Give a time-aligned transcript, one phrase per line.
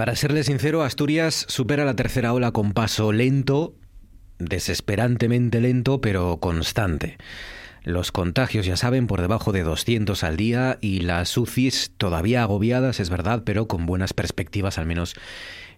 [0.00, 3.74] Para serle sincero, Asturias supera la tercera ola con paso lento,
[4.38, 7.18] desesperantemente lento, pero constante.
[7.82, 12.98] Los contagios, ya saben, por debajo de 200 al día y las UCIs todavía agobiadas,
[12.98, 15.16] es verdad, pero con buenas perspectivas, al menos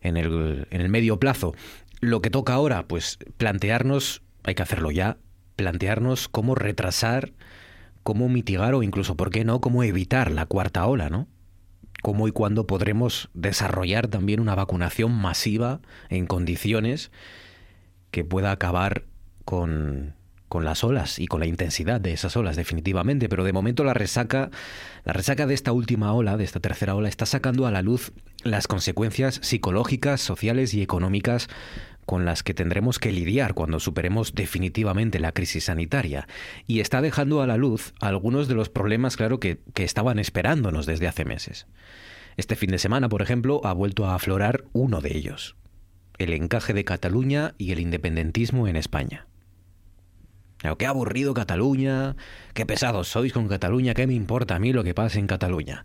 [0.02, 1.56] en el, en el medio plazo.
[1.98, 5.16] Lo que toca ahora, pues plantearnos, hay que hacerlo ya,
[5.56, 7.32] plantearnos cómo retrasar,
[8.04, 11.26] cómo mitigar o incluso, ¿por qué no?, cómo evitar la cuarta ola, ¿no?
[12.02, 17.10] Cómo y cuándo podremos desarrollar también una vacunación masiva en condiciones
[18.10, 19.04] que pueda acabar
[19.44, 20.14] con,
[20.48, 23.94] con las olas y con la intensidad de esas olas definitivamente, pero de momento la
[23.94, 24.50] resaca
[25.04, 28.12] la resaca de esta última ola, de esta tercera ola está sacando a la luz
[28.44, 31.48] las consecuencias psicológicas, sociales y económicas
[32.06, 36.26] con las que tendremos que lidiar cuando superemos definitivamente la crisis sanitaria.
[36.66, 40.86] Y está dejando a la luz algunos de los problemas, claro, que, que estaban esperándonos
[40.86, 41.66] desde hace meses.
[42.36, 45.56] Este fin de semana, por ejemplo, ha vuelto a aflorar uno de ellos,
[46.18, 49.26] el encaje de Cataluña y el independentismo en España.
[50.78, 52.16] qué aburrido Cataluña,
[52.54, 55.84] qué pesados sois con Cataluña, qué me importa a mí lo que pase en Cataluña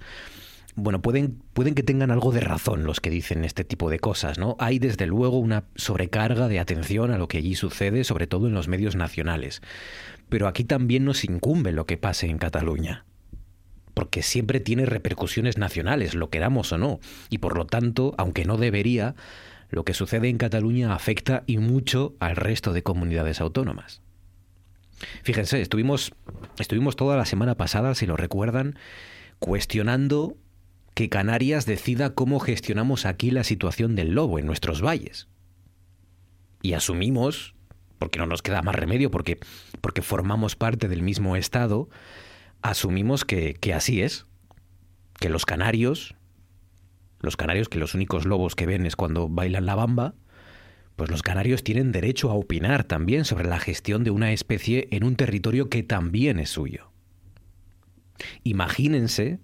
[0.79, 4.37] bueno, pueden, pueden que tengan algo de razón los que dicen este tipo de cosas,
[4.37, 4.55] ¿no?
[4.59, 8.53] Hay desde luego una sobrecarga de atención a lo que allí sucede, sobre todo en
[8.53, 9.63] los medios nacionales.
[10.29, 13.05] Pero aquí también nos incumbe lo que pase en Cataluña.
[13.95, 16.99] Porque siempre tiene repercusiones nacionales, lo queramos o no.
[17.31, 19.15] Y por lo tanto, aunque no debería,
[19.71, 24.03] lo que sucede en Cataluña afecta y mucho al resto de comunidades autónomas.
[25.23, 26.13] Fíjense, estuvimos,
[26.59, 28.77] estuvimos toda la semana pasada, si lo recuerdan,
[29.39, 30.37] cuestionando
[30.97, 35.27] que Canarias decida cómo gestionamos aquí la situación del lobo en nuestros valles.
[36.63, 37.53] Y asumimos,
[37.99, 39.37] porque no nos queda más remedio, porque,
[39.79, 41.87] porque formamos parte del mismo Estado,
[42.63, 44.25] asumimos que, que así es,
[45.19, 46.15] que los canarios,
[47.19, 50.15] los canarios que los únicos lobos que ven es cuando bailan la bamba,
[50.95, 55.03] pues los canarios tienen derecho a opinar también sobre la gestión de una especie en
[55.03, 56.91] un territorio que también es suyo.
[58.43, 59.41] Imagínense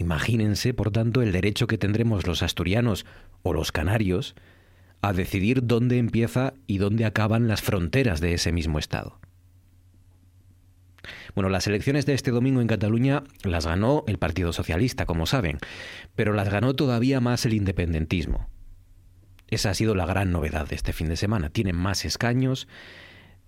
[0.00, 3.04] Imagínense, por tanto, el derecho que tendremos los asturianos
[3.42, 4.34] o los canarios
[5.02, 9.20] a decidir dónde empieza y dónde acaban las fronteras de ese mismo Estado.
[11.34, 15.58] Bueno, las elecciones de este domingo en Cataluña las ganó el Partido Socialista, como saben,
[16.16, 18.48] pero las ganó todavía más el independentismo.
[19.48, 21.50] Esa ha sido la gran novedad de este fin de semana.
[21.50, 22.68] Tienen más escaños,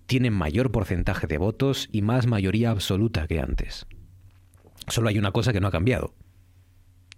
[0.05, 3.87] tienen mayor porcentaje de votos y más mayoría absoluta que antes.
[4.87, 6.13] Solo hay una cosa que no ha cambiado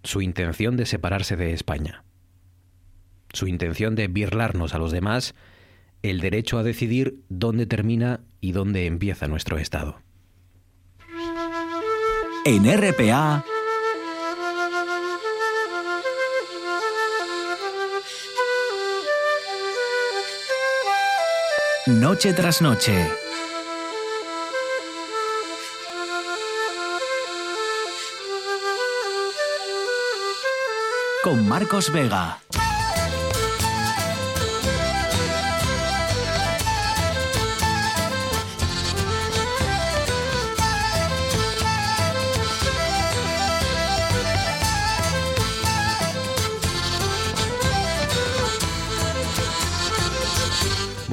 [0.06, 2.04] su intención de separarse de España,
[3.32, 5.34] su intención de birlarnos a los demás
[6.02, 10.00] el derecho a decidir dónde termina y dónde empieza nuestro Estado.
[12.44, 13.44] En RPA.
[21.86, 23.25] Noche tras noche.
[31.26, 32.38] Con Marcos Vega.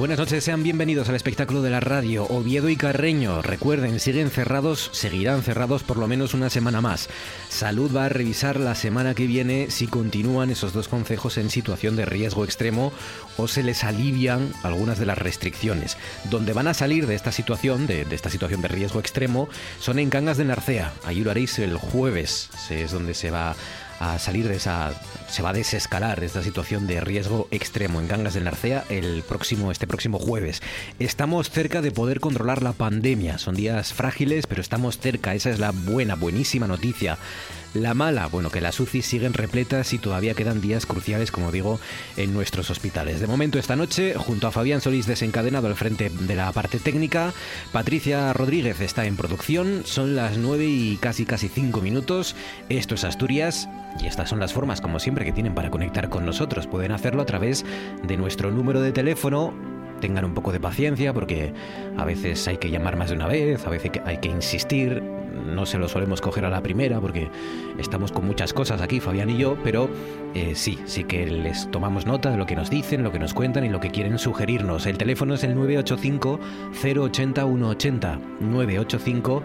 [0.04, 2.26] Buenas noches, sean bienvenidos al espectáculo de la radio.
[2.26, 7.08] Oviedo y Carreño, recuerden, siguen cerrados, seguirán cerrados por lo menos una semana más.
[7.48, 11.96] Salud va a revisar la semana que viene si continúan esos dos concejos en situación
[11.96, 12.92] de riesgo extremo
[13.38, 15.96] o se les alivian algunas de las restricciones.
[16.24, 19.48] Donde van a salir de esta situación, de, esta situación de riesgo extremo,
[19.80, 20.92] son en Cangas de Narcea.
[21.06, 23.56] Allí lo haréis el jueves, es donde se va
[24.00, 24.92] a salir de esa,
[25.28, 29.22] se va a desescalar de esta situación de riesgo extremo en Gangas del Narcea el
[29.22, 30.62] próximo, este próximo jueves.
[30.98, 33.38] Estamos cerca de poder controlar la pandemia.
[33.38, 35.34] Son días frágiles, pero estamos cerca.
[35.34, 37.18] Esa es la buena, buenísima noticia.
[37.74, 41.80] La mala, bueno, que las UCI siguen repletas y todavía quedan días cruciales, como digo,
[42.16, 43.18] en nuestros hospitales.
[43.18, 47.32] De momento, esta noche, junto a Fabián Solís desencadenado al frente de la parte técnica,
[47.72, 52.36] Patricia Rodríguez está en producción, son las 9 y casi casi 5 minutos.
[52.68, 53.68] Esto es Asturias
[54.00, 56.68] y estas son las formas, como siempre, que tienen para conectar con nosotros.
[56.68, 57.64] Pueden hacerlo a través
[58.04, 59.52] de nuestro número de teléfono
[60.00, 61.54] tengan un poco de paciencia porque
[61.96, 65.02] a veces hay que llamar más de una vez, a veces hay que insistir,
[65.34, 67.30] no se lo solemos coger a la primera porque
[67.78, 69.88] estamos con muchas cosas aquí, Fabián y yo, pero
[70.34, 73.34] eh, sí, sí que les tomamos nota de lo que nos dicen, lo que nos
[73.34, 74.86] cuentan y lo que quieren sugerirnos.
[74.86, 76.40] El teléfono es el 985
[76.72, 78.18] 080 180.
[78.40, 79.42] 985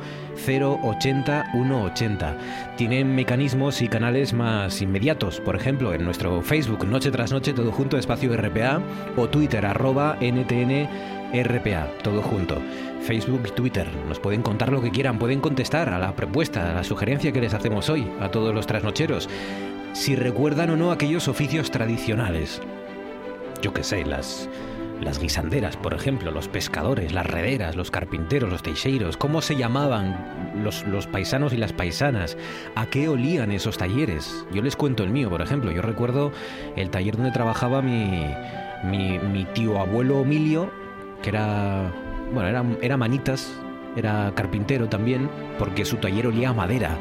[0.47, 2.37] 080 180.
[2.77, 7.71] Tienen mecanismos y canales más inmediatos, por ejemplo, en nuestro Facebook Noche tras Noche, todo
[7.71, 8.81] junto, espacio RPA,
[9.17, 10.87] o Twitter arroba NTN
[11.33, 12.57] RPA, todo junto.
[13.01, 13.87] Facebook y Twitter.
[14.07, 17.41] Nos pueden contar lo que quieran, pueden contestar a la propuesta, a la sugerencia que
[17.41, 19.29] les hacemos hoy, a todos los trasnocheros.
[19.93, 22.61] Si recuerdan o no aquellos oficios tradicionales.
[23.61, 24.49] Yo qué sé, las,
[25.01, 30.61] las guisanderas, por ejemplo, los pescadores, las rederas, los carpinteros, los teixeiros, cómo se llamaban
[30.63, 32.37] los, los, paisanos y las paisanas,
[32.75, 34.45] a qué olían esos talleres.
[34.53, 35.71] Yo les cuento el mío, por ejemplo.
[35.71, 36.31] Yo recuerdo
[36.75, 38.25] el taller donde trabajaba mi,
[38.83, 40.71] mi, mi tío abuelo Emilio,
[41.21, 41.91] que era,
[42.33, 43.53] bueno, era, era manitas,
[43.95, 46.97] era carpintero también, porque su taller olía a madera.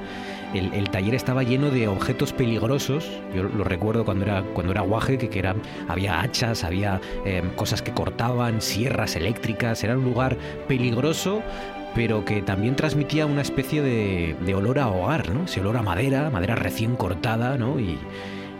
[0.54, 3.06] El, el, taller estaba lleno de objetos peligrosos.
[3.34, 5.54] Yo lo recuerdo cuando era, cuando era guaje, que, que era,
[5.88, 9.84] había hachas, había eh, cosas que cortaban, sierras eléctricas.
[9.84, 11.42] Era un lugar peligroso,
[11.94, 15.44] pero que también transmitía una especie de, de olor a hogar, ¿no?
[15.44, 17.78] Ese olor a madera, madera recién cortada, ¿no?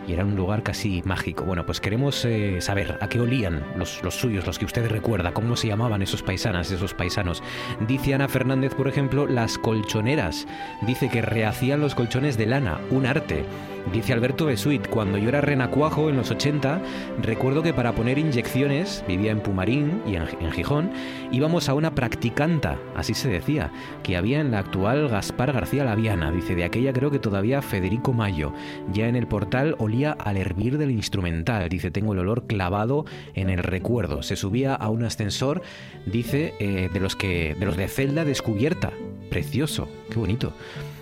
[0.09, 1.43] Y era un lugar casi mágico.
[1.45, 5.33] Bueno, pues queremos eh, saber a qué olían los, los, suyos, los que usted recuerda,
[5.33, 7.43] cómo se llamaban esos paisanas, esos paisanos.
[7.87, 10.47] Dice Ana Fernández, por ejemplo, las colchoneras.
[10.81, 13.45] Dice que rehacían los colchones de lana, un arte.
[13.93, 16.79] Dice Alberto Besuit, cuando yo era renacuajo en los 80,
[17.23, 20.91] recuerdo que para poner inyecciones, vivía en Pumarín y en, en, Gijón,
[21.31, 23.71] íbamos a una practicanta, así se decía,
[24.03, 26.31] que había en la actual Gaspar García Laviana.
[26.31, 28.53] Dice, de aquella creo que todavía Federico Mayo.
[28.93, 31.67] Ya en el portal olía al hervir del instrumental.
[31.69, 34.23] Dice, tengo el olor clavado en el recuerdo.
[34.23, 35.61] Se subía a un ascensor,
[36.05, 38.91] dice, eh, de los que de los de celda descubierta.
[39.29, 40.53] Precioso, qué bonito.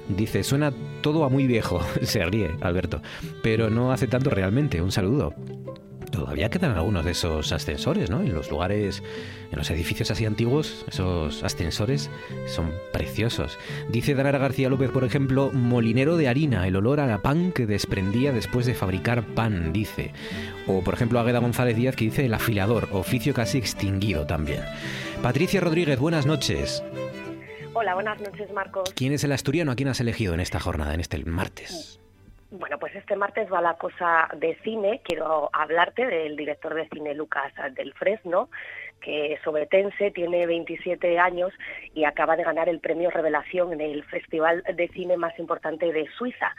[0.10, 1.82] Dice, suena todo a muy viejo.
[2.02, 3.02] Se ríe, Alberto.
[3.44, 4.82] Pero no hace tanto realmente.
[4.82, 5.34] Un saludo.
[6.12, 8.22] Todavía quedan algunos de esos ascensores, ¿no?
[8.22, 9.04] En los lugares,
[9.52, 12.10] en los edificios así antiguos, esos ascensores
[12.48, 13.58] son preciosos.
[13.90, 17.66] Dice Danara García López, por ejemplo, molinero de harina, el olor a la pan que
[17.66, 20.14] desprendía después de fabricar pan, dice.
[20.66, 24.62] O, por ejemplo, Agueda González Díaz que dice el afilador, oficio casi extinguido también.
[25.22, 26.84] Patricia Rodríguez, buenas noches.
[27.74, 28.92] Hola, buenas noches, Marcos.
[28.96, 29.72] ¿Quién es el asturiano?
[29.72, 31.97] ¿A quién has elegido en esta jornada, en este martes?
[32.50, 35.02] Bueno, pues este martes va la cosa de cine.
[35.04, 38.50] Quiero hablarte del director de cine Lucas del Fresno,
[39.02, 39.42] que es
[40.14, 41.52] tiene 27 años
[41.94, 46.08] y acaba de ganar el premio Revelación en el festival de cine más importante de
[46.18, 46.56] Suiza,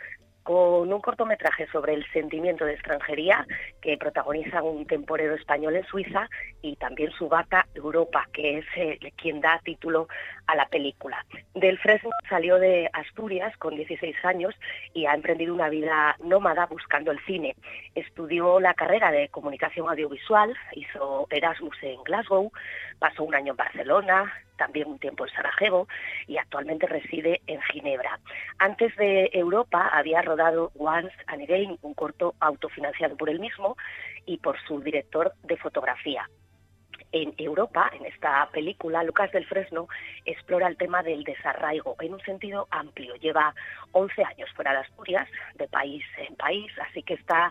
[0.48, 3.46] con un cortometraje sobre el sentimiento de extranjería
[3.82, 6.26] que protagoniza un temporero español en Suiza
[6.62, 10.08] y también su gata Europa, que es eh, quien da título
[10.46, 11.22] a la película.
[11.52, 14.54] Del Fresno salió de Asturias con 16 años
[14.94, 17.54] y ha emprendido una vida nómada buscando el cine.
[17.94, 22.50] Estudió la carrera de comunicación audiovisual, hizo Erasmus en Glasgow,
[22.98, 25.88] pasó un año en Barcelona, también un tiempo en Sarajevo
[26.26, 28.20] y actualmente reside en Ginebra.
[28.58, 33.76] Antes de Europa había rodado Once and Again, un corto autofinanciado por él mismo
[34.26, 36.28] y por su director de fotografía.
[37.10, 39.88] En Europa, en esta película, Lucas del Fresno
[40.26, 43.14] explora el tema del desarraigo en un sentido amplio.
[43.14, 43.55] Lleva
[43.93, 47.50] 11 años fuera de Asturias, de país en país, así que está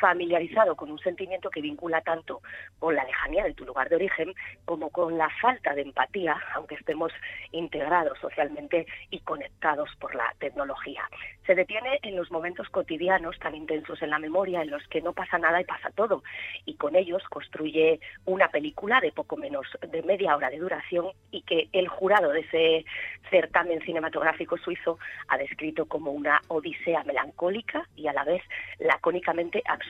[0.00, 2.42] familiarizado con un sentimiento que vincula tanto
[2.78, 4.34] con la lejanía de tu lugar de origen
[4.64, 7.12] como con la falta de empatía, aunque estemos
[7.52, 11.02] integrados socialmente y conectados por la tecnología.
[11.46, 15.12] Se detiene en los momentos cotidianos tan intensos en la memoria en los que no
[15.12, 16.22] pasa nada y pasa todo,
[16.64, 21.42] y con ellos construye una película de poco menos de media hora de duración y
[21.42, 22.84] que el jurado de ese
[23.30, 24.98] certamen cinematográfico suizo
[25.28, 28.42] ha descrito como una odisea melancólica y a la vez
[28.78, 29.85] lacónicamente absurda.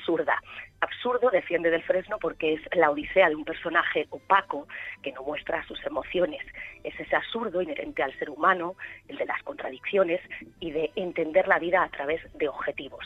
[0.80, 4.68] Absurdo defiende del Fresno porque es la odisea de un personaje opaco
[5.02, 6.44] que no muestra sus emociones.
[6.84, 8.76] Es ese absurdo inherente al ser humano,
[9.08, 10.20] el de las contradicciones
[10.60, 13.04] y de entender la vida a través de objetivos.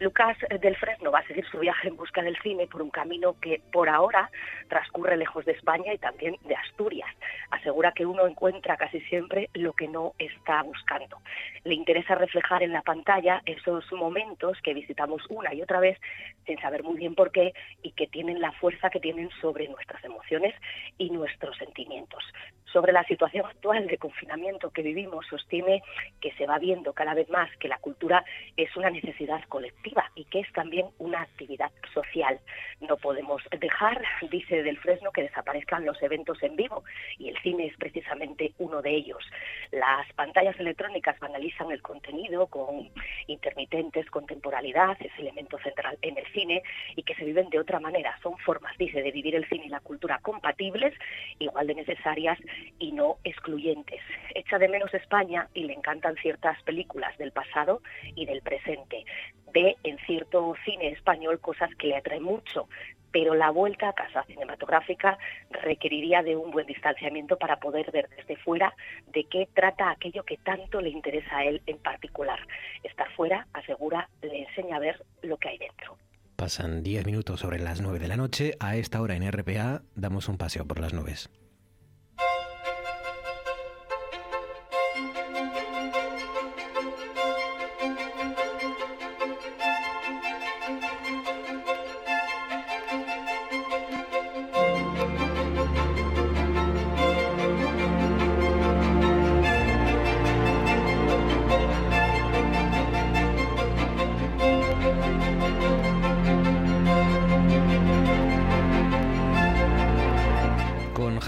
[0.00, 3.36] Lucas del Fresno va a seguir su viaje en busca del cine por un camino
[3.38, 4.30] que por ahora
[4.68, 7.10] transcurre lejos de España y también de Asturias.
[7.50, 11.18] Asegura que uno encuentra casi siempre lo que no está buscando.
[11.64, 15.98] Le interesa reflejar en la pantalla esos momentos que visitamos una y otra vez
[16.46, 17.52] sin saber muy bien por qué
[17.82, 20.54] y que tienen la fuerza que tienen sobre nuestras emociones
[20.96, 22.24] y nuestros sentimientos.
[22.72, 25.82] Sobre la situación actual de confinamiento que vivimos, sostiene
[26.20, 28.24] que se va viendo cada vez más que la cultura
[28.56, 32.38] es una necesidad colectiva y que es también una actividad social.
[32.80, 36.84] No podemos dejar, dice Del Fresno, que desaparezcan los eventos en vivo
[37.18, 39.24] y el cine es precisamente uno de ellos.
[39.72, 42.90] Las pantallas electrónicas banalizan el contenido con
[43.26, 46.62] intermitentes, con temporalidad, es elemento central en el cine
[46.94, 48.16] y que se viven de otra manera.
[48.22, 50.94] Son formas, dice, de vivir el cine y la cultura compatibles,
[51.38, 52.38] igual de necesarias
[52.78, 54.00] y no excluyentes.
[54.34, 57.82] Echa de menos España y le encantan ciertas películas del pasado
[58.14, 59.04] y del presente.
[59.52, 62.68] Ve en cierto cine español cosas que le atraen mucho,
[63.12, 65.18] pero la vuelta a casa cinematográfica
[65.50, 68.74] requeriría de un buen distanciamiento para poder ver desde fuera
[69.12, 72.38] de qué trata aquello que tanto le interesa a él en particular.
[72.82, 75.96] Estar fuera, asegura, le enseña a ver lo que hay dentro.
[76.36, 78.54] Pasan 10 minutos sobre las 9 de la noche.
[78.60, 81.28] A esta hora en RPA damos un paseo por las nubes.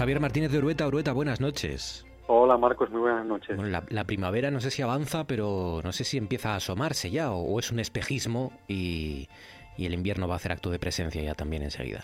[0.03, 0.85] Javier Martínez de Urueta.
[0.85, 2.05] Urueta, buenas noches.
[2.27, 3.57] Hola Marcos, muy buenas noches.
[3.57, 7.57] la, primavera no sé si avanza, pero no sé si empieza a asomarse ya o,
[7.57, 9.29] es un espejismo y,
[9.77, 12.01] el invierno va a hacer acto de presencia ya también enseguida.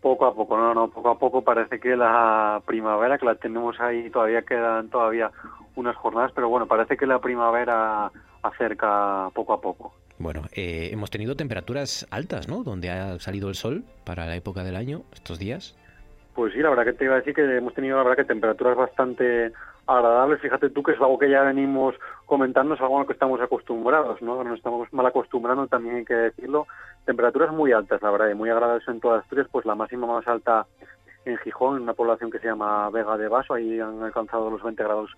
[0.00, 3.78] Poco a poco, no, no, poco a poco parece que la primavera, que la tenemos
[3.78, 5.30] ahí, todavía quedan todavía
[5.76, 8.10] unas jornadas, pero bueno, parece que la primavera
[8.42, 9.92] acerca poco a poco.
[10.18, 12.62] Bueno, eh, hemos tenido temperaturas altas, ¿no?
[12.62, 15.76] Donde ha salido el sol para la época del año, estos días.
[16.34, 18.24] Pues sí, la verdad que te iba a decir que hemos tenido la verdad que
[18.24, 19.52] temperaturas bastante
[19.86, 20.40] agradables.
[20.40, 21.94] Fíjate tú que es algo que ya venimos
[22.26, 24.42] comentando, es algo a lo que estamos acostumbrados, ¿no?
[24.42, 26.66] Nos estamos mal acostumbrando, también hay que decirlo.
[27.04, 30.26] Temperaturas muy altas, la verdad, y muy agradables en todas Asturias, pues la máxima más
[30.26, 30.66] alta
[31.24, 34.62] en Gijón, en una población que se llama Vega de Vaso, ahí han alcanzado los
[34.62, 35.10] 20 grados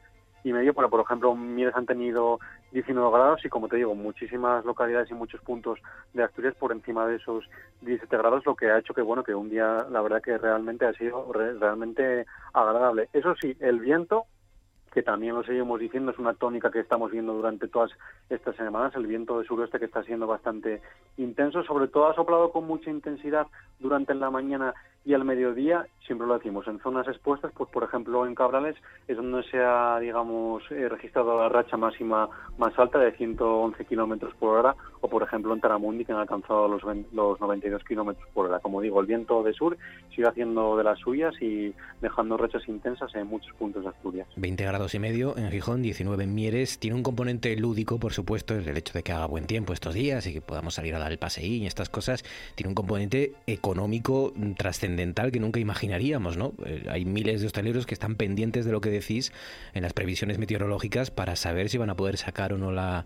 [0.44, 2.38] y medio, pero por ejemplo Mieres han tenido
[2.72, 5.80] 19 grados y como te digo, muchísimas localidades y muchos puntos
[6.12, 7.48] de Asturias por encima de esos
[7.80, 10.86] 17 grados, lo que ha hecho que bueno, que un día la verdad que realmente
[10.86, 13.08] ha sido realmente agradable.
[13.12, 14.26] Eso sí, el viento
[14.92, 17.90] que también lo seguimos diciendo, es una tónica que estamos viendo durante todas
[18.30, 20.82] estas semanas, el viento de suroeste que está siendo bastante
[21.16, 23.48] intenso, sobre todo ha soplado con mucha intensidad
[23.80, 24.72] durante la mañana
[25.04, 28.74] y al mediodía, siempre lo decimos, en zonas expuestas, pues por ejemplo en Cabrales
[29.06, 34.34] es donde se ha, digamos, eh, registrado la racha máxima más alta de 111 kilómetros
[34.36, 36.82] por hora, o por ejemplo en Taramundi que han alcanzado los,
[37.12, 38.60] los 92 kilómetros por hora.
[38.60, 39.76] Como digo, el viento de sur
[40.14, 44.26] sigue haciendo de las suyas y dejando rachas intensas en muchos puntos de Asturias.
[44.36, 46.78] 20 grados y medio en Gijón, 19 en Mieres.
[46.78, 50.26] Tiene un componente lúdico, por supuesto, el hecho de que haga buen tiempo estos días
[50.26, 52.24] y que podamos salir a dar el paseín y estas cosas.
[52.54, 56.52] Tiene un componente económico trascendente que nunca imaginaríamos, ¿no?
[56.64, 59.32] Eh, hay miles de hosteleros que están pendientes de lo que decís
[59.74, 63.04] en las previsiones meteorológicas para saber si van a poder sacar o no la,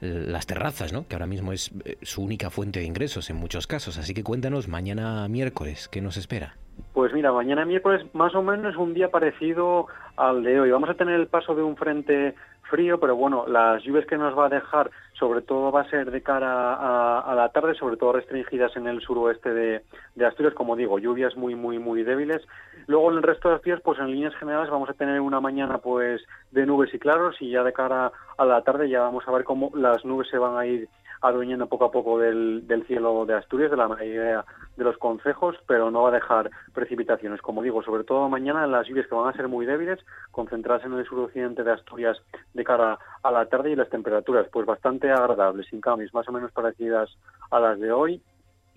[0.00, 1.06] las terrazas, ¿no?
[1.06, 3.98] Que ahora mismo es eh, su única fuente de ingresos en muchos casos.
[3.98, 6.56] Así que cuéntanos, mañana miércoles, ¿qué nos espera?
[6.92, 10.70] Pues mira, mañana miércoles más o menos es un día parecido al de hoy.
[10.70, 12.34] Vamos a tener el paso de un frente
[12.70, 16.10] frío, pero bueno, las lluvias que nos va a dejar sobre todo va a ser
[16.10, 16.74] de cara
[17.20, 19.82] a, la tarde, sobre todo restringidas en el suroeste de,
[20.14, 22.42] de, Asturias, como digo, lluvias muy, muy, muy débiles.
[22.86, 25.78] Luego en el resto de Asturias, pues en líneas generales vamos a tener una mañana
[25.78, 29.32] pues de nubes y claros y ya de cara a la tarde ya vamos a
[29.32, 30.88] ver cómo las nubes se van a ir
[31.20, 34.44] adueñando poco a poco del, cielo de Asturias, de la mayoría
[34.76, 37.40] de los concejos, pero no va a dejar precipitaciones.
[37.40, 39.98] Como digo, sobre todo mañana las lluvias que van a ser muy débiles,
[40.30, 42.18] concentradas en el suroccidente de Asturias
[42.54, 46.32] de cara a la tarde y las temperaturas pues bastante agradables, sin cambios, más o
[46.32, 47.10] menos parecidas
[47.50, 48.22] a las de hoy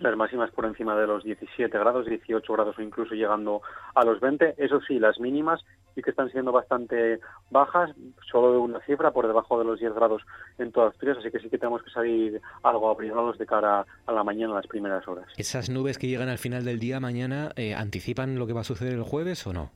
[0.00, 3.62] las máximas por encima de los 17 grados, 18 grados o incluso llegando
[3.94, 4.54] a los 20.
[4.58, 5.64] Eso sí, las mínimas
[5.94, 7.90] sí que están siendo bastante bajas,
[8.30, 10.22] solo de una cifra por debajo de los 10 grados
[10.58, 14.12] en todas Asturias, así que sí que tenemos que salir algo abrigados de cara a
[14.12, 15.26] la mañana, las primeras horas.
[15.36, 18.64] ¿Esas nubes que llegan al final del día mañana eh, anticipan lo que va a
[18.64, 19.70] suceder el jueves o no?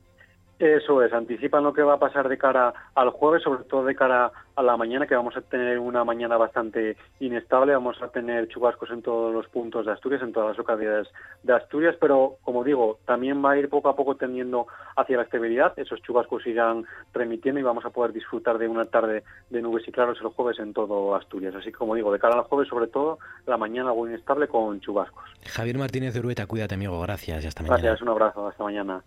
[0.57, 3.93] Eso es, anticipan lo que va a pasar de cara al jueves, sobre todo de
[3.93, 8.47] cara a la mañana, que vamos a tener una mañana bastante inestable, vamos a tener
[8.47, 11.09] chubascos en todos los puntos de Asturias, en todas las localidades
[11.43, 15.23] de Asturias, pero como digo, también va a ir poco a poco tendiendo hacia la
[15.23, 19.85] estabilidad, esos chubascos irán remitiendo y vamos a poder disfrutar de una tarde de nubes
[19.89, 21.53] y claros el jueves en todo Asturias.
[21.53, 24.79] Así que como digo, de cara al jueves, sobre todo, la mañana algo inestable con
[24.79, 25.25] chubascos.
[25.47, 27.81] Javier Martínez de Urueta, cuídate amigo, gracias y hasta mañana.
[27.81, 29.03] Gracias, un abrazo, hasta mañana.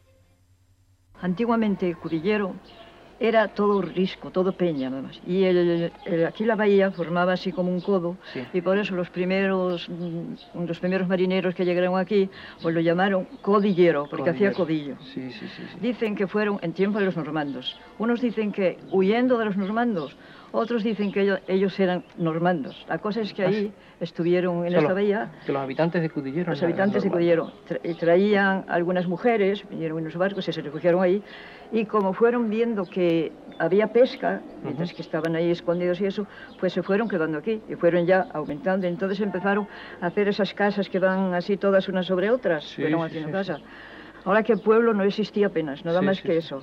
[1.21, 2.55] Antiguamente Cudillero
[3.21, 5.21] era todo risco, todo peña, además.
[5.27, 5.93] Y el,
[6.27, 8.17] aquí la bahía formaba así como un codo,
[8.53, 12.31] y por eso los primeros, mm, los primeros marineros que llegaron aquí,
[12.63, 14.95] pues lo llamaron codillero, porque hacía codillo.
[15.81, 17.77] Dicen que fueron en tiempo de los normandos.
[17.99, 20.17] Unos dicen que huyendo de los normandos,
[20.53, 22.85] otros dicen que ellos, eran normandos.
[22.89, 25.31] La cosa es que ah, ahí estuvieron en esta bahía.
[25.45, 26.51] Que los habitantes de Cudillero.
[26.51, 27.53] Los habitantes de Cudillero
[27.99, 31.23] traían algunas mujeres, vinieron en los barcos y se refugiaron ahí.
[31.71, 36.27] Y como fueron viendo que había pesca, mientras que estaban ahí escondidos y eso,
[36.59, 38.87] pues se fueron quedando aquí y fueron ya aumentando.
[38.87, 39.69] Entonces empezaron
[40.01, 43.59] a hacer esas casas que van así todas unas sobre otras, fueron haciendo casa.
[44.25, 46.63] Ahora que el pueblo no existía apenas, nada más que eso.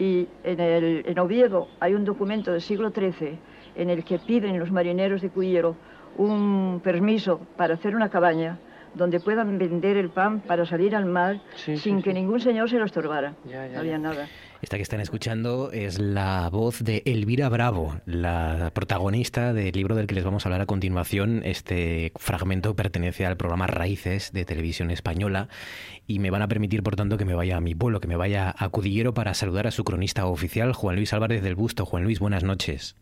[0.00, 3.38] Y en, el, en Oviedo hay un documento del siglo XIII
[3.74, 5.76] en el que piden los marineros de Cuyero
[6.16, 8.58] un permiso para hacer una cabaña
[8.94, 12.84] donde puedan vender el pan para salir al mar sin que ningún señor se lo
[12.84, 13.34] estorbara.
[13.44, 14.28] no había nada.
[14.62, 20.06] Esta que están escuchando es la voz de Elvira Bravo, la protagonista del libro del
[20.06, 21.40] que les vamos a hablar a continuación.
[21.46, 25.48] Este fragmento pertenece al programa Raíces de Televisión Española
[26.06, 28.16] y me van a permitir, por tanto, que me vaya a mi pueblo, que me
[28.16, 31.86] vaya a Cudillero para saludar a su cronista oficial, Juan Luis Álvarez del Busto.
[31.86, 32.96] Juan Luis, buenas noches.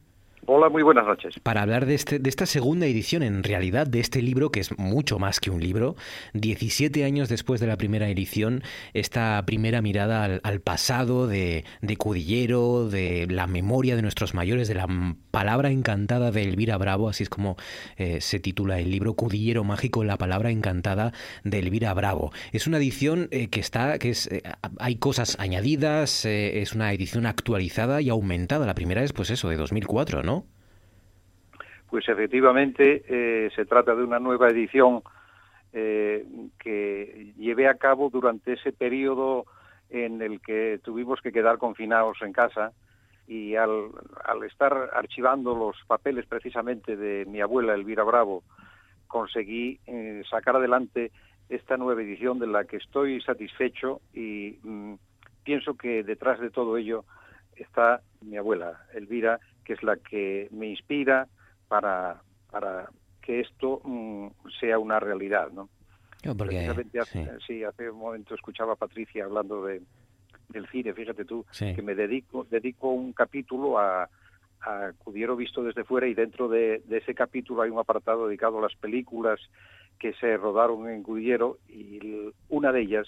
[0.50, 1.34] Hola, muy buenas noches.
[1.42, 4.78] Para hablar de, este, de esta segunda edición, en realidad, de este libro, que es
[4.78, 5.94] mucho más que un libro,
[6.32, 8.62] 17 años después de la primera edición,
[8.94, 11.64] esta primera mirada al, pasado de,
[11.98, 14.86] Cudillero, de la memoria de nuestros mayores, de la
[15.30, 17.56] palabra encantada de Elvira Bravo, así es como
[17.98, 21.12] eh, se titula el libro Cudillero Mágico, la palabra encantada
[21.44, 22.32] de Elvira Bravo.
[22.52, 24.42] Es una edición eh, que está, que es, eh,
[24.78, 28.64] hay cosas añadidas, es una edición actualizada y aumentada.
[28.64, 30.37] La primera es, pues eso, de 2004, ¿no?
[31.88, 35.02] Pues efectivamente eh, se trata de una nueva edición
[35.72, 36.24] eh,
[36.58, 39.46] que llevé a cabo durante ese periodo
[39.90, 42.72] en el que tuvimos que quedar confinados en casa
[43.26, 43.90] y al,
[44.46, 48.42] estar archivando los papeles precisamente de mi abuela Elvira Bravo,
[49.06, 51.12] conseguí eh, sacar adelante
[51.48, 54.94] esta nueva edición de la que estoy satisfecho y mm,
[55.44, 57.04] pienso que detrás de todo ello
[57.56, 61.28] está mi abuela Elvira, que es la que me inspira,
[61.68, 64.28] para, para que esto mm,
[64.60, 65.68] sea una realidad, ¿no?
[66.36, 66.68] porque,
[67.46, 67.62] sí.
[67.62, 69.82] hace un momento escuchaba a Patricia hablando de,
[70.48, 74.08] del cine, fíjate tú, que me dedico, dedico un capítulo a,
[74.62, 78.58] a Cudiero visto desde fuera y dentro de, de, ese capítulo hay un apartado dedicado
[78.58, 79.40] a las películas
[79.98, 83.06] que se rodaron en Cudiero y una de ellas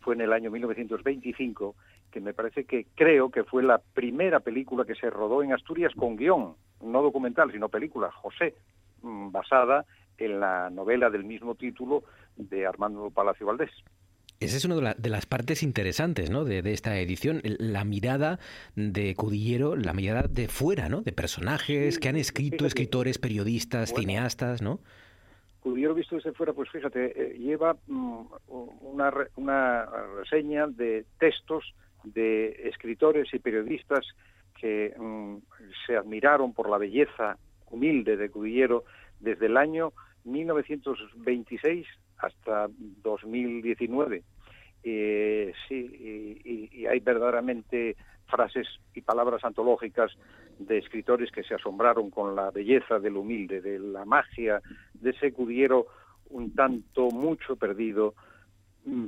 [0.00, 1.74] fue en el año 1925
[2.10, 5.92] que me parece que creo que fue la primera película que se rodó en Asturias
[5.96, 8.54] con guion, no documental, sino película, José,
[9.02, 9.84] mm, basada
[10.18, 12.04] en la novela del mismo título
[12.36, 13.70] de Armando Palacio Valdés.
[14.40, 16.44] Esa es una de, las partes interesantes ¿no?
[16.44, 18.40] de, esta edición, la mirada
[18.74, 21.02] de Cudillero, la mirada de fuera, ¿no?
[21.02, 24.80] de personajes que han escrito, escritores, periodistas, cineastas, ¿no?
[25.60, 28.22] Cudillero visto desde fuera, pues fíjate, eh, lleva mm,
[28.80, 29.86] una, una
[30.18, 34.04] reseña de textos de escritores y periodistas
[34.62, 35.38] que mm,
[35.84, 37.36] se admiraron por la belleza
[37.68, 38.84] humilde de Cudillero
[39.18, 41.84] desde el año 1926
[42.18, 42.68] hasta
[43.02, 44.22] 2019.
[44.84, 47.96] Eh, sí, y, hay verdaderamente
[48.28, 50.12] frases y palabras antológicas
[50.60, 54.60] de escritores que se asombraron con la belleza del humilde, de la magia
[54.94, 55.86] de ese Cudillero
[56.30, 58.14] un tanto mucho perdido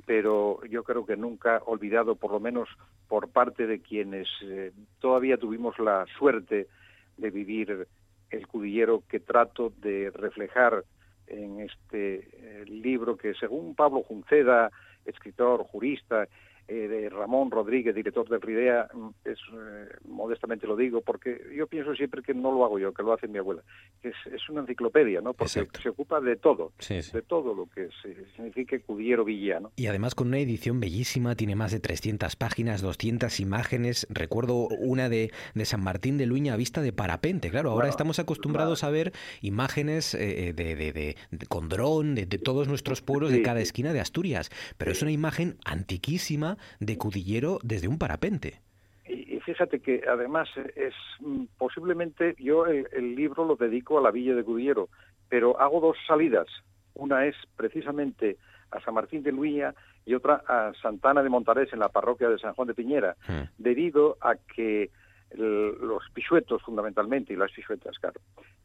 [0.07, 2.69] pero yo creo que nunca olvidado, por lo menos
[3.09, 6.69] por parte de quienes eh, todavía tuvimos la suerte
[7.17, 7.87] de vivir
[8.31, 10.85] el cudillero que trato de reflejar
[11.27, 14.71] en este eh, libro que según Pablo Junceda,
[15.05, 16.29] escritor, jurista
[16.66, 21.66] eh, de Ramón Rodríguez, director del RIDEA, mm, es, eh, modestamente lo digo, porque yo
[21.66, 23.62] pienso siempre que no lo hago yo, que lo hace mi abuela.
[24.03, 25.35] Es, es una enciclopedia, ¿no?
[25.35, 27.88] Porque se ocupa de todo, de todo lo que
[28.35, 29.72] significa Cudiero Villano.
[29.77, 34.07] Y además con una edición bellísima, tiene más de 300 páginas, 200 imágenes.
[34.11, 37.50] Recuerdo una de, de San Martín de Luña a vista de parapente.
[37.50, 41.16] Claro, ahora estamos acostumbrados a ver imágenes eh, de, de, de,
[41.48, 45.57] con dron, de, todos nuestros pueblos, de cada esquina de Asturias, pero es una imagen
[45.64, 48.61] antiquísima de Cudillero desde un parapente.
[49.07, 54.35] Y, fíjate que además es mm, posiblemente yo el, libro lo dedico a la villa
[54.35, 54.88] de Cudillero,
[55.29, 56.47] pero hago dos salidas.
[56.95, 58.38] Una es precisamente
[58.71, 59.75] a San Martín de Luña
[60.07, 63.43] y otra a Santana de Montarés en la parroquia de San Juan de Piñera, hmm.
[63.59, 64.90] debido a que
[65.37, 68.21] los pisuetos fundamentalmente y las pisuetas, claro,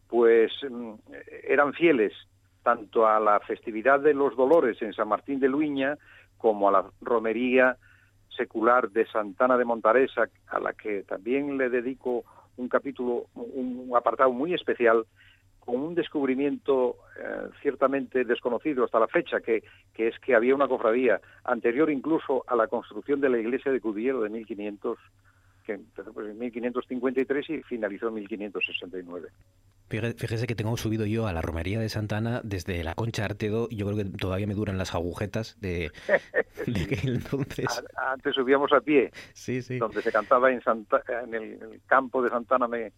[0.08, 0.93] pues mm,
[1.43, 2.13] eran fieles
[2.63, 5.97] tanto a la festividad de los dolores en San Martín de Luña
[6.39, 7.78] como a la romería
[8.36, 12.23] secular de Santana de Montaresa, a la que también le dedico
[12.58, 15.06] un capítulo, un apartado muy especial,
[15.60, 20.67] con un descubrimiento eh, ciertamente desconocido hasta la fecha, que, que, es que había una
[20.67, 24.97] cofradía anterior incluso a la construcción de la iglesia de Cudillero de 1500,
[25.65, 29.30] que empezó pues, en 1553 y finalizó en 1569.
[29.89, 33.78] Fíjese que tengo subido yo a la romería de Santana desde la Concha Artedo y
[33.78, 35.91] yo creo que todavía me duran las agujetas de,
[36.67, 37.84] de entonces.
[37.95, 39.80] Antes subíamos a pie, sí, sí.
[39.80, 42.91] donde se cantaba en, Santa, en el campo de Santana, me,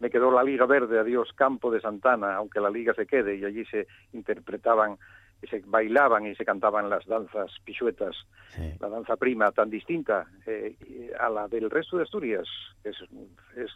[0.00, 3.44] me quedó la Liga Verde, adiós Campo de Santana, aunque la Liga se quede, y
[3.44, 4.98] allí se interpretaban,
[5.44, 8.16] y se bailaban y se cantaban las danzas pichuetas,
[8.80, 12.48] la danza prima tan distinta eh, a la del resto de Asturias,
[12.82, 12.96] es,
[13.56, 13.70] es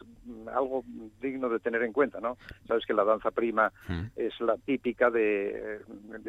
[0.55, 0.85] algo
[1.21, 2.39] digno de tener en cuenta, ¿no?
[2.67, 4.03] Sabes que la danza prima mm.
[4.17, 5.81] es la típica de,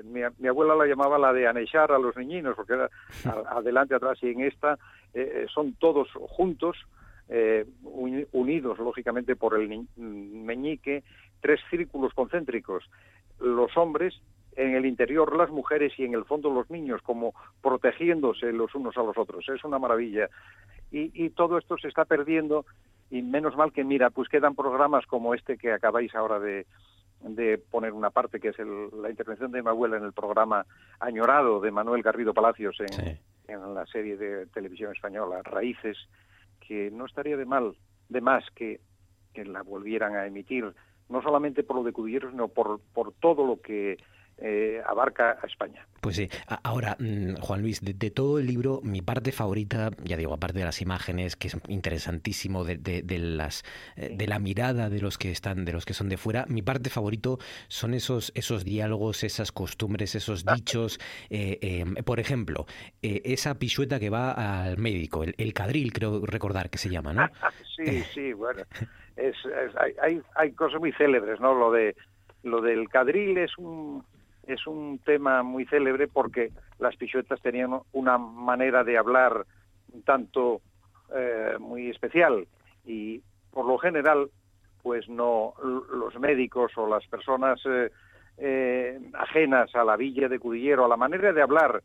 [0.03, 2.89] mi, abuela la llamaba la de anechar a los niñinos, porque era
[3.49, 4.77] adelante, atrás, y en esta
[5.13, 6.75] eh, son todos juntos,
[7.29, 11.03] eh, unidos lógicamente por el meñique,
[11.39, 12.83] tres círculos concéntricos,
[13.39, 14.19] los hombres,
[14.59, 18.97] en el interior las mujeres y en el fondo los niños, como protegiéndose los unos
[18.97, 19.47] a los otros.
[19.47, 20.29] Es una maravilla.
[20.91, 22.65] Y, todo esto se está perdiendo
[23.09, 26.65] y menos mal que, mira, pues quedan programas como este que acabáis ahora de,
[27.71, 30.65] poner una parte, que es la intervención de mi abuela en el programa
[30.99, 33.17] Añorado de Manuel Garrido Palacios en,
[33.47, 35.97] en la serie de televisión española Raíces,
[36.59, 37.75] que no estaría de mal,
[38.09, 38.81] de más que,
[39.33, 40.73] que la volvieran a emitir,
[41.07, 43.97] no solamente por lo de Cudilleros, sino por, por todo lo que
[44.41, 45.85] eh, abarca a España.
[46.01, 46.29] Pues sí.
[46.63, 50.65] Ahora, mm, Juan Luis, de, todo el libro, mi parte favorita, ya digo, aparte de
[50.65, 53.63] las imágenes, que es interesantísimo, de, de, las,
[53.97, 56.61] eh, de la mirada de los que están, de los que son de fuera, mi
[56.61, 60.99] parte favorito son esos, esos diálogos, esas costumbres, esos dichos.
[61.29, 62.65] Eh, por ejemplo,
[63.01, 67.27] esa pisueta que va al médico, el, el, cadril, creo recordar que se llama, ¿no?
[67.75, 68.63] sí, sí, bueno.
[69.17, 69.35] Es,
[70.01, 71.53] hay, hay cosas muy célebres, ¿no?
[71.53, 71.95] Lo de
[72.43, 74.03] lo del cadril es un
[74.49, 79.45] es un tema muy célebre porque las pichuetas tenían una manera de hablar
[79.93, 80.61] un tanto
[81.15, 82.47] eh, muy especial
[82.85, 84.29] y por lo general
[84.81, 87.91] pues no los médicos o las personas eh,
[88.37, 91.83] eh, ajenas a la villa de Cudillero, a la manera de hablar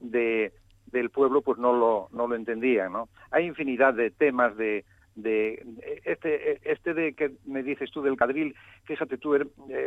[0.00, 0.52] de,
[0.86, 3.08] del pueblo, pues no lo, no lo entendían, ¿no?
[3.30, 5.64] Hay infinidad de temas de, de
[6.04, 9.46] este este de que me dices tú del cadril fíjate tú eh,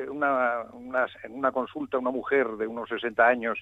[0.10, 0.64] una,
[1.24, 3.60] en una consulta una mujer de unos 60 años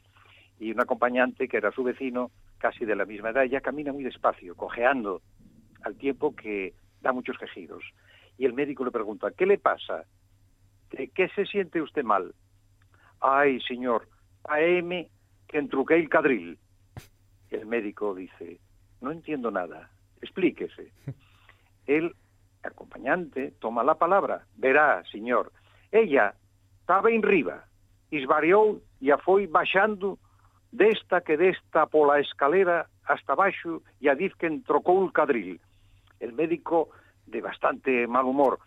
[0.60, 4.04] y un acompañante que era su vecino casi de la misma edad ya camina muy
[4.04, 5.22] despacio cojeando
[5.84, 7.84] al tiempo que da muchos quejidos.
[8.38, 10.04] Y el médico le pregunta qué le pasa
[10.92, 12.34] ¿De qué se siente usted mal
[13.22, 14.08] ay señor
[14.44, 15.10] a M
[15.48, 16.60] que entruqué el cadril
[17.50, 18.60] el médico dice
[19.02, 19.90] no entiendo nada
[20.22, 20.92] explíquese
[21.88, 22.16] el
[22.64, 24.46] acompañante toma la palabra.
[24.56, 25.52] Verá, señor,
[25.92, 26.36] ella
[26.82, 27.66] estaba en riba,
[28.12, 30.18] esvariou e a foi baixando
[30.72, 35.60] desta que desta pola escalera hasta baixo e a diz que entrocou el cadril.
[36.20, 36.90] El médico,
[37.26, 38.60] de bastante mal humor,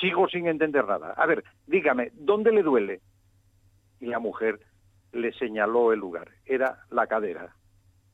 [0.00, 1.14] sigo sin entender nada.
[1.16, 3.00] A ver, dígame, ¿dónde le duele?
[4.00, 4.60] Y la mujer
[5.12, 6.30] le señaló el lugar.
[6.44, 7.54] Era la cadera.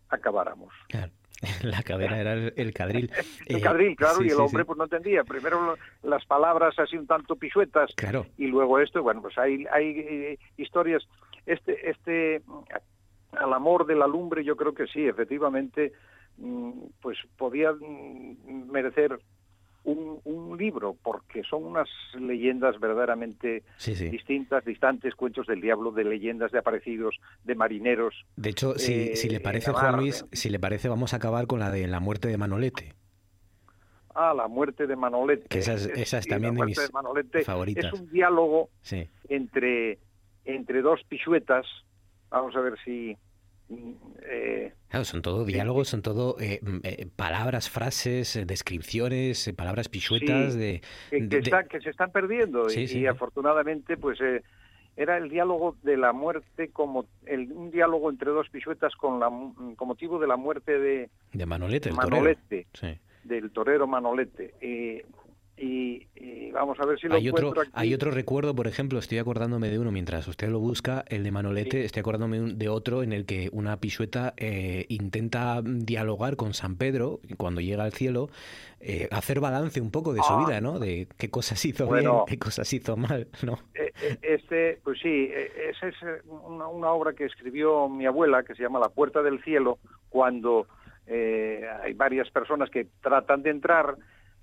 [0.09, 0.73] Acabáramos.
[0.89, 1.13] Claro.
[1.63, 3.11] La cadera era el, cadril.
[3.47, 5.25] el eh, cadril, claro, y el hombre pues no entendía.
[5.25, 8.27] Primero las palabras así un tanto pisuetas claro.
[8.37, 11.07] y luego esto, bueno, pues hay, hay eh, historias.
[11.47, 12.43] Este, este,
[13.33, 15.93] al amor de la lumbre yo creo que sí, efectivamente,
[16.39, 19.19] mm, pues podía mm, merecer
[19.85, 21.89] un, libro, porque son unas
[22.19, 23.63] leyendas verdaderamente
[24.11, 28.27] distintas, distantes, cuentos del diablo, de leyendas de aparecidos, de marineros.
[28.37, 31.47] De hecho, si, si le eh, parece, Juan Luis, si le parece, vamos a acabar
[31.47, 32.95] con la de la muerte de Manolete.
[34.15, 35.49] Ah, la muerte de Manolete.
[35.49, 36.91] Que esa es, también de mis
[37.45, 37.93] favoritas.
[37.95, 38.69] Es un diálogo
[39.29, 39.99] entre,
[40.45, 41.67] entre dos pichuetas.
[42.29, 43.17] Vamos a ver si,
[44.23, 50.55] eh, claro, son todo diálogos, son todo eh, mm, eh, palabras, frases, descripciones, palabras pichuetas
[50.55, 54.19] de, que, se están perdiendo y, afortunadamente pues
[54.97, 59.29] era el diálogo de la muerte como el, un diálogo entre dos pichuetas con, la,
[59.29, 62.67] con motivo de la muerte de, de Manolete, Manolete
[63.25, 64.55] del torero Manolete.
[65.63, 66.07] Y,
[66.53, 69.79] vamos a ver si lo hay otro, Hay otro recuerdo, por ejemplo, estoy acordándome de
[69.79, 73.51] uno mientras usted lo busca, el de Manolete, estoy acordándome de otro en el que
[73.53, 78.31] una pisueta eh, intenta dialogar con San Pedro cuando llega al cielo,
[78.81, 80.47] eh, hacer balance un poco de su ah.
[80.47, 80.79] vida, ¿no?
[80.79, 83.59] De qué cosas hizo bien, qué cosas hizo mal, ¿no?
[83.75, 83.93] Eh,
[84.23, 85.97] este, pues sí, esa es
[86.27, 90.67] una, una obra que escribió mi abuela que se llama La Puerta del Cielo, cuando
[91.13, 93.97] eh, hay varias personas que tratan de entrar,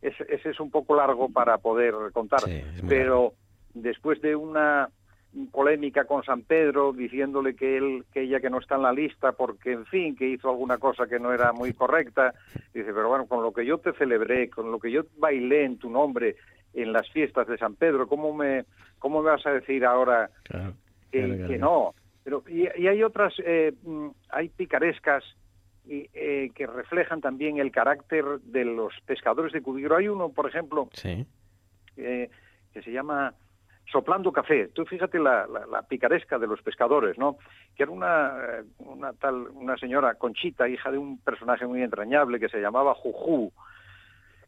[0.07, 3.33] ese, ese es un poco largo para poder contar, Sí, pero
[3.73, 4.89] después de una
[5.51, 9.33] polémica con San Pedro diciéndole que él que ella que no está en la lista
[9.33, 12.33] porque en fin que hizo alguna cosa que no era muy correcta
[12.73, 15.77] dice pero bueno con lo que yo te celebré con lo que yo bailé en
[15.77, 16.37] tu nombre
[16.73, 18.65] en las fiestas de San Pedro cómo me
[18.97, 20.73] cómo me vas a decir ahora Claro,
[21.11, 21.49] que, claro, claro.
[21.51, 21.93] que no.
[22.23, 25.23] Pero, y, y hay otras, eh, mm, hay picarescas
[25.87, 29.95] y, eh, que reflejan también el carácter de los pescadores de Cudillero.
[29.97, 31.25] Hay uno, por ejemplo, Sí.
[31.95, 32.29] eh,
[32.73, 33.33] que se llama
[33.91, 34.67] Soplando Café.
[34.67, 37.37] Tú fíjate la, la- la picaresca de los pescadores, ¿no?
[37.75, 42.39] Que era una, eh, una tal, una señora Conchita, hija de un personaje muy entrañable
[42.39, 43.53] que se llamaba Juju,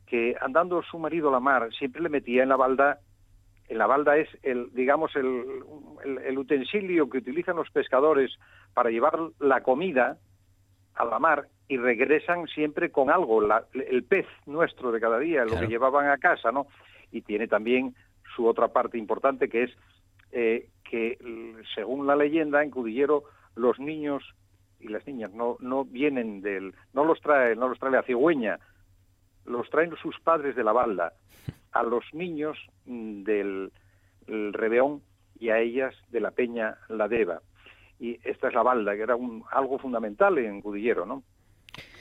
[0.06, 3.00] que andando su marido a la mar siempre le metía en la balda
[3.70, 5.46] en la balda es el digamos el,
[6.04, 8.36] el- el utensilio que utilizan los pescadores
[8.74, 10.18] para llevar la comida
[11.00, 15.42] a la mar y regresan siempre con algo, la- el pez nuestro de cada día,
[15.44, 15.66] lo Claro.
[15.66, 16.68] que llevaban a casa, ¿no?
[17.12, 17.96] Y tiene también
[18.36, 19.72] su otra parte importante que es
[20.32, 21.18] eh, que
[21.74, 23.24] según la leyenda en Cudillero
[23.56, 24.24] los niños
[24.80, 28.60] y las niñas no no vienen del no los trae no los trae la cigüeña
[29.46, 31.14] los traen sus padres de la balda
[31.72, 33.72] a los niños mm, del
[34.28, 35.02] el Rebeón
[35.40, 37.42] y a ellas de la Peña La Deva.
[38.00, 41.24] Y esta es la balda, que era un, algo fundamental en Cudillero, ¿no?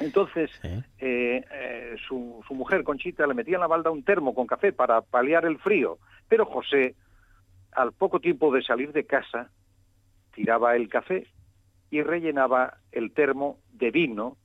[0.00, 0.68] Entonces, Sí.
[1.00, 4.72] eh, eh, su, su mujer, Conchita, le metía en la balda un termo con café
[4.72, 5.98] para paliar el frío.
[6.28, 6.94] Pero José,
[7.72, 9.50] al poco tiempo de salir de casa,
[10.34, 11.26] tiraba el café
[11.90, 14.36] y rellenaba el termo de vino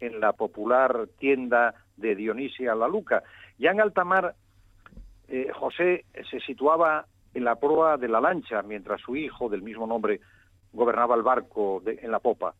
[0.00, 3.22] en la popular tienda de Dionisia La Luca.
[3.58, 4.34] Ya en alta mar,
[5.28, 9.86] eh, José se situaba en la proa de la lancha, mientras su hijo, del mismo
[9.86, 10.20] nombre,
[10.72, 12.54] gobernaba el barco de- en la popa.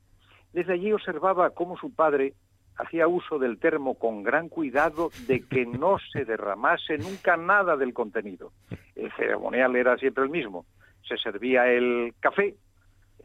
[0.53, 2.35] Desde allí observaba cómo su padre
[2.77, 7.92] hacía uso del termo con gran cuidado de que no se derramase nunca nada del
[7.94, 8.53] contenido.
[8.96, 10.64] El ceremonial era siempre el mismo.
[11.09, 12.55] Se servía el café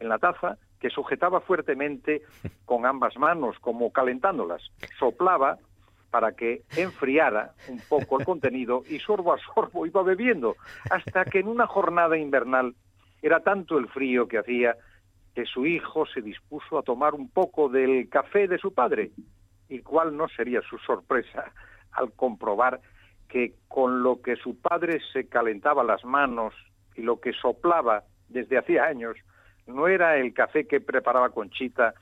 [0.00, 2.22] en la taza que sujetaba fuertemente
[2.64, 4.62] con ambas manos, como calentándolas.
[4.98, 5.58] Soplaba
[6.10, 10.56] para que enfriara un poco el contenido y sorbo a sorbo iba bebiendo,
[10.90, 12.74] hasta que en una jornada invernal
[13.22, 14.76] era tanto el frío que hacía
[15.34, 19.10] que su hijo se dispuso a tomar un poco del café de su padre.
[19.68, 21.52] ¿Y cuál no sería su sorpresa
[21.92, 22.80] al comprobar
[23.28, 26.54] que con lo que su padre se calentaba las manos
[26.96, 29.16] y lo que soplaba desde hacía años
[29.66, 31.94] no era el café que preparaba Conchita,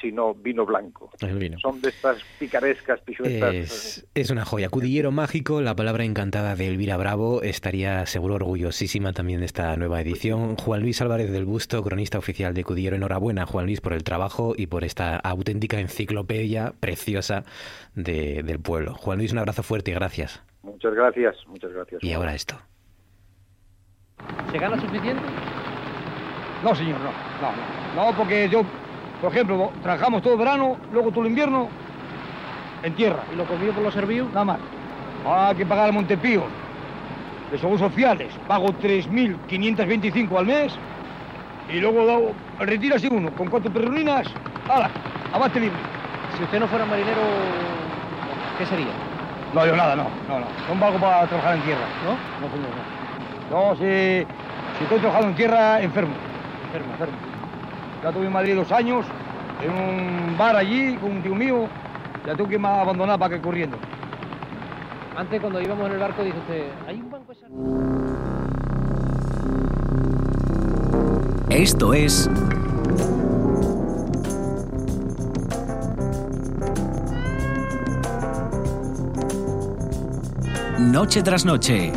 [0.00, 1.10] sino vino blanco.
[1.20, 1.58] El vino.
[1.58, 3.54] Son de estas picarescas, pisuetas.
[3.54, 4.68] Es, es una joya.
[4.68, 7.42] Cudillero mágico, la palabra encantada de Elvira Bravo.
[7.42, 10.56] Estaría seguro orgullosísima también de esta nueva edición.
[10.56, 12.96] Juan Luis Álvarez del Busto, cronista oficial de Cudillero.
[12.96, 17.44] Enhorabuena, Juan Luis, por el trabajo y por esta auténtica enciclopedia preciosa
[17.94, 18.94] de- del pueblo.
[18.94, 20.42] Juan Luis, un abrazo fuerte y gracias.
[20.62, 22.02] Muchas gracias, muchas gracias.
[22.04, 22.56] Y ahora esto.
[24.52, 25.22] ¿Se gana suficiente?
[26.62, 27.10] No, señor, no.
[27.40, 28.10] No, no.
[28.12, 28.62] No, porque yo,
[29.20, 31.68] por ejemplo, trabajamos todo el verano, luego todo el invierno
[32.82, 33.24] en tierra.
[33.32, 34.28] ¿Y lo comido por los servidos?
[34.32, 34.58] Nada más.
[35.26, 36.44] Hay que pagar al Montepío
[37.50, 38.32] de seguros sociales.
[38.46, 40.72] Pago 3.525 al mes
[41.68, 42.32] y luego do-
[42.64, 44.26] retiro así uno con cuatro perroninas.
[44.68, 44.90] ¡Hala!
[45.32, 45.78] Abate libre.
[46.36, 47.20] Si usted no fuera marinero,
[48.58, 48.86] ¿qué sería?
[49.54, 50.46] No, yo nada, no, no, no.
[50.74, 51.80] No valgo para trabajar en tierra.
[52.04, 52.12] ¿No?
[52.46, 52.70] No, señor,
[53.50, 53.68] no.
[53.70, 54.26] No, si,
[54.78, 56.12] si estoy trabajando en tierra, enfermo.
[56.66, 56.92] Enfermo.
[56.92, 57.16] enfermo.
[58.02, 59.04] Ya tuve en Madrid dos años,
[59.62, 61.68] en un bar allí con un tío mío.
[62.26, 63.76] Ya tuve que me abandonar para que corriendo.
[65.16, 67.46] Antes, cuando íbamos en el barco, dijo usted, ¿hay un banco esa...
[71.50, 72.30] Esto es
[80.78, 81.92] Noche tras noche.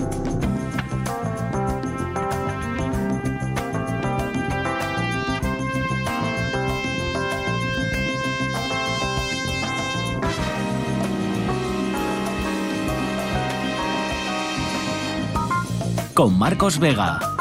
[16.22, 17.41] Con Marcos Vega.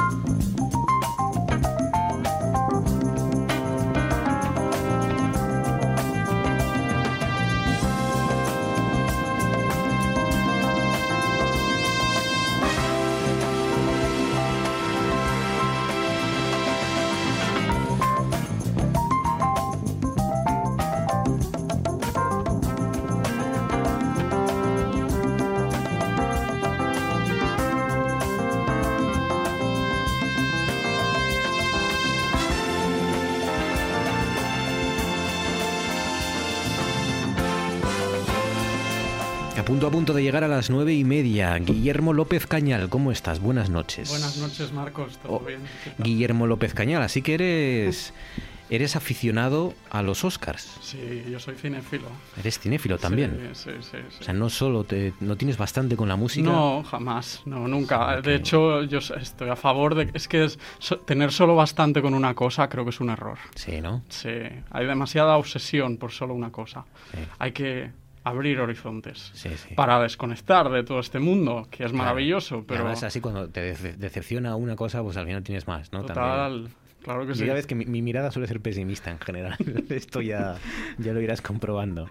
[40.11, 41.57] Punto de llegar a las nueve y media.
[41.59, 43.39] Guillermo López Cañal, ¿cómo estás?
[43.39, 44.09] Buenas noches.
[44.11, 45.19] Buenas noches, Marcos.
[45.19, 45.61] ¿Todo Oh, bien?
[45.99, 48.13] Guillermo López Cañal, así que eres,
[48.71, 50.79] eres aficionado a los Oscars.
[50.81, 52.09] Sí, yo soy cinéfilo.
[52.37, 53.51] Eres cinéfilo también.
[53.55, 53.99] Sí, sí, sí.
[54.11, 54.17] sí.
[54.21, 56.51] O sea, no solo te, no tienes bastante con la música.
[56.51, 58.09] No, jamás, no, nunca.
[58.11, 60.11] Sí, De que- hecho, yo estoy a favor de...
[60.13, 63.39] Es que es- so- tener solo bastante con una cosa creo que es un error.
[63.55, 64.03] Sí, ¿no?
[64.09, 64.29] Sí,
[64.73, 66.85] hay demasiada obsesión por solo una cosa.
[67.13, 67.19] Sí.
[67.39, 67.93] Hay que
[68.25, 69.75] abrir horizontes Sí, sí.
[69.75, 72.05] para desconectar de todo este mundo, que es Claro.
[72.05, 72.81] maravilloso, Y pero...
[72.81, 76.05] además, así cuando te dece- decepciona una cosa, pues al final tienes más, ¿no?
[76.05, 76.15] También.
[76.27, 76.69] Total,
[77.03, 77.47] claro que Y sí.
[77.47, 79.57] ya ves que mi, mi mirada suele ser pesimista en general.
[79.89, 80.57] Esto ya,
[80.99, 82.09] ya lo irás comprobando.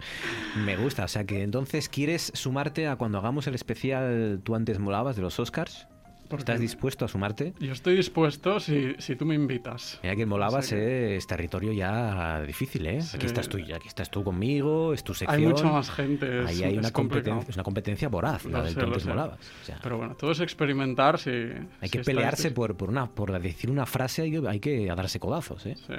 [0.66, 1.04] Me gusta.
[1.04, 5.22] O sea que entonces, ¿quieres sumarte a cuando hagamos el especial Tú antes molabas de
[5.22, 5.88] los Oscars?
[6.30, 7.54] ¿Por ¿Estás dispuesto a sumarte?
[7.60, 10.00] Yo estoy dispuesto si, si tú me invitas.
[10.04, 13.02] Mira que molabas O sea que- es territorio ya difícil, ¿eh?
[13.02, 13.18] Sí.
[13.18, 15.42] Aquí estás tú, aquí estás tú conmigo, es tu sección.
[15.42, 16.42] Hay mucha más gente.
[16.44, 17.38] Es, Ahí hay es una complicado.
[17.38, 19.40] competencia, es una competencia voraz, la Lo del sé, molabas.
[19.62, 21.32] O sea, Pero bueno, todo es experimentar si...
[21.32, 24.86] hay si que pelearse por, por, una, por decir una frase, hay que, hay que
[24.86, 25.76] darse codazos, ¿eh?
[25.76, 25.94] Sí,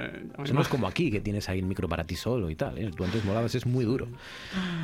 [0.53, 2.77] no es como aquí, que tienes ahí el micro para ti solo y tal.
[2.77, 2.89] ¿eh?
[2.95, 4.07] Tú antes molabas, es muy duro.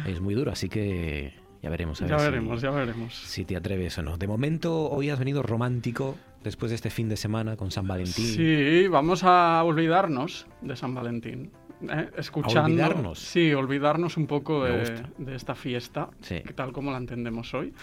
[0.05, 2.01] Es muy duro, así que ya veremos.
[2.01, 3.13] A Ya ver si- veremos, ya veremos.
[3.15, 4.17] Si te atreves o no.
[4.17, 8.25] De momento, hoy has venido romántico después de este fin de semana con San Valentín.
[8.25, 11.51] Sí, vamos a olvidarnos de San Valentín.
[11.89, 12.09] ¿eh?
[12.17, 13.19] Escuchando, olvidarnos?
[13.19, 15.03] Sí, olvidarnos un poco de,
[15.35, 16.41] esta fiesta, Sí.
[16.45, 17.73] que tal como la entendemos hoy.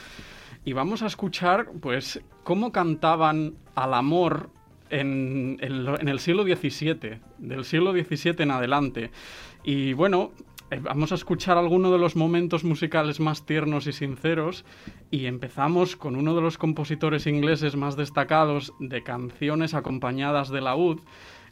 [0.65, 4.51] Y vamos a escuchar, pues, cómo cantaban al amor
[4.91, 9.11] en, lo- en el siglo XVII, del siglo XVII en adelante.
[9.63, 10.33] Y bueno,
[10.81, 14.65] vamos a escuchar algunos de los momentos musicales más tiernos y sinceros.
[15.11, 21.01] Y empezamos con uno de los compositores ingleses más destacados de canciones acompañadas de laúd.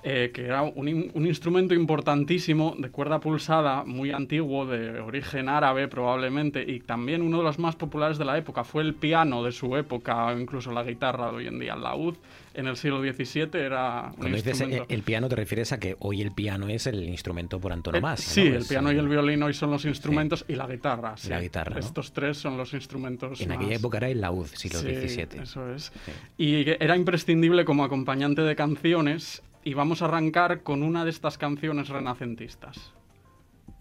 [0.05, 5.49] eh, que era un, in- un instrumento importantísimo de cuerda pulsada, muy antiguo, de origen
[5.49, 8.65] árabe probablemente, y también uno de los más populares de la época.
[8.65, 11.75] Fue el piano de su época, incluso la guitarra de hoy en día.
[11.75, 12.17] El laúd
[12.55, 15.97] en el siglo XVII era un Cuando dices eh, el piano, te refieres a que
[16.01, 18.31] hoy el piano es el instrumento por antonomasia.
[18.31, 18.57] Eh, sí, ¿no?
[18.57, 21.17] el Es, piano y el violín hoy son los instrumentos y la guitarra.
[21.17, 21.29] sí.
[21.29, 21.81] La guitarra, ¿no?
[21.81, 25.43] Estos tres son los instrumentos En más- aquella época era el laúd, siglo Sí, XVII.
[25.43, 25.93] Eso es.
[26.05, 26.12] Sí.
[26.38, 29.43] Y era imprescindible como acompañante de canciones.
[29.65, 32.93] Y vamos a arrancar con una de estas canciones renacentistas.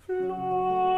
[0.08, 0.91] Down,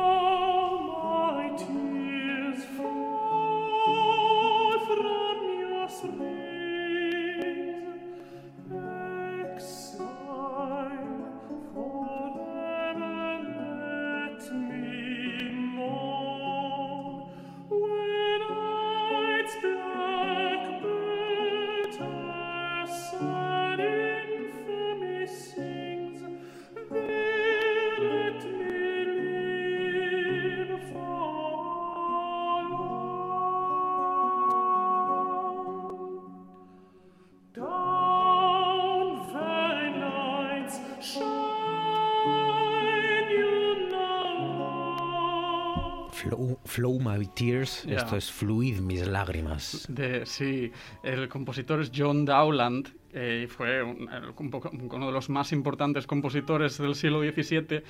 [47.35, 47.97] Tears, Ya.
[47.97, 49.85] esto es Fluid Mis Lágrimas.
[49.89, 50.71] De, sí,
[51.03, 56.07] el compositor es John Dowland, eh, fue un- un poco- uno de los más importantes
[56.07, 57.83] compositores del siglo XVII,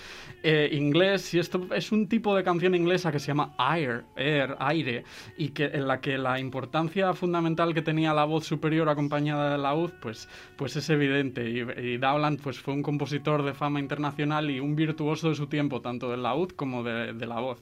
[0.43, 4.55] eh, inglés, y esto es un tipo de canción inglesa que se llama air, air,
[4.59, 5.03] aire,
[5.37, 9.57] y que, en la que la importancia fundamental que tenía la voz superior acompañada de
[9.59, 10.27] laúd, pues,
[10.57, 11.59] pues es evidente, y,
[11.93, 15.79] y Dowland pues, fue un compositor de fama internacional y un virtuoso de su tiempo,
[15.81, 17.61] tanto del laúd como de- de la voz.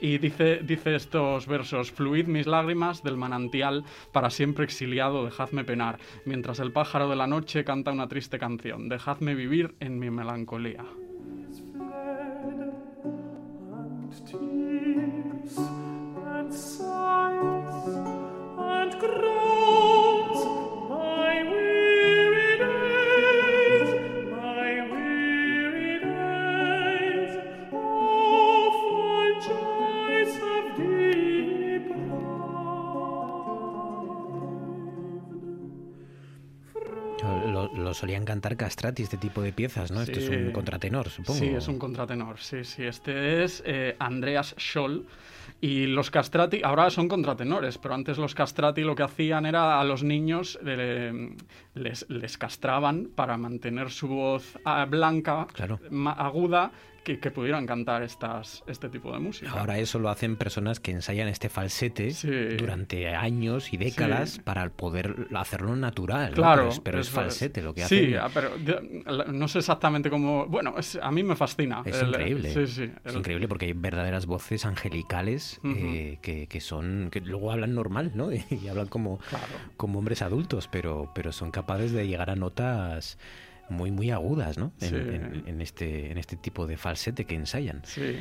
[0.00, 5.98] Y dice, dice estos versos, fluid mis lágrimas del manantial, para siempre exiliado, dejadme penar,
[6.24, 10.84] mientras el pájaro de la noche canta una triste canción, dejadme vivir en mi melancolía.
[37.96, 40.02] Solían cantar castrati, este tipo de piezas, ¿no?
[40.02, 41.38] Esto es un contratenor, supongo.
[41.38, 42.84] Sí, es un contratenor, sí, sí.
[42.84, 45.06] Este es eh, Andreas Scholl.
[45.60, 49.84] Y los castrati, ahora son contratenores, pero antes los castrati lo que hacían era a
[49.84, 51.34] los niños eh,
[51.74, 55.80] les, les castraban para mantener su voz ah, blanca, Claro.
[56.18, 56.72] aguda,
[57.06, 59.48] que, que pudieran cantar estas, este tipo de música.
[59.52, 62.28] Ahora eso lo hacen personas que ensayan este falsete Sí.
[62.58, 64.40] durante años y décadas Sí.
[64.40, 66.30] para poder hacerlo natural.
[66.30, 66.36] ¿no?
[66.36, 70.46] Claro, Pero es, falsete lo que Sí, hacen- ah, pero de- no sé exactamente cómo...
[70.46, 71.82] Bueno, es- a mí me fascina.
[71.84, 72.50] Es El- increíble.
[72.52, 72.90] Sí, sí.
[73.04, 77.72] Es el- increíble porque hay verdaderas voces angelicales eh, que, que son que luego hablan
[77.74, 78.30] normal, ¿no?
[78.50, 79.20] Y hablan como,
[79.76, 83.16] como hombres adultos, pero, pero son capaces de llegar a notas
[83.68, 84.72] muy muy agudas, ¿no?
[84.80, 84.94] En, Sí.
[84.96, 87.82] en- en este en este tipo de falsete que ensayan.
[87.84, 88.18] Sí.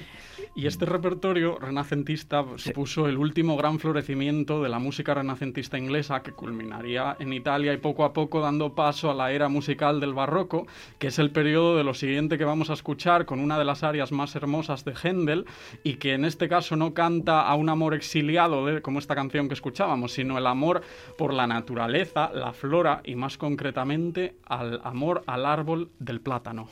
[0.56, 6.32] Y este repertorio renacentista supuso el último gran florecimiento de la música renacentista inglesa que
[6.32, 10.66] culminaría en Italia y poco a poco dando paso a la era musical del barroco,
[11.00, 13.84] que es el periodo de lo siguiente que vamos a escuchar con una de las
[13.84, 15.46] áreas más hermosas de Händel
[15.84, 19.48] y que en este caso no canta a un amor exiliado de- como esta canción
[19.48, 20.82] que escuchábamos, sino el amor
[21.18, 26.70] por la naturaleza, la flora y más concretamente al amor al árbol del plátano.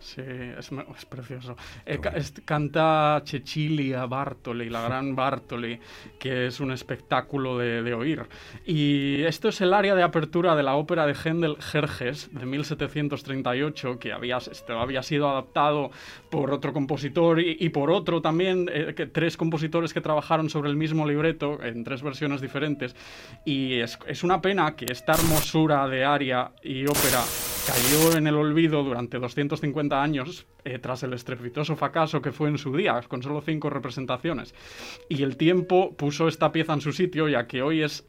[0.00, 0.20] Sí,
[0.58, 1.56] es, es precioso.
[1.86, 5.80] Eh, ca- es- canta Cecilia Bartoli, la gran Bartoli,
[6.18, 8.22] que es un espectáculo de, de oír.
[8.66, 13.98] Y esto es el área de apertura de la ópera de Händel Jerjes de 1738,
[13.98, 15.90] que había, esto había sido adaptado
[16.30, 20.70] por otro compositor y, y por otro también, eh, que, tres compositores que trabajaron sobre
[20.70, 22.94] el mismo libreto en tres versiones diferentes.
[23.44, 27.22] Y es, es una pena que esta hermosura de aria y ópera
[27.66, 32.58] cayó en el olvido durante 250 años eh, tras el estrepitoso fracaso que fue en
[32.58, 34.54] su día, con solo cinco representaciones.
[35.08, 38.06] Y el tiempo puso esta pieza en su sitio, ya que hoy es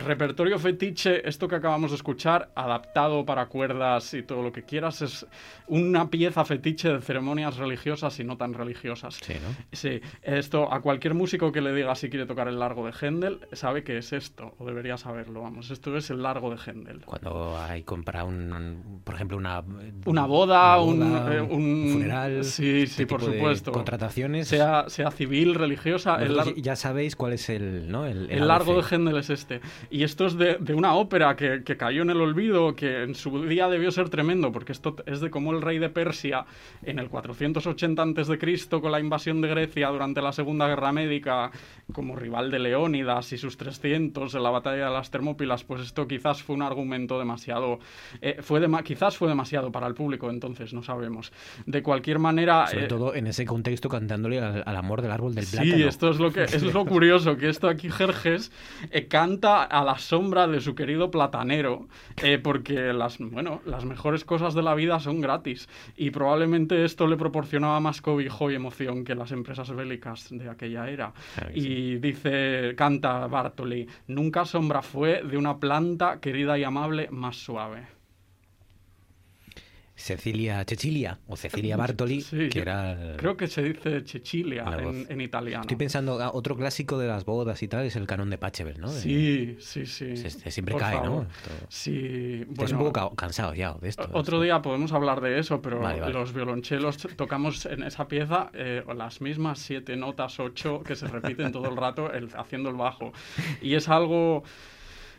[0.00, 5.02] repertorio fetiche, esto que acabamos de escuchar, adaptado para cuerdas y todo lo que quieras,
[5.02, 5.26] es
[5.66, 9.18] una pieza fetiche de ceremonias religiosas y no tan religiosas.
[9.22, 9.48] Sí, ¿no?
[9.72, 13.40] Sí, esto a cualquier músico que le diga si quiere tocar el largo de Händel,
[13.52, 17.00] sabe que es esto, o debería saberlo, vamos, esto es el largo de Händel.
[17.04, 19.62] Cuando hay compra un, por ejemplo, una
[20.06, 23.72] Una boda, una un, boda, eh, un- funeral, Sí, este sí, por supuesto.
[23.72, 24.48] contrataciones.
[24.48, 28.06] Sea, sea civil, religiosa, el, ya sabéis cuál es el, ¿no?
[28.06, 28.82] el, el largo de.
[28.90, 29.60] Händel es este.
[29.90, 33.14] Y esto es de, de una ópera que, que cayó en el olvido, que en
[33.16, 36.44] su día debió ser tremendo, porque esto es de cómo el rey de Persia,
[36.84, 41.50] en el 480 a.C., con la invasión de Grecia durante la Segunda Guerra Médica,
[41.92, 46.06] como rival de Leónidas y sus 300 en la batalla de las Termópilas, pues esto
[46.06, 47.80] quizás fue un argumento demasiado...
[48.22, 51.32] eh, fue dema- quizás fue demasiado para el público, entonces no sabemos.
[51.66, 52.66] De cualquier manera...
[52.68, 55.74] Sobre eh, todo en ese contexto cantándole al, al amor del árbol del plátano.
[55.74, 58.52] Sí, esto es lo que es lo curioso, que esto aquí Jerjes
[58.92, 61.88] eh, canta a la sombra de su querido platanero,
[62.22, 67.06] eh, porque las bueno, las mejores cosas de la vida son gratis y probablemente esto
[67.06, 71.12] le proporcionaba más cobijo y emoción que las empresas bélicas de aquella era.
[71.34, 77.36] Claro Y dice, canta Bartoli, nunca sombra fue de una planta querida y amable más
[77.36, 77.99] suave.
[80.00, 83.14] Cecilia Cecilia o Cecilia Bartoli, Sí, que era...
[83.16, 85.62] Creo que se dice Cecilia en, en italiano.
[85.62, 88.80] Estoy pensando, ah, otro clásico de las bodas y tal es el canon de Pachelbel,
[88.80, 88.88] ¿no?
[88.88, 90.06] Sí, sí, sí.
[90.06, 91.08] Este siempre Por cae, favor.
[91.10, 91.16] ¿no?
[91.22, 94.08] Todo- Sí, Estás un bueno, poco ca- cansado ya de esto.
[94.12, 96.12] Otro día podemos hablar de eso, pero Vale, vale.
[96.12, 101.52] los violonchelos tocamos en esa pieza eh, las mismas siete notas, ocho, que se repiten
[101.52, 103.12] todo el rato el- haciendo el bajo.
[103.62, 104.42] Y es algo...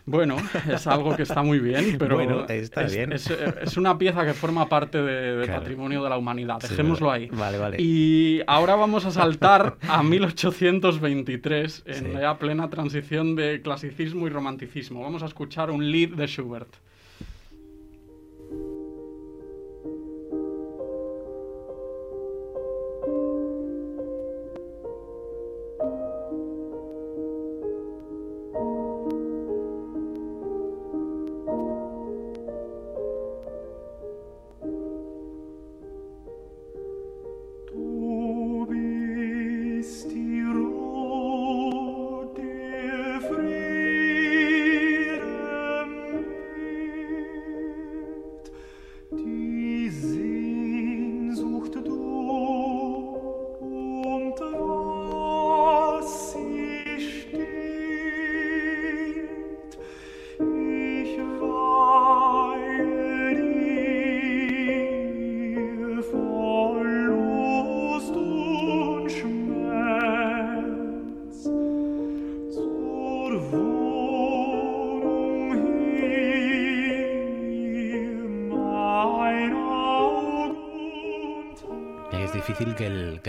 [0.06, 0.36] Bueno,
[0.70, 3.14] es algo que está muy bien, pero Bueno, está es, bien.
[3.14, 5.62] es- es una pieza que forma parte de- del Claro.
[5.62, 6.60] patrimonio de la humanidad.
[6.60, 7.28] Dejémoslo ahí.
[7.32, 7.78] Vale, vale.
[7.80, 12.06] Y ahora vamos a saltar a 1823, en Sí.
[12.14, 15.02] la plena transición de clasicismo y romanticismo.
[15.02, 16.70] Vamos a escuchar un lead de Schubert.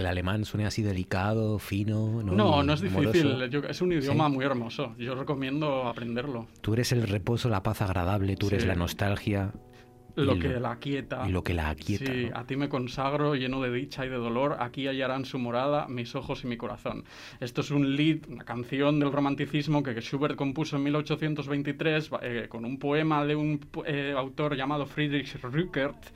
[0.03, 2.23] El, alemán suene así delicado, fino.
[2.23, 3.49] No, No, no es difícil.
[3.51, 4.33] Yo- es un idioma Sí.
[4.35, 4.95] muy hermoso.
[4.99, 6.47] Yo recomiendo aprenderlo.
[6.61, 9.53] Tú eres el reposo, la paz agradable, tú eres la nostalgia.
[10.15, 11.25] Lo que la quieta.
[11.27, 12.13] Y lo que la aquieta.
[12.13, 12.37] Sí, ¿no?
[12.37, 16.15] a ti me consagro, lleno de dicha y de dolor, aquí hallarán su morada mis
[16.15, 17.05] ojos y mi corazón.
[17.41, 22.65] Esto es un lead, una canción del romanticismo que Schubert compuso en 1823 eh, con
[22.65, 26.13] un poema de un eh, autor llamado Friedrich Rückert.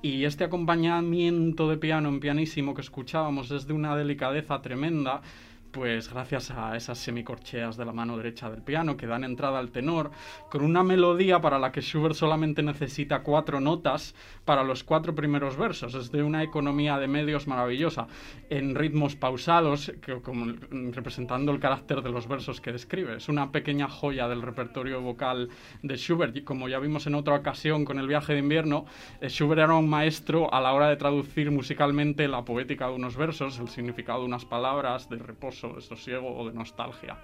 [0.00, 5.22] Y este acompañamiento de piano en pianísimo que escuchábamos es de una delicadeza tremenda,
[5.70, 9.70] pues gracias a esas semicorcheas de la mano derecha del piano que dan entrada al
[9.70, 10.10] tenor,
[10.50, 14.14] con una melodía para la que Schubert solamente necesita cuatro notas
[14.44, 15.94] para los cuatro primeros versos.
[15.94, 18.06] Es de una economía de medios maravillosa,
[18.50, 20.54] en ritmos pausados, que, como,
[20.92, 23.16] representando el carácter de los versos que describe.
[23.16, 25.48] Es una pequeña joya del repertorio vocal
[25.82, 26.36] de Schubert.
[26.36, 28.86] Y como ya vimos en otra ocasión con el viaje de invierno,
[29.20, 33.16] eh, Schubert era un maestro a la hora de traducir musicalmente la poética de unos
[33.16, 37.18] versos, el significado de unas palabras, de reposo, sosiego o de nostalgia.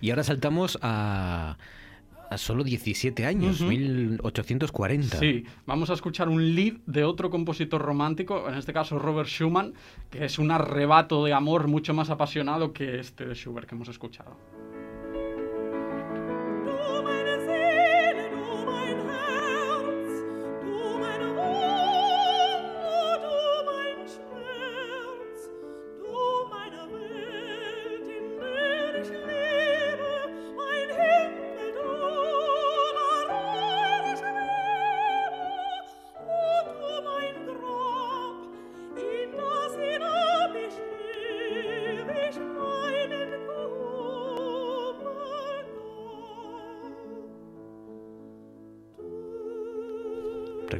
[0.00, 1.56] Y ahora saltamos a,
[2.30, 3.70] a solo 17 años, Ujú.
[3.70, 5.18] 1840.
[5.18, 9.74] Sí, vamos a escuchar un lead de otro compositor romántico, en este caso Robert Schumann,
[10.10, 13.88] que es un arrebato de amor mucho más apasionado que este de Schubert que hemos
[13.88, 14.36] escuchado.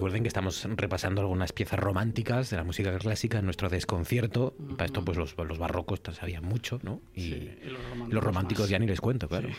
[0.09, 4.55] Recuerden que estamos repasando algunas piezas románticas de la música clásica en nuestro desconcierto.
[4.79, 7.03] Para esto, pues los, los barrocos sabían mucho, ¿no?
[7.15, 9.51] Y, y los románticos los románticos ya ni les cuento, claro.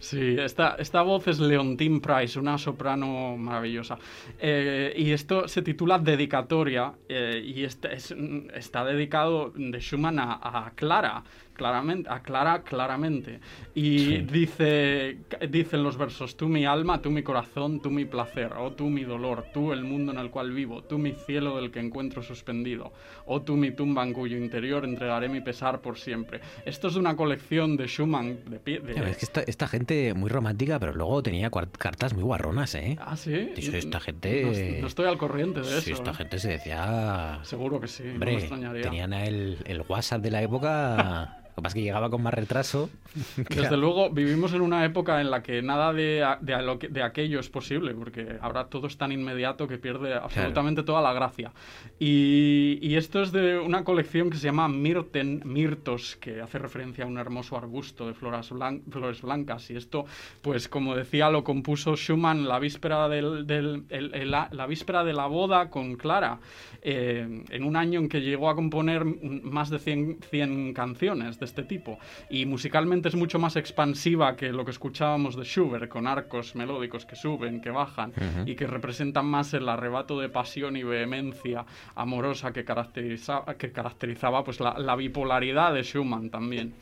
[0.00, 3.98] Sí, esta, esta voz es Leontine Price, una soprano maravillosa.
[4.40, 8.12] Eh, y esto se titula Dedicatoria eh, y este es-
[8.54, 11.22] está dedicado de Schumann a, a Clara,
[11.58, 13.40] claramente, a Clara claramente.
[13.74, 14.18] Y Sí.
[14.22, 15.18] dice,
[15.50, 19.04] dicen los versos, tú mi alma, tú mi corazón, tú mi placer, oh tú mi
[19.04, 22.92] dolor, tú el mundo en el cual vivo, tú mi cielo del que encuentro suspendido,
[23.26, 26.40] oh tú mi tumba en cuyo interior entregaré mi pesar por siempre.
[26.64, 28.78] Esto es de una colección de Schumann de pie.
[28.80, 32.96] de- ves que esta, esta gente muy romántica, pero luego tenía cartas muy guarronas, ¿eh?
[33.00, 33.32] Ah, sí.
[33.32, 34.42] De hecho, esta gente...
[34.76, 35.94] No, no estoy al corriente de Sí, eso.
[36.02, 36.14] esta ¿eh?
[36.14, 37.40] gente se decía...
[37.42, 38.82] Seguro que sí, no me Hombre, extrañaría.
[38.82, 41.34] tenían el, el WhatsApp de la época...
[41.58, 42.88] Lo que pasa es que llegaba con más retraso.
[43.36, 46.86] Desde luego, vivimos en una época en la que nada de, de, a lo que-
[46.86, 51.12] de aquello es posible, porque ahora todo es tan inmediato que pierde absolutamente toda la
[51.12, 51.50] gracia.
[51.98, 57.02] Y, y esto es de una colección que se llama Mirten, Mirtos, que hace referencia
[57.04, 59.68] a un hermoso arbusto de floras blan- flores blancas.
[59.70, 60.06] Y esto,
[60.40, 65.02] pues como decía, lo compuso Schumann la víspera, del, del- el- el- la, la víspera
[65.02, 66.38] de la boda con Clara,
[66.82, 71.44] eh, en un año en que llegó a componer más de 100, 100 canciones de
[71.48, 71.98] este tipo.
[72.30, 77.04] Y musicalmente es mucho más expansiva que lo que escuchábamos de Schubert, con arcos melódicos
[77.04, 78.12] que suben, que bajan,
[78.46, 84.44] y que representan más el arrebato de pasión y vehemencia amorosa que caracterizaba, que caracterizaba
[84.44, 86.74] pues, la, la bipolaridad de Schumann también.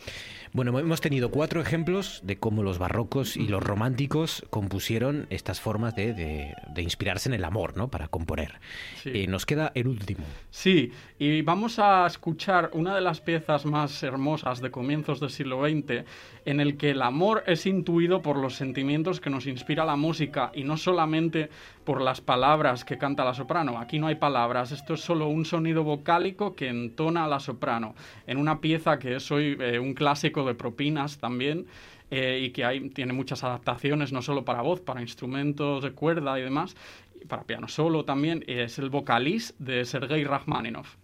[0.53, 5.95] Bueno, hemos tenido cuatro ejemplos de cómo los barrocos y los románticos compusieron estas formas
[5.95, 7.89] de, de- de inspirarse en el amor, ¿no?
[7.89, 8.55] Para componer.
[9.03, 9.11] Sí.
[9.15, 10.25] Eh, nos queda el último.
[10.51, 15.63] Sí, y vamos a escuchar una de las piezas más hermosas de comienzos del siglo
[15.69, 16.05] XX,
[16.45, 20.53] en el que el amor es intuido por los sentimientos que nos inspira la música
[20.55, 21.51] y no solamente
[21.87, 23.79] por las palabras que canta la soprano.
[23.79, 27.95] Aquí no hay palabras, esto es solo un sonido vocálico que entona la soprano,
[28.27, 31.67] en una pieza que es hoy eh, un clásico de propinas también.
[32.11, 36.43] eh, y que tiene muchas adaptaciones, no solo para voz, para instrumentos de cuerda y
[36.43, 36.77] demás,
[37.21, 40.97] y para piano solo también, es el vocalís de Sergei Rachmaninoff.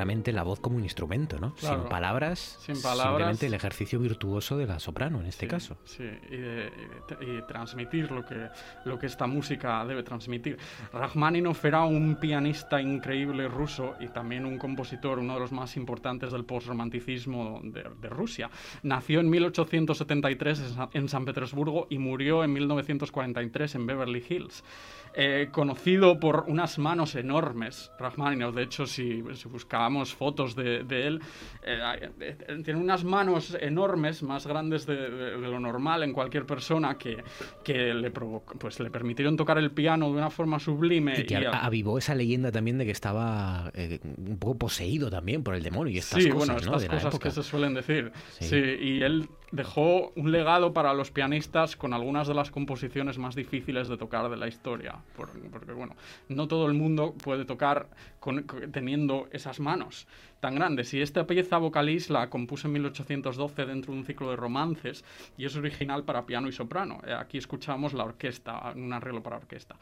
[0.00, 1.52] Claramente la voz como un instrumento, ¿no?
[1.56, 1.80] Claro.
[1.80, 3.06] Sin palabras, Sin palabras.
[3.08, 5.76] simplemente el ejercicio virtuoso de la soprano en este Sí, caso.
[5.84, 6.72] Sí, y, de-
[7.20, 8.48] y de- y transmitir lo que,
[8.86, 10.56] lo que esta música debe transmitir.
[10.90, 16.32] Rachmaninoff era un pianista increíble ruso y también un compositor, uno de los más importantes
[16.32, 18.48] del postromanticismo de, de Rusia.
[18.82, 24.64] Nació en 1873 en Sa- en San Petersburgo y murió en 1943 en Beverly Hills.
[25.12, 28.54] Eh, conocido por unas manos enormes, Rachmaninoff.
[28.54, 29.48] De hecho, si, si
[29.90, 31.20] buscábamos fotos de, de él,
[31.64, 36.96] eh, eh, tiene unas manos enormes, más grandes de, de- lo normal en cualquier persona,
[36.96, 37.22] que,
[37.64, 41.18] que le, provoc- pues, le permitieron tocar el piano de una forma sublime.
[41.20, 45.10] Y que y a- avivó esa leyenda también de que estaba eh, un poco poseído
[45.10, 46.76] también por el demonio y estas sí, cosas, bueno, ¿no?
[46.78, 48.12] estas de cosas que se suelen decir.
[48.38, 48.44] Sí.
[48.48, 48.56] Sí.
[48.56, 53.88] y él dejó un legado para los pianistas con algunas de las composiciones más difíciles
[53.88, 54.96] de tocar de la historia.
[55.16, 55.96] Por- porque, bueno,
[56.28, 57.88] no todo el mundo puede tocar
[58.20, 60.06] con- teniendo esas manos
[60.40, 60.94] tan grandes.
[60.94, 65.04] Y esta pieza vocalis la compuso en 1812 dentro de un ciclo de romances
[65.36, 67.00] y es original para piano y soprano.
[67.06, 69.76] Eh, Aquí escuchamos la orquesta, un arreglo para orquesta.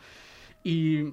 [0.64, 1.04] Y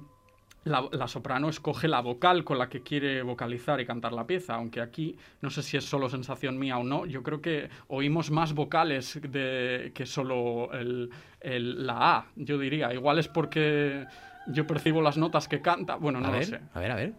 [0.66, 4.54] la, la soprano escoge la vocal con la que quiere vocalizar y cantar la pieza,
[4.56, 8.30] aunque aquí no sé si es solo sensación mía o no, yo creo que oímos
[8.30, 11.08] más vocales de, que solo el-
[11.40, 12.92] el- la A, yo diría.
[12.92, 14.04] Igual es porque
[14.48, 16.60] yo percibo las notas que canta, bueno, no a lo ver, sé.
[16.74, 17.12] a ver, a ver.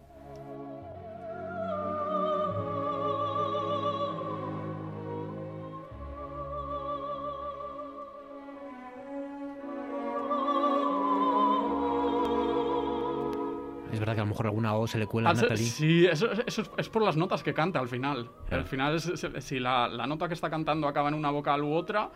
[14.28, 15.64] Lo mejor alguna O se le cuela a ser- Natalie.
[15.66, 18.28] Sí, eso, eso es, es por las notas que canta al final.
[18.48, 18.62] Claro.
[18.62, 21.62] Al final, es- es- si la, la nota que está cantando acaba en una vocal
[21.62, 22.10] u otra,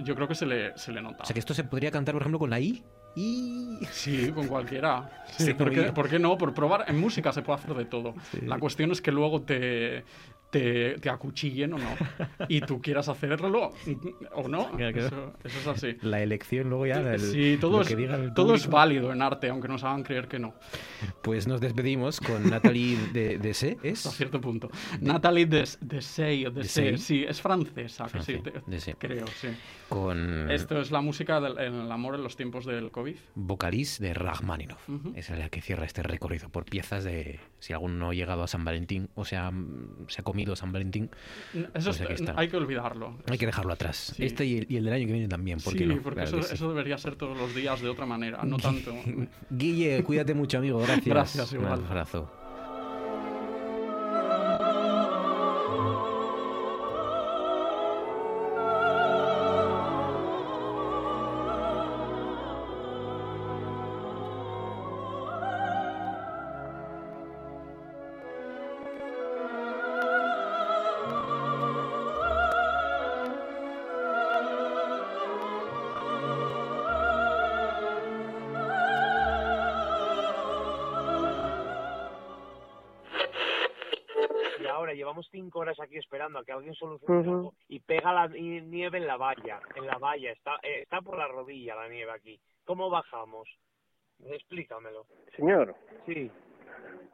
[0.00, 1.22] yo creo que se le, se le nota.
[1.22, 2.82] O sea que esto se podría cantar, por ejemplo, con la I.
[3.16, 3.78] Y...
[3.90, 5.24] Sí, con cualquiera.
[5.36, 5.94] Sí, ¿por, qué, bien.
[5.94, 6.38] por qué no?
[6.38, 6.84] Por probar.
[6.88, 8.14] En música se puede hacer de todo.
[8.30, 8.40] Sí.
[8.42, 10.04] La cuestión es que luego te,
[10.50, 11.88] te, te acuchillen o no.
[12.48, 13.72] Y tú quieras hacerlo
[14.32, 14.78] o no.
[14.78, 15.96] Eso, eso es así.
[16.02, 17.00] La elección luego ya.
[17.00, 17.94] el- sí, todo, es,
[18.34, 20.54] todo es válido en arte, aunque nos hagan creer que no.
[21.22, 24.06] Pues nos despedimos con Natalie de, de C, ¿es?
[24.06, 24.70] Hasta cierto punto.
[25.00, 26.98] Natalie Des- Dessay, o Dessay, Dessay.
[26.98, 29.48] sí, es francesa, sí, te- creo, sí.
[29.88, 33.16] Con Esto es la música del el amor en los tiempos del COVID.
[33.34, 34.88] vocalís de Rachmaninoff.
[34.88, 35.12] Ujú.
[35.16, 38.42] Esa es la que cierra este recorrido por piezas de si alguno no ha llegado
[38.42, 39.50] a San Valentín o sea,
[40.08, 41.10] se ha comido San Valentín.
[41.74, 42.34] Eso Pues está.
[42.36, 43.16] hay que olvidarlo.
[43.30, 44.12] Hay que dejarlo atrás.
[44.16, 44.24] Sí.
[44.24, 46.00] Este y el, y el del año que viene también, ¿por qué sí, no?
[46.02, 46.54] porque Claro eso, que sí.
[46.54, 48.94] eso debería ser todos los días de otra manera, no tanto.
[49.50, 50.78] Guille, cuídate mucho, amigo.
[50.78, 51.04] Gracias.
[51.06, 52.30] Gracias, Un abrazo.
[85.98, 89.60] Aquí esperando a que alguien solucione algo y pega la ni- nieve en la valla,
[89.74, 92.40] en la valla, está, eh, está por la rodilla la nieve aquí.
[92.64, 93.48] ¿Cómo bajamos?
[94.24, 95.06] Explícamelo.
[95.36, 95.74] Señor,
[96.06, 96.30] Sí,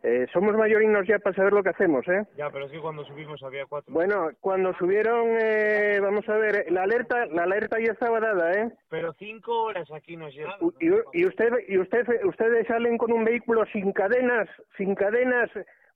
[0.02, 2.24] eh, somos mayorinos ya para saber lo que hacemos, ¿eh?
[2.36, 3.92] ya, pero es que cuando subimos había cuatro.
[3.92, 8.70] Bueno, cuando subieron, eh, vamos a ver, la alerta, la alerta ya estaba dada, ¿eh?
[8.88, 10.56] Pero cinco horas aquí nos llevan.
[10.60, 10.88] U- Y,
[11.20, 15.50] y usted, y usted, ustedes salen con un vehículo sin cadenas, sin cadenas,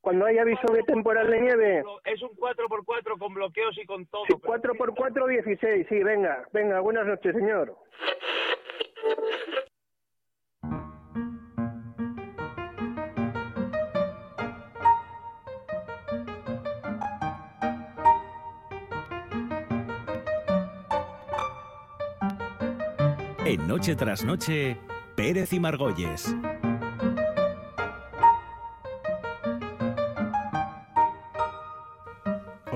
[0.08, 1.84] cuando hay aviso de temporal de nieve.
[2.06, 4.22] Es un 4x4 con bloqueos y con todo.
[4.26, 7.76] pero- 4x4, 16, sí, venga, venga, buenas noches, señor.
[23.44, 24.76] En Noche tras Noche,
[25.14, 26.34] Pérez y Margolles.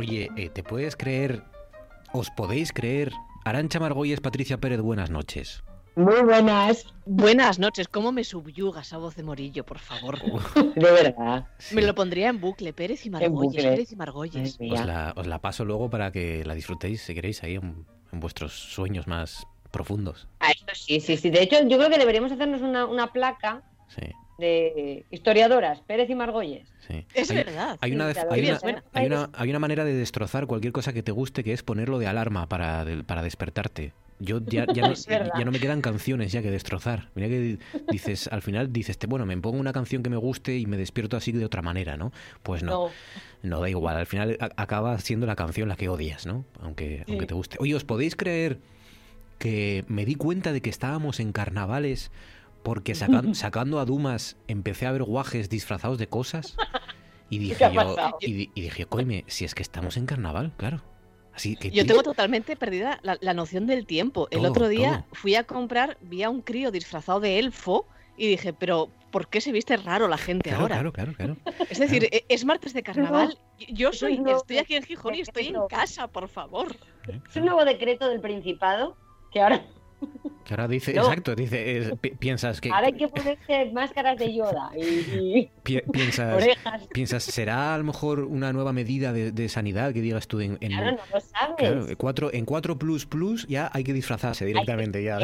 [0.02, 1.44] Oye, eh, ¿te puedes creer,
[2.12, 3.12] os podéis creer,
[3.44, 5.62] Arancha Margolles, Patricia Pérez, buenas noches?
[5.94, 6.92] Muy buenas.
[7.06, 10.18] Buenas noches, ¿cómo me subyuga esa voz de Morillo, por favor?
[10.74, 11.46] De verdad.
[11.70, 13.62] Me lo pondría en bucle, Pérez y Margolles, bucle.
[13.62, 14.58] Pérez y Margolles.
[14.60, 18.18] Os la, os la paso luego para que la disfrutéis, si queréis, ahí en, en
[18.18, 20.26] vuestros sueños más profundos.
[20.40, 21.30] Ah, esto sí, sí, sí.
[21.30, 23.62] De hecho, yo creo que deberíamos hacernos una, una placa
[23.94, 24.06] Sí,
[24.38, 26.68] de historiadoras, Pérez y Margolles.
[26.88, 27.04] sí.
[27.14, 27.76] Es Hay- verdad.
[27.80, 28.58] Hay una, hay, una,
[28.92, 31.98] hay, una, hay una manera de destrozar cualquier cosa que te guste que es ponerlo
[31.98, 33.92] de alarma para, para despertarte.
[34.18, 34.94] Yo ya, ya, no,
[35.38, 37.08] ya me quedan canciones ya que destrozar.
[37.16, 37.58] Mira que
[37.90, 40.76] dices, al final dices, te- bueno, me pongo una canción que me guste y me
[40.76, 42.12] despierto así de otra manera, ¿no?
[42.42, 42.90] Pues no.
[43.42, 43.96] No, da igual.
[43.96, 46.44] Al final a- acaba siendo la canción la que odias, ¿no?
[46.60, 47.12] Aunque, Sí.
[47.12, 47.56] aunque te guste.
[47.60, 48.58] Oye, ¿os podéis creer
[49.38, 52.12] que me di cuenta de que estábamos en carnavales
[52.62, 56.56] porque sacan- sacando a Dumas empecé a ver guajes disfrazados de cosas?
[57.30, 60.52] Y ¿Qué dije yo, y, di- y dije, coime, si es que estamos en carnaval,
[60.56, 60.82] claro.
[61.34, 64.28] Así que Yo tengo totalmente perdida la, la noción del tiempo.
[64.30, 65.14] El otro día todo.
[65.14, 67.86] fui a comprar, vi a un crío disfrazado de elfo
[68.18, 70.74] y dije, pero ¿por qué se viste raro la gente Claro, ahora?
[70.74, 71.36] claro, claro, claro.
[71.70, 73.38] Es decir, e- es martes de carnaval.
[73.70, 76.76] Yo soy, nuevo estoy aquí en Gijón y estoy en casa, por favor.
[77.30, 78.98] Es un nuevo decreto del Principado
[79.32, 79.64] que ahora,
[80.44, 81.02] Que ahora dice, No.
[81.02, 85.82] exacto, dice, es- pi- piensas que ahora hay que ponerse máscaras de Yoda y, pi-
[85.92, 86.82] piensas, orejas.
[86.92, 90.58] piensas, será a lo mejor una nueva medida de, de sanidad que digas tú en,
[90.60, 91.54] en- Claro, no lo sabes.
[91.58, 95.18] claro, cuatro, en 4 plus plus ya hay que disfrazarse directamente ya.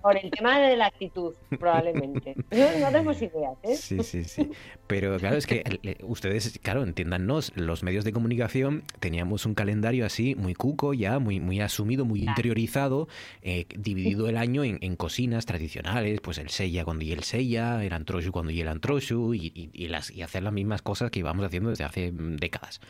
[0.00, 2.34] Por el tema de la actitud, probablemente.
[2.50, 3.74] No, no tenemos ideas, ¿eh?
[3.76, 4.50] Sí, sí, sí.
[4.86, 5.62] Pero claro, es que
[6.02, 11.40] ustedes, claro, entiéndannos, los medios de comunicación teníamos un calendario así muy cuco ya, muy,
[11.40, 13.08] muy asumido, muy interiorizado,
[13.48, 17.84] eh, dividido el año en, en cocinas tradicionales, pues el sella cuando y el sella,
[17.84, 21.10] el antroshu cuando y el antroshu, y, y- y las, y hacer las mismas cosas
[21.10, 22.80] que íbamos haciendo desde hace mm, décadas.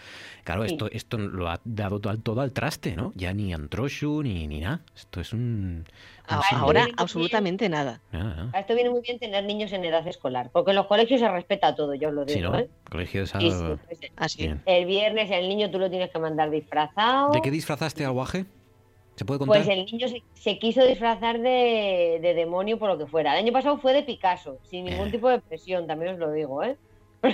[0.44, 0.72] Claro, Sí.
[0.72, 3.12] esto, esto lo ha dado todo al, todo al traste, ¿no?
[3.14, 4.80] Ya ni antroshu ni, ni nada.
[4.96, 5.84] Esto es un...
[6.26, 8.00] A- un sin- Ahora, viene muy absolutamente nada.
[8.12, 8.50] Nada, nada.
[8.52, 11.28] A esto viene muy bien tener niños en edad escolar, porque en los colegios se
[11.30, 12.58] respeta todo, yo os lo Sí, digo, ¿no?
[12.58, 12.68] ¿eh?
[12.90, 14.42] Colegio es Sí, algo- sí, pues, Así.
[14.42, 14.60] Bien.
[14.66, 17.32] El viernes el niño tú lo tienes que mandar disfrazado.
[17.32, 18.44] ¿De qué disfrazaste al guaje?
[19.18, 19.56] ¿Se puede contar?
[19.64, 23.32] Pues el niño se, se quiso disfrazar de, de demonio por lo que fuera.
[23.32, 25.10] El año pasado fue de Picasso, sin ningún Eh.
[25.10, 26.76] tipo de presión, también os lo digo, ¿eh?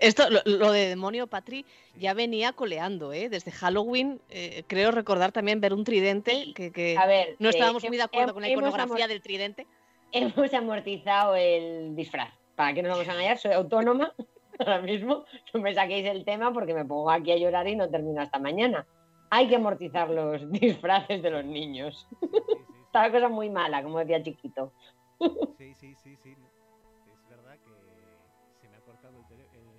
[0.00, 1.64] Esto, lo, lo de demonio Patri,
[1.98, 3.28] ya venía coleando, ¿eh?
[3.28, 7.84] Desde Halloween, eh, creo recordar también ver un tridente que, que A ver, no estábamos
[7.86, 9.66] muy de acuerdo con la iconografía del tridente.
[10.12, 12.32] Hemos amortizado el disfraz.
[12.56, 13.38] ¿Para qué nos vamos a engañar?
[13.38, 14.12] Soy autónoma
[14.58, 15.24] ahora mismo.
[15.52, 18.38] No me saquéis el tema porque me pongo aquí a llorar y no termino hasta
[18.38, 18.86] mañana.
[19.30, 22.06] Hay que amortizar los disfraces de los niños.
[22.86, 24.72] Está la cosa muy mala, como decía Chiquito.
[25.58, 26.30] Sí, sí, sí, sí.
[26.30, 27.70] Es verdad que
[28.60, 29.72] se me ha cortado el teléfono.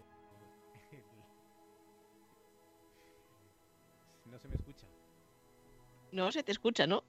[4.26, 4.88] No se me escucha.
[6.12, 7.04] No se te escucha, ¿no?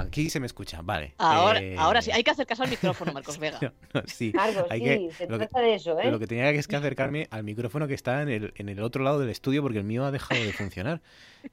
[0.00, 1.14] Aquí se me escucha, vale.
[1.18, 2.70] Ahora, Eh, ahora sí, hay que hacer caso al
[3.04, 3.58] micrófono, Marcos Vega.
[3.60, 6.10] no, no, sí, Marcos, hay sí, que- se lo que- trata de eso, ¿eh?
[6.10, 8.80] Lo que tenía que es que acercarme al micrófono que está en el, en el
[8.82, 11.00] otro lado del estudio porque el mío ha dejado de funcionar.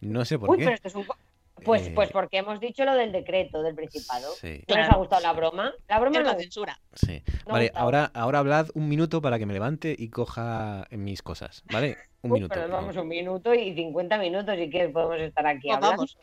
[0.01, 0.63] No sé por Uy, qué.
[0.65, 1.15] pero esto es un po-
[1.63, 4.27] Pues, Eh, pues porque hemos dicho lo del decreto del Principado.
[4.33, 4.63] Sí.
[4.67, 5.71] ¿No os ha gustado la broma?
[5.87, 6.79] La broma Es la censura.
[6.93, 7.21] Sí.
[7.45, 11.63] No vale, ahora, ahora hablad un minuto para que me levante y coja mis cosas,
[11.71, 11.95] ¿vale?
[12.21, 12.55] Un Uy, minuto.
[12.55, 15.97] pero nos vamos un minuto y 50 minutos y que podemos estar aquí Pues hablando.
[15.97, 16.17] Vamos.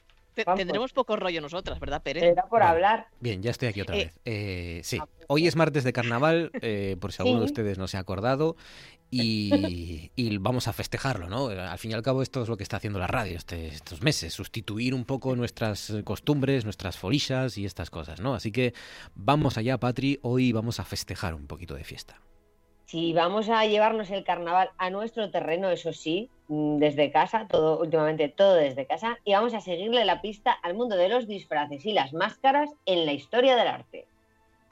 [0.44, 2.22] Tendremos poco rollo nosotras, ¿verdad, Pérez?
[2.24, 2.70] Era por Vale.
[2.72, 3.06] hablar.
[3.20, 4.18] Bien, ya estoy aquí otra Eh, vez.
[4.24, 7.96] Eh, sí, hoy es martes de carnaval, eh, por si alguno de ustedes no se
[7.96, 8.56] ha acordado,
[9.10, 11.48] y, y vamos a festejarlo, ¿no?
[11.48, 14.02] Al fin y al cabo esto es lo que está haciendo la radio este- estos
[14.02, 18.34] meses, sustituir un poco nuestras costumbres, nuestras folishas y estas cosas, ¿no?
[18.34, 18.72] Así que
[19.14, 22.20] vamos allá, Patri, hoy vamos a festejar un poquito de fiesta.
[22.90, 27.78] Si vamos a llevarnos el carnaval a nuestro terreno, eso sí, mm, desde casa, todo
[27.78, 31.86] últimamente todo desde casa, y vamos a seguirle la pista al mundo de los disfraces
[31.86, 34.08] y las máscaras en la historia del arte.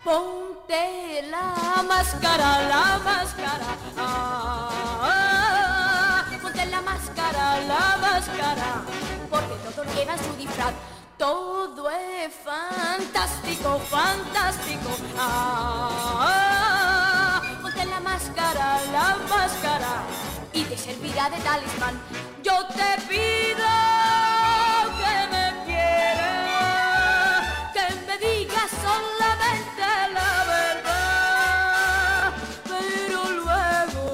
[0.03, 3.77] Ponte la máscara, la máscara.
[3.97, 8.83] Ah, ponte la máscara, la máscara.
[9.31, 10.75] Porque todos llevan su disfraz.
[11.17, 14.91] Todo es fantástico, fantástico.
[15.17, 16.68] Ah,
[17.85, 20.03] la máscara, la máscara.
[20.53, 21.95] Y te servirá de talismán.
[22.43, 23.69] Yo te pido
[24.99, 32.33] que me quieras, que me digas solamente la verdad.
[32.65, 34.05] Pero luego,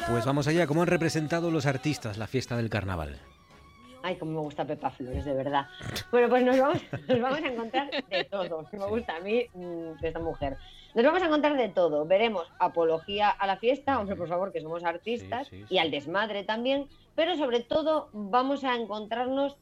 [0.00, 3.20] la Pues vamos allá, ¿cómo han representado los artistas la fiesta del carnaval?
[4.02, 5.66] Ay, como me gusta Pepa Flores, de verdad.
[6.10, 8.66] Bueno, pues nos vamos, nos vamos a encontrar de todo.
[8.70, 10.58] Me gusta a mí mm, esta mujer.
[10.94, 12.06] Nos vamos a encontrar de todo.
[12.06, 15.90] Veremos apología a la fiesta, hombre, por favor, que somos artistas, Sí, sí, y al
[15.90, 16.86] desmadre también.
[17.16, 19.56] Pero sobre todo vamos a encontrarnos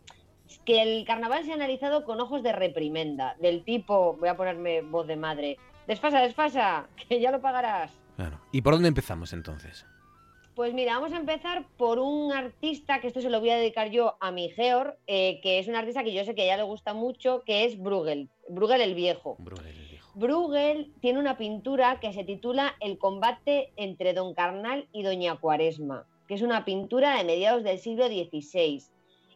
[0.66, 4.83] que el carnaval se ha analizado con ojos de reprimenda, del tipo, voy a ponerme
[4.83, 5.57] voz de madre,
[5.87, 7.91] desfasa, desfasa, que ya lo pagarás.
[8.16, 8.39] Claro.
[8.53, 9.87] ¿Y por dónde empezamos entonces?
[10.55, 13.89] Pues mira, vamos a empezar por un artista, que esto se lo voy a dedicar
[13.89, 16.57] yo a mi Georg, eh, que es un artista que yo sé que a ella
[16.59, 19.37] le gusta mucho, que es Bruegel, Bruegel el Viejo.
[19.39, 19.91] Bruegel el viejo.
[20.14, 26.06] Bruegel tiene una pintura que se titula El combate entre Don Carnal y Doña Cuaresma.
[26.28, 28.82] que es una pintura de mediados del siglo XVI.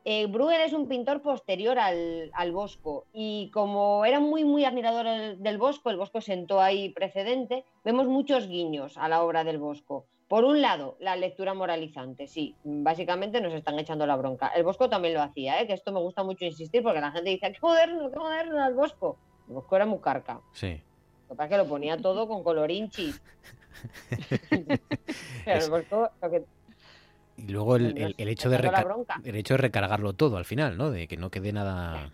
[0.05, 5.37] Eh, Bruegel es un pintor posterior al, al Bosco y como era muy, muy admirador
[5.39, 10.07] del, Bosco, el Bosco sentó ahí precedente, vemos muchos guiños a la obra del Bosco.
[10.29, 14.49] Por un lado, la lectura moralizante, sí, básicamente nos están echando la bronca.
[14.49, 15.67] El Bosco también lo hacía, ¿eh?
[15.67, 18.75] que esto me gusta mucho insistir porque la gente dice, qué moderno, qué moderno el
[18.75, 19.17] Bosco.
[19.49, 20.41] El Bosco era muy carca.
[20.53, 20.81] Sí.
[21.29, 23.21] Lo que pasa es que lo ponía todo con colorinchis.
[25.45, 26.45] Pero lo que
[27.37, 28.87] Y luego el, el- el hecho de reca-
[29.25, 30.91] el hecho de recargarlo todo al final, ¿no?
[30.91, 32.13] De que no quede nada,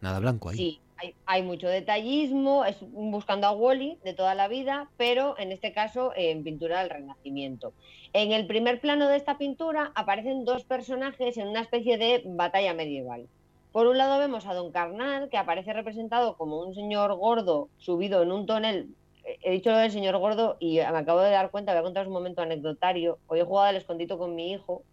[0.00, 0.56] nada blanco ahí.
[0.56, 5.38] Sí, hay, hay mucho detallismo, es un buscando a Wally de toda la vida, pero
[5.38, 7.72] en este caso en pintura del Renacimiento.
[8.12, 12.74] En el primer plano de esta pintura aparecen dos personajes en una especie de batalla
[12.74, 13.28] medieval.
[13.74, 18.22] Por un lado vemos a Don Carnal, que aparece representado como un señor gordo subido
[18.22, 18.94] en un tonel.
[19.24, 22.06] He dicho lo del señor gordo y me acabo de dar cuenta, voy a contaros
[22.06, 23.18] un momento anecdotario.
[23.26, 24.84] Hoy he jugado al escondito con mi hijo,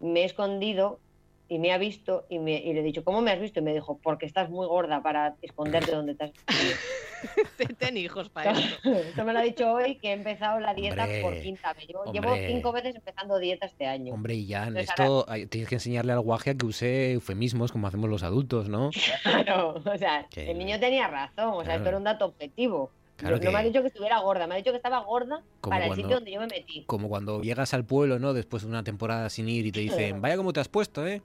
[0.00, 0.98] me he escondido
[1.48, 3.60] y me ha visto y, me, y le he dicho, ¿cómo me has visto?
[3.60, 6.32] Y me dijo, porque estás muy gorda para esconderte donde te has
[7.78, 8.90] Ten- hijos para esto.
[8.92, 11.86] Esto me lo ha dicho hoy que he empezado la dieta Hombre, por quinta vez.
[12.12, 14.12] Llevo, cinco veces empezando dieta este año.
[14.14, 18.10] Hombre, y ya esto tienes que enseñarle al guaje a que use eufemismos como hacemos
[18.10, 18.90] los adultos, ¿no?
[19.22, 21.76] Claro, o sea, Que- el niño tenía razón, o sea, Claro.
[21.78, 22.90] esto era un dato objetivo.
[23.16, 25.42] Claro no, no me ha dicho que estuviera gorda, me ha dicho que estaba gorda
[25.60, 26.84] Como para el cuando- sitio donde yo me metí.
[26.86, 28.34] Como cuando llegas al pueblo, ¿no?
[28.34, 31.22] Después de una temporada sin ir y te dicen, vaya como te has puesto, ¿eh?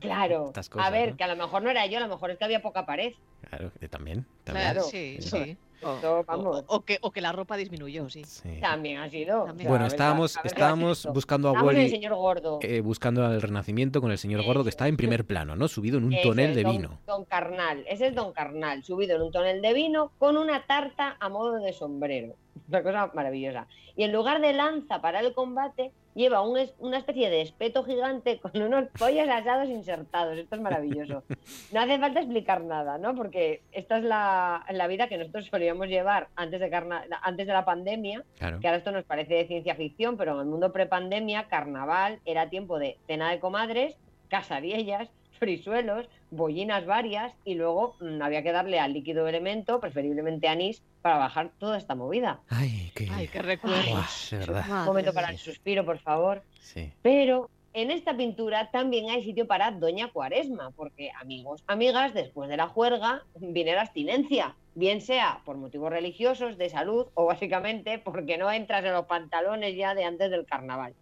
[0.00, 1.16] Claro, a ver, ¿no?
[1.16, 3.12] que a lo mejor no era yo, a lo mejor es que había poca pared.
[3.50, 4.24] Claro, que también.
[4.44, 4.66] también.
[4.72, 5.56] Claro, Sí, sí.
[5.82, 8.22] O, vamos, o que, o que la ropa disminuyó, sí.
[8.60, 9.44] también ha sido.
[9.46, 9.66] También.
[9.66, 12.58] Bueno, estábamos, estábamos buscando a en el Wally, señor gordo.
[12.60, 15.68] eh, buscando al Renacimiento con el señor gordo que está en primer plano, ¿no?
[15.68, 16.98] Subido en un tonel de don- vino.
[17.06, 21.16] Don Carnal, ese es Don Carnal, subido en un tonel de vino con una tarta
[21.18, 22.34] a modo de sombrero.
[22.68, 23.66] Una cosa maravillosa.
[23.96, 27.84] Y en lugar de lanza para el combate, lleva un es- una especie de espeto
[27.84, 30.36] gigante con unos pollos asados insertados.
[30.36, 31.22] Esto es maravilloso.
[31.72, 33.14] No hace falta explicar nada, ¿no?
[33.14, 33.39] Porque
[33.72, 37.64] esta es la, la vida que nosotros solíamos llevar antes de, carna- antes de la
[37.64, 38.24] pandemia.
[38.38, 38.60] Claro.
[38.60, 42.48] Que ahora esto nos parece de ciencia ficción, pero en el mundo prepandemia, carnaval era
[42.50, 43.96] tiempo de cena de comadres,
[44.28, 50.82] casariellas, frisuelos, bollinas varias y luego mm, había que darle al líquido elemento, preferiblemente anís,
[51.02, 52.40] para bajar toda esta movida.
[52.50, 53.08] Ay, qué...
[53.10, 54.64] Ay, qué verdad.
[54.80, 56.42] Un momento para el suspiro, por favor.
[56.60, 56.92] Sí.
[57.00, 62.56] Pero en esta pintura también hay sitio para Doña Cuaresma, porque amigos, amigas, después de
[62.56, 68.38] la juerga viene la abstinencia, bien sea por motivos religiosos, de salud o básicamente porque
[68.38, 70.94] no entras en los pantalones ya de antes del carnaval.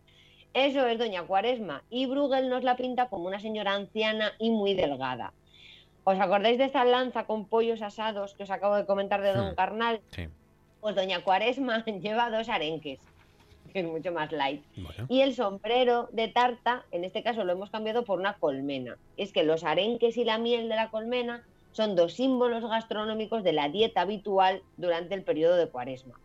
[0.54, 4.74] Eso es Doña Cuaresma y Bruegel nos la pinta como una señora anciana y muy
[4.74, 5.32] delgada.
[6.04, 9.52] ¿Os acordáis de esta lanza con pollos asados que os acabo de comentar de Don
[9.52, 9.54] Hmm.
[9.54, 10.00] Carnal?
[10.10, 10.28] Sí.
[10.80, 13.17] Pues Doña Cuaresma lleva dos arenques, que
[13.78, 14.62] es mucho más light.
[14.76, 15.06] Bueno.
[15.08, 18.96] Y el sombrero de tarta, en este caso lo hemos cambiado por una colmena.
[19.16, 23.52] Es que los arenques y la miel de la colmena son dos símbolos gastronómicos de
[23.52, 26.18] la dieta habitual durante el periodo de cuaresma.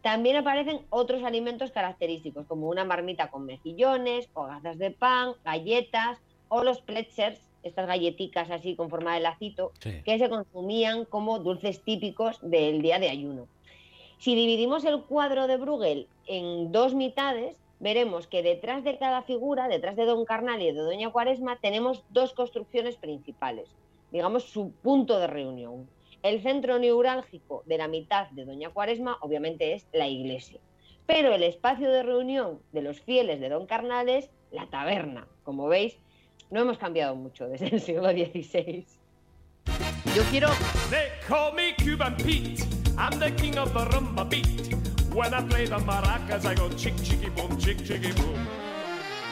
[0.00, 6.18] También aparecen otros alimentos característicos, como una marmita con mejillones, hogazas de pan, galletas
[6.48, 10.02] o los pretzels, estas galletitas así con forma de lacito, Sí.
[10.04, 13.46] que se consumían como dulces típicos del día de ayuno.
[14.22, 19.66] Si dividimos el cuadro de Bruegel en dos mitades, veremos que detrás de cada figura,
[19.66, 23.74] detrás de Don Carnal y de Doña Cuaresma, tenemos dos construcciones principales,
[24.12, 25.88] digamos su punto de reunión.
[26.22, 30.60] El centro neurálgico de la mitad de Doña Cuaresma, obviamente, es la iglesia.
[31.04, 35.26] Pero el espacio de reunión de los fieles de Don Carnal es la taberna.
[35.42, 35.98] Como veis,
[36.48, 38.86] no hemos cambiado mucho desde el siglo XVI.
[40.14, 40.48] Yo quiero
[40.90, 42.81] They call me Cuban Pete.
[42.98, 44.74] I'm the king of the rumba beat.
[45.14, 48.46] When I play the maracas, I go chick chicky boom, chick chicky boom.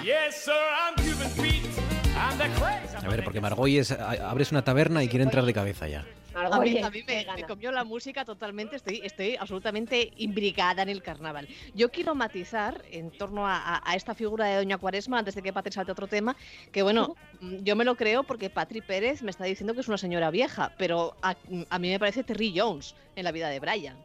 [0.03, 1.90] Yes, sir, I'm Cuban Pete.
[2.21, 6.05] A ver, porque Margoy es, a- abres una taberna y quiere entrar de cabeza ya.
[6.35, 10.89] A mí, a mí me, me comió la música totalmente, estoy, estoy absolutamente imbricada en
[10.89, 11.49] el carnaval.
[11.75, 15.43] Yo quiero matizar en torno a, a- a esta figura de Doña Cuaresma, antes de
[15.43, 16.37] que Patri salte a otro tema,
[16.71, 19.89] que bueno, mm, yo me lo creo porque Patri Pérez me está diciendo que es
[19.89, 21.35] una señora vieja, pero a,
[21.69, 23.97] a mí me parece Terry Jones en la vida de Brian.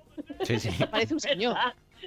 [0.43, 0.69] Sí, sí.
[0.79, 1.55] Me parece un señor.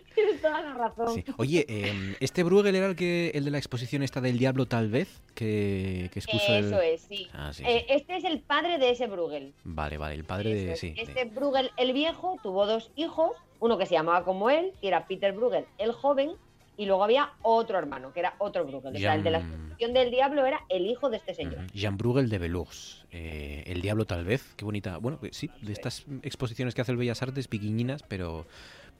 [0.15, 1.15] Tienes toda la razón.
[1.15, 1.25] Sí.
[1.37, 4.89] Oye, eh, ¿este Bruegel era el que el de la exposición esta del diablo tal
[4.91, 5.21] vez?
[5.35, 6.65] Que, que expuso el...
[6.67, 7.29] Eso es, sí.
[7.33, 9.53] Ah, sí, Eh, Este es el padre de ese Bruegel.
[9.65, 10.77] Vale, vale, el padre de...
[10.77, 14.73] Sí, de- Este Bruegel el viejo tuvo dos hijos, uno que se llamaba como él,
[14.81, 16.33] que era Peter Bruegel el joven,
[16.77, 18.95] y luego había otro hermano, que era otro Bruegel.
[18.95, 21.67] O sea, el de la exposición del diablo era el hijo de este señor.
[21.73, 23.05] Jean Bruegel de Belux.
[23.11, 24.55] eh, el Diablo tal vez.
[24.57, 24.99] Qué bonita.
[24.99, 28.47] Bueno, pues sí, de estas exposiciones que hace el Bellas Artes, piquiñinas, pero,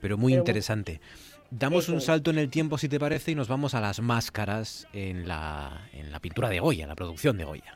[0.01, 0.99] pero muy Pero interesante.
[1.51, 3.99] Damos Eso un salto en el tiempo, si te parece, y nos vamos a las
[4.01, 7.75] máscaras en la, en la pintura de Goya, la producción de Goya.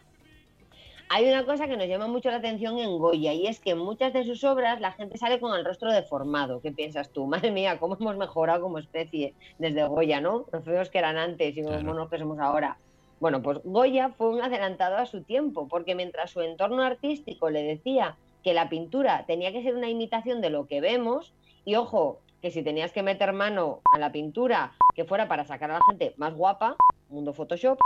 [1.10, 3.78] Hay una cosa que nos llama mucho la atención en Goya y es que en
[3.80, 6.60] muchas de sus obras la gente sale con el rostro deformado.
[6.62, 7.26] ¿Qué piensas tú?
[7.28, 10.46] Madre mía, cómo hemos mejorado como especie desde Goya, ¿no?
[10.52, 11.86] Los feos que eran antes y los Claro.
[11.86, 12.78] monos que somos ahora.
[13.20, 17.64] Bueno, pues Goya fue un adelantado a su tiempo, porque mientras su entorno artístico le
[17.64, 21.34] decía que la pintura tenía que ser una imitación de lo que vemos,
[21.66, 25.72] y ojo, que si tenías que meter mano a la pintura que fuera para sacar
[25.72, 26.76] a la gente más guapa,
[27.10, 27.80] mundo Photoshop,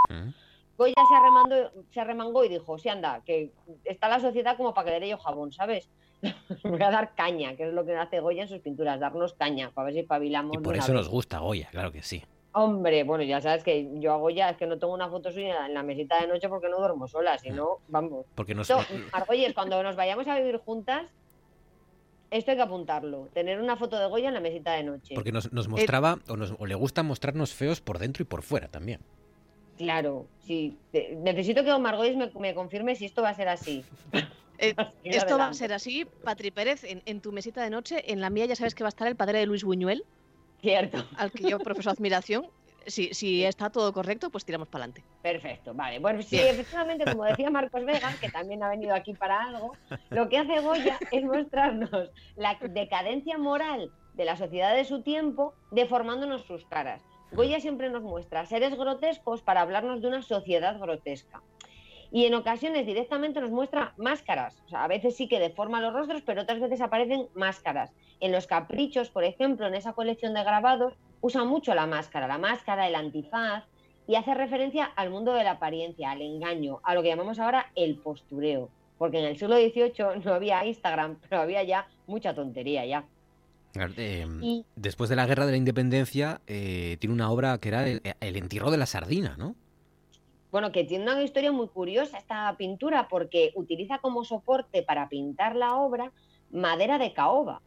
[0.76, 3.52] Goya se arremangó, se arremangó y dijo, sí, anda, que
[3.84, 5.88] está la sociedad como para que le dé yo jabón, ¿sabes?
[6.64, 9.70] Voy a dar caña, que es lo que hace Goya en sus pinturas, darnos caña,
[9.72, 10.56] para ver si espabilamos.
[10.56, 11.02] Y por eso vez.
[11.02, 12.22] nos gusta Goya, claro que sí.
[12.52, 15.66] Hombre, bueno, ya sabes que yo a Goya es que no tengo una foto suya
[15.66, 18.26] en la mesita de noche porque no duermo sola, si no, vamos.
[18.34, 21.06] Porque nos, Esto, Argolles, cuando nos vayamos a vivir juntas,
[22.30, 25.14] esto hay que apuntarlo, tener una foto de Goya en la mesita de noche.
[25.14, 28.26] porque nos, Eh, nos mostraba, o, nos- o le gusta mostrarnos feos por dentro y
[28.26, 29.00] por fuera también.
[29.76, 30.76] Claro, sí.
[31.18, 33.84] Necesito que Omar Goyes me, me confirme si esto va a ser así.
[34.60, 34.74] Eh,
[35.04, 38.02] Esto va a ser así, Patri Pérez, en, en tu mesita de noche.
[38.12, 40.02] En la mía ya sabes que va a estar el padre de Luis Buñuel.
[40.60, 41.06] Cierto.
[41.16, 42.48] Al que yo profeso admiración.
[42.86, 45.04] Si, si está todo correcto, pues tiramos para adelante.
[45.22, 45.98] Perfecto, vale.
[45.98, 49.72] Bueno, sí, efectivamente, como decía Marcos Vega, que también ha venido aquí para algo,
[50.10, 55.54] lo que hace Goya es mostrarnos la decadencia moral de la sociedad de su tiempo,
[55.70, 57.02] deformándonos sus caras.
[57.32, 61.42] Goya siempre nos muestra seres grotescos para hablarnos de una sociedad grotesca.
[62.10, 64.62] Y en ocasiones directamente nos muestra máscaras.
[64.64, 67.92] O sea, a veces sí que deforma los rostros, pero otras veces aparecen máscaras.
[68.20, 72.38] En los caprichos, por ejemplo, en esa colección de grabados, usa mucho la máscara, la
[72.38, 73.64] máscara, el antifaz,
[74.06, 77.70] y hace referencia al mundo de la apariencia, al engaño, a lo que llamamos ahora
[77.74, 78.70] el postureo.
[78.96, 83.04] Porque en el siglo XVIII no había Instagram, pero había ya mucha tontería ya.
[83.96, 87.86] Eh, Y- Después de la Guerra de la Independencia, eh, tiene una obra que era
[87.86, 89.54] el, el entierro de la sardina, ¿no?
[90.50, 95.54] Bueno, que tiene una historia muy curiosa esta pintura porque utiliza como soporte para pintar
[95.54, 96.10] la obra
[96.50, 97.60] madera de caoba.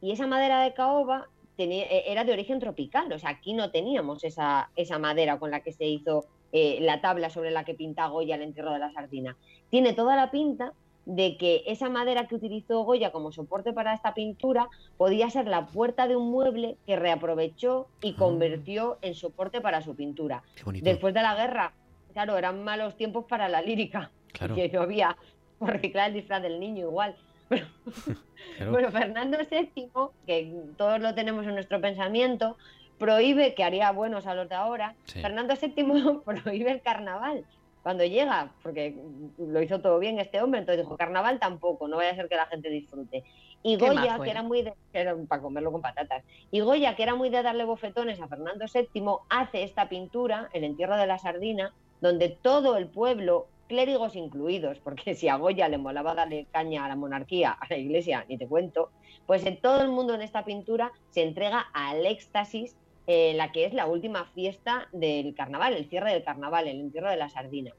[0.00, 1.26] Y esa madera de caoba
[1.58, 5.50] tenía- eh, era de origen tropical, o sea, aquí no teníamos esa, esa madera con
[5.50, 8.78] la que se hizo eh, la tabla sobre la que pinta Goya el entierro de
[8.78, 9.36] la sardina.
[9.68, 10.72] Tiene toda la pinta
[11.04, 15.66] de que esa madera que utilizó Goya como soporte para esta pintura podía ser la
[15.66, 20.42] puerta de un mueble que reaprovechó y convirtió en soporte para su pintura.
[20.64, 20.84] bonito.
[20.84, 21.72] Después de la guerra,
[22.12, 24.54] claro, eran malos tiempos para la lírica, Claro.
[24.54, 25.16] que no había
[25.58, 27.16] por reciclar el disfraz del niño igual.
[28.56, 28.72] Claro.
[28.72, 29.90] Bueno, Fernando VII,
[30.26, 32.56] que todos lo tenemos en nuestro pensamiento,
[32.98, 35.20] prohíbe, que haría buenos a los de ahora, Sí.
[35.20, 37.44] Fernando VII prohíbe el carnaval.
[37.84, 38.96] Cuando llega, porque
[39.38, 42.34] lo hizo todo bien este hombre, entonces dijo, carnaval tampoco, no vaya a ser que
[42.34, 43.22] la gente disfrute.
[43.62, 44.30] Y Goya, que era.
[44.32, 47.42] era muy de, que era para comerlo con patatas, y Goya, que era muy de
[47.42, 52.76] darle bofetones a Fernando VII, hace esta pintura, El entierro de la sardina, donde todo
[52.76, 57.52] el pueblo, clérigos incluidos, porque si a Goya le molaba darle caña a la monarquía,
[57.52, 58.90] a la iglesia, ni te cuento,
[59.26, 63.64] pues en todo el mundo en esta pintura se entrega al éxtasis eh, la que
[63.64, 67.72] es la última fiesta del carnaval, el cierre del carnaval, el entierro de la sardina.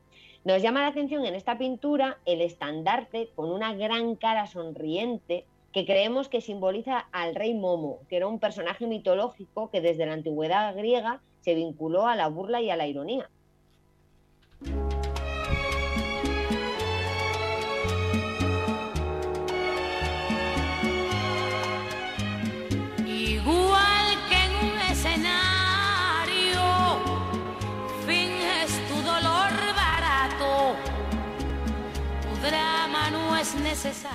[0.43, 5.85] Nos llama la atención en esta pintura el estandarte con una gran cara sonriente que
[5.85, 10.75] creemos que simboliza al rey Momo, que era un personaje mitológico que desde la antigüedad
[10.75, 13.29] griega se vinculó a la burla y a la ironía.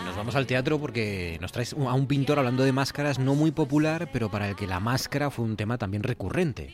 [0.05, 3.51] Nos vamos al teatro porque nos traes a un pintor hablando de máscaras no muy
[3.51, 6.69] popular, pero para el que la máscara fue un tema también recurrente.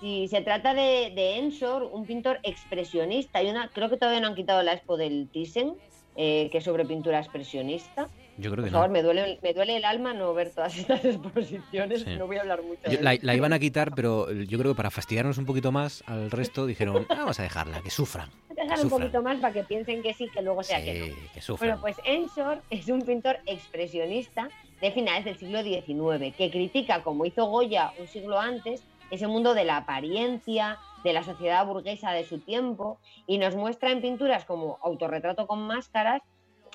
[0.00, 4.28] Si se trata de, de Ensor, un pintor expresionista, y una, creo que todavía no
[4.28, 5.74] han quitado la expo del Thyssen,
[6.14, 8.06] eh, que es sobre pintura expresionista.
[8.36, 8.92] Yo creo Por que favor, no.
[8.92, 12.14] me duele, me duele el alma no ver todas estas exposiciones, Sí.
[12.16, 14.72] no voy a hablar mucho de Yo- la, la iban a quitar, pero yo creo
[14.72, 18.30] que para fastidiarnos un poquito más al resto dijeron, "Ah, vamos a dejarla, que sufran.
[18.76, 21.06] Un poquito más para que piensen que sí, que luego sea que no.
[21.06, 21.52] Que.
[21.58, 24.48] Bueno, pues Ensor es un pintor expresionista
[24.80, 29.54] de finales del siglo XIX, que critica, como hizo Goya un siglo antes, ese mundo
[29.54, 34.44] de la apariencia, de la sociedad burguesa de su tiempo, y nos muestra en pinturas
[34.44, 36.22] como Autorretrato con máscaras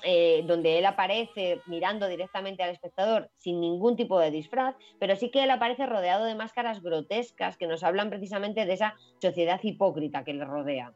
[0.06, 5.30] eh, donde él aparece mirando directamente al espectador sin ningún tipo de disfraz, pero sí
[5.30, 10.22] que él aparece rodeado de máscaras grotescas que nos hablan precisamente de esa sociedad hipócrita
[10.22, 10.92] que le rodea.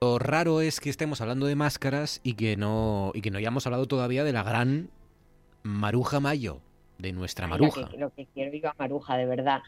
[0.00, 3.66] Lo raro es que estemos hablando de máscaras y que no, y que no hayamos
[3.66, 4.90] hablado todavía de la gran
[5.62, 6.60] Maruja Mayo,
[6.98, 7.80] de nuestra Ay, Maruja.
[7.80, 9.62] Lo que, lo que quiero a Maruja, de verdad.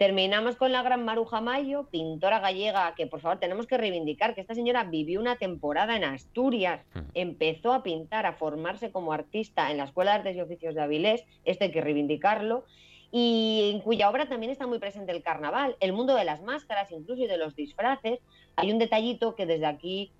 [0.00, 4.40] Terminamos con la gran Maruja Mayo, pintora gallega, que por favor tenemos que reivindicar que
[4.40, 6.80] esta señora vivió una temporada en Asturias,
[7.12, 10.80] empezó a pintar, a formarse como artista en la Escuela de Artes y Oficios de
[10.80, 12.64] Avilés, esto hay que reivindicarlo,
[13.12, 16.92] y en cuya obra también está muy presente el carnaval, el mundo de las máscaras,
[16.92, 18.20] incluso y de los disfraces.
[18.56, 20.12] Hay un detallito que desde aquí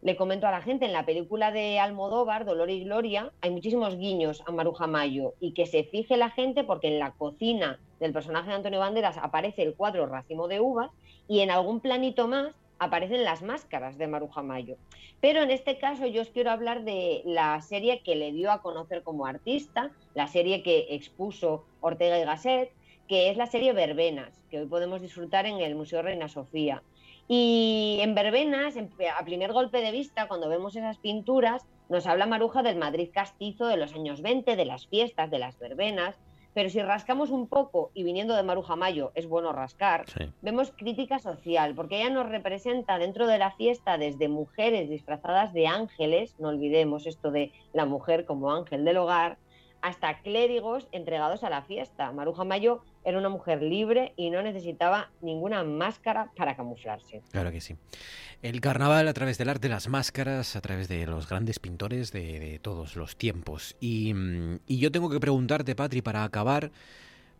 [0.00, 3.96] le comento a la gente, en la película de Almodóvar, Dolor y Gloria, hay muchísimos
[3.96, 8.12] guiños a Maruja Mayo y que se fije la gente porque en la cocina del
[8.12, 10.90] personaje de Antonio Banderas aparece el cuadro Racimo de Uvas
[11.26, 14.76] y en algún planito más aparecen las máscaras de Maruja Mayo.
[15.20, 18.62] Pero en este caso yo os quiero hablar de la serie que le dio a
[18.62, 22.70] conocer como artista, la serie que expuso Ortega y Gasset,
[23.08, 26.82] que es la serie Verbenas, que hoy podemos disfrutar en el Museo Reina Sofía.
[27.26, 32.26] Y en Verbenas, en- a primer golpe de vista, cuando vemos esas pinturas, nos habla
[32.26, 36.16] Maruja del Madrid castizo de los años 20, de las fiestas, de las verbenas.
[36.54, 40.04] Pero si rascamos un poco, y viniendo de Maruja Mayo es bueno rascar,
[40.42, 45.66] vemos crítica social, porque ella nos representa dentro de la fiesta desde mujeres disfrazadas de
[45.66, 49.38] ángeles, no olvidemos esto de la mujer como ángel del hogar,
[49.80, 52.10] hasta clérigos entregados a la fiesta.
[52.12, 57.22] Maruja Mayo era una mujer libre y no necesitaba ninguna máscara para camuflarse.
[57.32, 57.76] Claro que sí.
[58.42, 62.60] El carnaval a través del arte, las máscaras, a través de los grandes pintores de,
[62.62, 63.76] todos los tiempos.
[63.80, 66.70] Y, mm, y yo tengo que preguntarte, Patri, para acabar,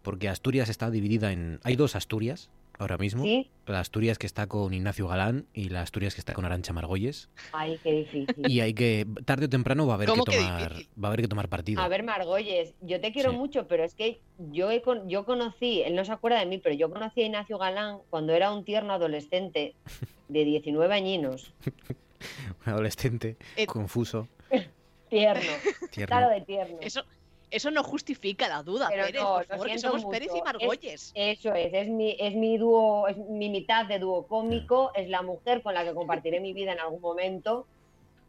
[0.03, 1.61] porque Asturias está dividida en...
[1.65, 2.49] Hay dos Asturias
[2.79, 3.23] ahora mismo.
[3.25, 3.51] Sí.
[3.67, 7.29] La Asturias que está con Ignacio Galán y la Asturias que está con Arancha Margolles.
[7.53, 8.35] Ay, qué difícil.
[8.49, 11.07] Y hay que, tarde o temprano va a haber que ¿Cómo que tomar, va a
[11.09, 11.83] haber que tomar partido.
[11.83, 13.37] A ver, Margolles, yo te quiero Sí.
[13.37, 16.59] mucho, pero es que yo, he con- yo conocí, él no se acuerda de mí,
[16.59, 19.75] pero yo conocí a Ignacio Galán cuando era un tierno adolescente
[20.29, 21.53] de 19 añinos.
[22.67, 24.29] Un adolescente Eh, confuso.
[25.11, 25.41] Tierno,
[25.91, 26.07] Tierno.
[26.17, 26.77] claro de tierno.
[26.83, 27.03] Eso,
[27.51, 30.11] eso no justifica la duda, Pero Pérez, no, por favor, que somos mucho.
[30.11, 31.13] Pérez y Margolles.
[31.15, 35.09] Es- eso es, es mi, es mi dúo, es mi mitad de dúo cómico, es
[35.09, 37.67] la mujer con la que compartiré mi vida en algún momento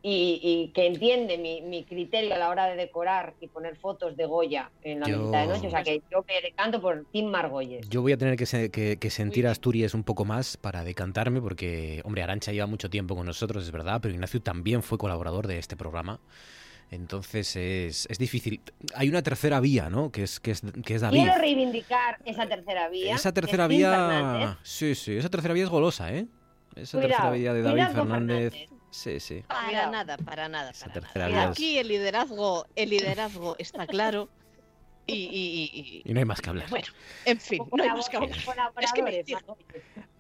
[0.02, 4.16] y, y que entiende mi, mi criterio a la hora de decorar y poner fotos
[4.16, 5.68] de Goya en la Yo- mesita de noche.
[5.68, 7.90] O sea que yo me decanto por Tim Margolles.
[7.90, 10.86] Yo voy a tener que, se- que- que sentir a Asturias un poco más para
[10.86, 14.98] decantarme, porque, hombre, Arancha lleva mucho tiempo con nosotros, es verdad, pero Ignacio también fue
[14.98, 16.22] colaborador de este programa.
[16.92, 18.62] Entonces es, es difícil.
[18.96, 20.12] Hay una tercera vía, ¿no?
[20.12, 21.20] Que es, que es, que es David.
[21.20, 23.16] Quiero reivindicar esa tercera vía.
[23.16, 24.58] Esa tercera es vía.
[24.64, 26.26] Sí, sí, esa tercera vía es golosa, ¿eh?
[26.76, 28.54] Esa Cuidado, tercera vía de David Fernández.
[28.92, 29.44] Sí, sí.
[29.48, 30.72] Para nada, para nada.
[30.72, 31.42] Esa para tercera nada.
[31.42, 34.30] vía es- Aquí el liderazgo, el liderazgo está claro.
[35.10, 36.70] Y, y- y- y- Y no hay más que hablar.
[36.70, 36.88] bueno,
[37.26, 38.38] en fin, no hay más que hablar.
[38.82, 39.24] Es que me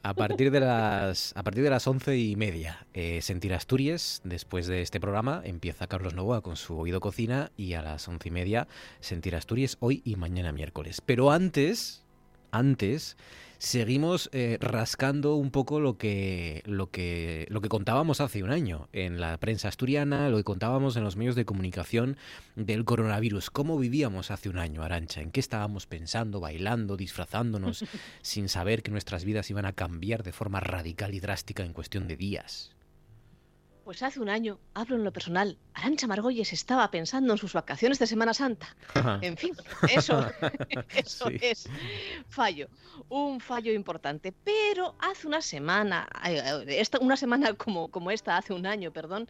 [0.02, 4.68] A partir de las, a partir de las once y media, eh, Sentir Asturias, después
[4.68, 8.32] de este programa, empieza Carlos Novoa con su Oído Cocina y a las once y
[8.32, 8.68] media,
[9.02, 11.02] Sentir Asturias, hoy y mañana miércoles.
[11.06, 12.04] Pero antes,
[12.52, 13.18] antes,
[13.60, 18.88] seguimos eh, rascando un poco lo que, lo, que, lo que contábamos hace un año
[18.94, 22.18] en la prensa asturiana, lo que contábamos en los medios de comunicación
[22.56, 23.52] del coronavirus.
[23.52, 25.22] ¿Cómo vivíamos hace un año, Arancha?
[25.22, 27.84] ¿En qué estábamos pensando, bailando, disfrazándonos,
[28.22, 32.08] sin saber que nuestras vidas iban a cambiar de forma radical y drástica en cuestión
[32.08, 32.72] de días?
[33.90, 37.98] Pues hace un año, hablo en lo personal, Arancha Margolles estaba pensando en sus vacaciones
[37.98, 38.76] de Semana Santa.
[39.22, 39.56] En fin,
[39.92, 40.28] eso,
[40.96, 41.38] eso Sí.
[41.42, 41.68] es
[42.28, 42.68] fallo,
[43.10, 44.32] un fallo importante.
[44.32, 46.08] Pero hace una semana,
[46.68, 49.28] esta, una semana como, como esta, hace un año, perdón,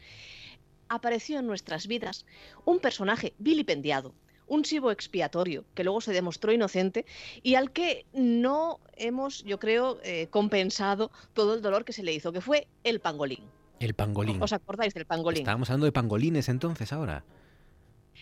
[0.89, 2.25] apareció en nuestras vidas
[2.65, 4.13] un personaje vilipendiado,
[4.45, 7.05] un chivo expiatorio que luego se demostró inocente
[7.43, 12.11] y al que no hemos, yo creo, eh, compensado todo el dolor que se le
[12.11, 13.49] hizo, que fue el pangolín.
[13.79, 14.41] El pangolín.
[14.41, 15.41] ¿Os acordáis del pangolín?
[15.41, 17.23] Estábamos hablando de pangolines entonces ahora.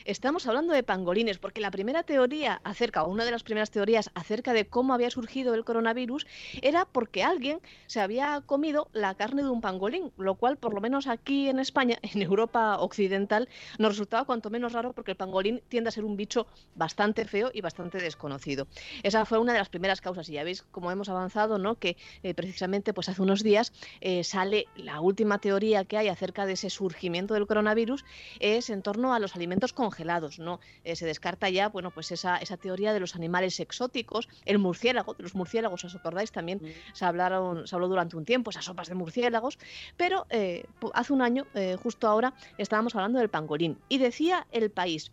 [0.07, 4.09] Estamos hablando de pangolines, porque la primera teoría acerca, o una de las primeras teorías
[4.15, 6.25] acerca de cómo había surgido el coronavirus,
[6.61, 10.79] era porque alguien se había comido la carne de un pangolín, lo cual, por lo
[10.79, 15.61] menos aquí en España, en Europa occidental, nos resultaba cuanto menos raro porque el pangolín
[15.67, 18.65] tiende a ser un bicho bastante feo y bastante desconocido.
[19.03, 21.75] Esa fue una de las primeras causas, y ya veis cómo hemos avanzado, ¿no?
[21.79, 26.45] Que eh, precisamente pues hace unos días eh, sale la última teoría que hay acerca
[26.45, 28.05] de ese surgimiento del coronavirus,
[28.39, 29.96] es en torno a los alimentos congelados,
[30.39, 30.59] ¿no?
[30.83, 35.13] Eh, se descarta ya, bueno, pues esa, esa teoría de los animales exóticos, el murciélago,
[35.13, 36.31] de los murciélagos, ¿os acordáis?
[36.31, 36.61] También
[36.93, 39.57] se, hablaron, se habló durante un tiempo, esas sopas de murciélagos,
[39.95, 43.77] pero eh, hace un año, eh, justo ahora, estábamos hablando del pangolín.
[43.89, 45.11] Y decía el país,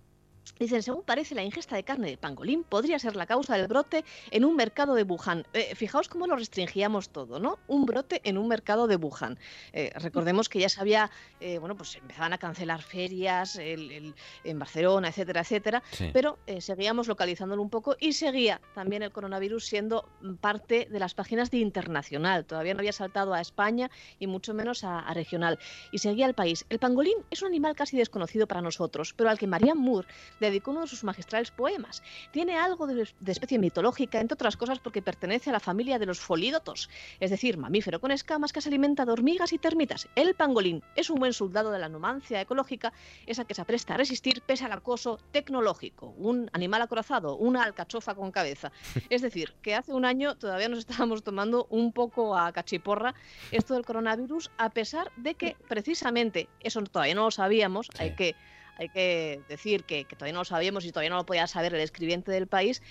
[0.59, 4.05] Dicen, según parece, la ingesta de carne de pangolín podría ser la causa del brote
[4.31, 5.47] en un mercado de Wuhan.
[5.53, 7.59] Eh, fijaos cómo lo restringíamos todo, ¿no?
[7.67, 9.39] Un brote en un mercado de Wuhan.
[9.73, 11.11] Eh, recordemos que ya se había,
[11.41, 14.15] eh, bueno, pues empezaban a cancelar ferias el- el-
[14.45, 16.11] en Barcelona, etcétera, etcétera, Sí.
[16.13, 20.09] pero seguíamos localizándolo un poco y seguía también el coronavirus siendo
[20.41, 22.45] parte de las páginas de internacional.
[22.45, 25.59] Todavía no había saltado a España y mucho menos a, a regional.
[25.91, 26.65] Y seguía el país.
[26.69, 30.07] El pangolín es un animal casi desconocido para nosotros, pero al que Marianne Moore
[30.41, 32.03] dedicó uno de sus magistrales poemas.
[32.31, 36.07] Tiene algo de, de especie mitológica, entre otras cosas porque pertenece a la familia de
[36.07, 36.89] los folídotos,
[37.21, 40.09] es decir, mamífero con escamas que se alimenta de hormigas y termitas.
[40.15, 42.93] El pangolín es un buen soldado de la numancia ecológica,
[43.27, 48.15] esa que se apresta a resistir pese al acoso tecnológico, un animal acorazado, una alcachofa
[48.15, 48.73] con cabeza.
[49.11, 53.15] Es decir, que hace un año todavía nos estábamos tomando un poco a cachiporra
[53.51, 58.35] esto del coronavirus, a pesar de que precisamente eso todavía no lo sabíamos, hay que
[58.77, 61.75] hay que decir que, que todavía no lo sabíamos y todavía no lo podía saber
[61.75, 62.83] el escribiente del país,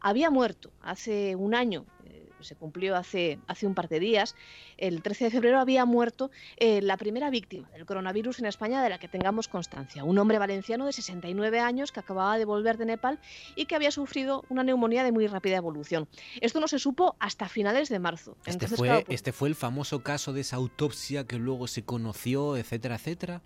[0.00, 4.34] había muerto hace un año, eh, se cumplió hace, hace un par de días,
[4.76, 8.88] el 13 de febrero había muerto eh, la primera víctima del coronavirus en España de
[8.88, 12.86] la que tengamos constancia, un hombre valenciano de 69 años que acababa de volver de
[12.86, 13.20] Nepal
[13.54, 16.08] y que había sufrido una neumonía de muy rápida evolución.
[16.40, 18.36] Esto no se supo hasta finales de marzo.
[18.44, 21.84] Este fue, claro, pues- este fue el famoso caso de esa autopsia que luego se
[21.84, 23.40] conoció, etcétera, etcétera,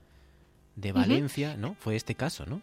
[0.77, 0.93] de.
[0.93, 1.75] Valencia, ¿no?
[1.81, 2.63] Fue este caso, ¿no?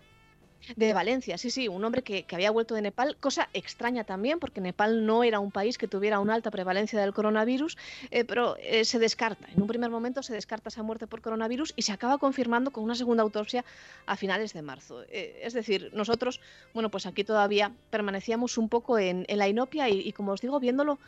[0.76, 4.40] De Valencia, sí, sí, un hombre que, que había vuelto de Nepal, cosa extraña también,
[4.40, 7.78] porque Nepal no era un país que tuviera una alta prevalencia del coronavirus,
[8.12, 11.74] eh, pero eh, se descarta, en un primer momento se descarta esa muerte por coronavirus
[11.76, 13.66] y se acaba confirmando con una segunda autopsia
[14.06, 15.04] a finales de marzo.
[15.10, 16.40] Eh, es decir, nosotros,
[16.74, 20.60] bueno, pues aquí todavía permanecíamos un poco en, la inopia y, y, como os digo,
[20.60, 21.00] viéndolo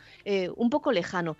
[0.56, 1.36] un poco lejano.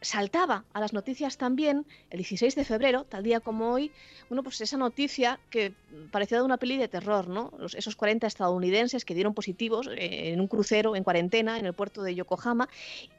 [0.00, 3.92] Saltaba a las noticias también el 16 de febrero, tal día como hoy,
[4.28, 5.72] bueno, pues esa noticia que
[6.10, 7.52] parecía de una peli de terror, ¿no?
[7.58, 11.72] Los- esos 40 estadounidenses que dieron positivos eh, en un crucero en cuarentena en el
[11.72, 12.68] puerto de Yokohama,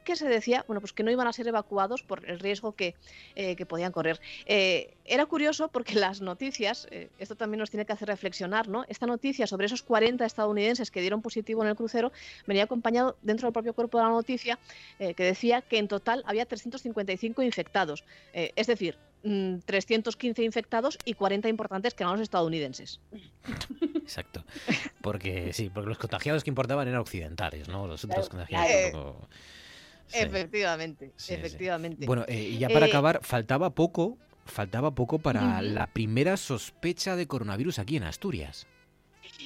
[0.04, 2.94] que se decía, bueno, pues que no iban a ser evacuados por el riesgo que,
[3.34, 4.20] eh, que podían correr.
[4.46, 6.88] Eh, era curioso porque las noticias,
[7.18, 8.84] esto también nos tiene que hacer reflexionar, ¿no?
[8.88, 12.12] Esta noticia sobre esos 40 estadounidenses que dieron positivo en el crucero
[12.46, 14.58] venía acompañado dentro del propio cuerpo de la noticia
[14.98, 18.04] que decía que en total había 355 infectados.
[18.32, 23.00] Es decir, mm, 315 infectados y 40 importantes que eran los estadounidenses.
[24.06, 24.44] Exacto.
[25.02, 27.86] Porque sí, porque los contagiados que importaban eran occidentales, ¿no?
[27.86, 29.28] Los otros contagiados tampoco-
[30.08, 30.18] Sí.
[30.20, 31.34] Efectivamente, Sí, sí.
[31.34, 32.06] efectivamente.
[32.06, 37.16] Bueno, eh, y ya para Eh, acabar, faltaba poco, faltaba poco para la primera sospecha
[37.16, 38.68] de coronavirus aquí en Asturias.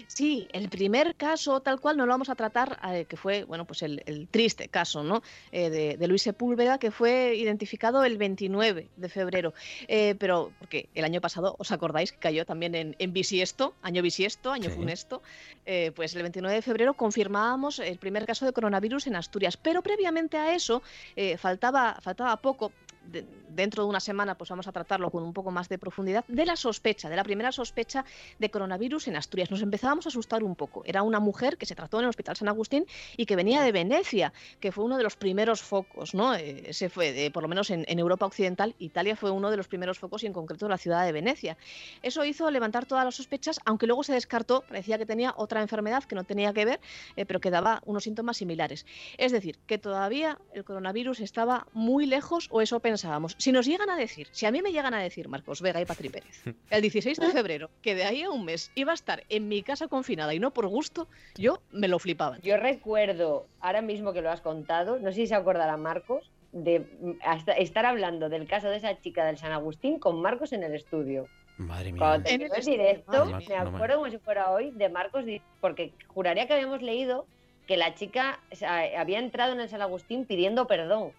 [0.07, 3.65] Sí, el primer caso tal cual no lo vamos a tratar, eh, que fue, bueno,
[3.65, 5.23] pues el, el triste caso, ¿no?
[5.53, 9.53] Eh, de, de Luis Sepúlveda, que fue identificado el 29 de febrero.
[9.89, 14.03] Eh, pero, porque el año pasado, ¿os acordáis que cayó también en, en bisiesto, año
[14.03, 14.77] bisiesto, año Sí.
[14.77, 15.23] funesto?
[15.67, 19.57] Eh, pues el 29 de febrero confirmábamos el primer caso de coronavirus en Asturias.
[19.57, 20.83] Pero previamente a eso,
[21.17, 22.73] eh, faltaba, faltaba poco.
[23.07, 26.25] De- dentro de una semana pues vamos a tratarlo con un poco más de profundidad,
[26.29, 28.05] de la sospecha, de la primera sospecha
[28.39, 29.51] de coronavirus en Asturias.
[29.51, 30.83] Nos empezábamos a asustar un poco.
[30.85, 32.87] Era una mujer que se trató en el Hospital San Agustín
[33.17, 36.35] y que venía de Venecia, que fue uno de los primeros focos, ¿no?
[36.35, 39.69] Eh, ese fue, de- por lo menos en, Europa Occidental, Italia fue uno de los
[39.69, 41.57] primeros focos y en concreto la ciudad de Venecia.
[42.03, 46.05] Eso hizo levantar todas las sospechas, aunque luego se descartó, parecía que tenía otra enfermedad
[46.05, 46.81] que no tenía que ver,
[47.17, 48.87] eh, pero que daba unos síntomas similares.
[49.19, 53.35] Es decir, que todavía el coronavirus estaba muy lejos, o eso pensábamos.
[53.39, 55.85] Si nos llegan a decir, si a mí me llegan a decir Marcos Vega y
[55.87, 59.25] Patri Pérez, el 16 de febrero, que de ahí a un mes iba a estar
[59.29, 62.39] en mi casa confinada y no por gusto, yo me lo flipaba.
[62.43, 66.81] Yo recuerdo, ahora mismo que lo has contado, no sé si se acordará Marcos, de
[66.81, 70.63] mm, hasta- estar hablando del caso de esa chica del San Agustín con Marcos en
[70.63, 71.27] el estudio.
[71.57, 72.01] Madre mía.
[72.01, 75.25] Cuando En el directo, madre me No acuerdo como si fuera hoy de Marcos,
[75.61, 77.27] porque juraría que habíamos leído
[77.67, 81.13] que la chica o sea, había entrado en el San Agustín pidiendo perdón.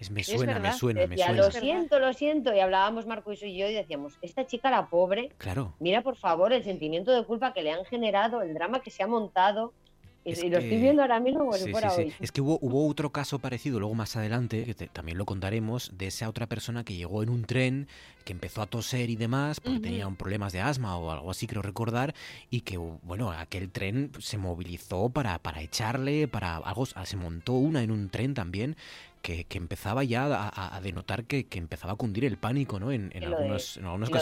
[0.00, 0.76] Es, me Es suena, me verdad.
[0.78, 1.42] suena, me Decía, suena.
[1.42, 2.54] lo siento, lo siento.
[2.54, 5.74] Y hablábamos Marcos y yo y decíamos, esta chica, la pobre, Claro.
[5.78, 9.02] mira por favor el sentimiento de culpa que le han generado, el drama que se
[9.02, 9.74] ha montado.
[10.22, 12.02] Y, Es y lo que- estoy viendo ahora mismo como Sí, si sí, fuera sí.
[12.02, 12.14] hoy.
[12.20, 15.92] Es que hubo, hubo otro caso parecido luego más adelante, que te- también lo contaremos,
[15.96, 17.88] de esa otra persona que llegó en un tren,
[18.26, 19.82] que empezó a toser y demás, porque Ujú.
[19.82, 22.14] tenía un problemas de asma o algo así, creo recordar,
[22.50, 27.82] y que, bueno, aquel tren se movilizó para, para echarle, para algo, se montó una
[27.82, 28.76] en un tren también,
[29.22, 32.92] que, que empezaba ya a, denotar que, que empezaba a cundir el pánico, ¿no?
[32.92, 34.12] En, en de- algunos, en algunas y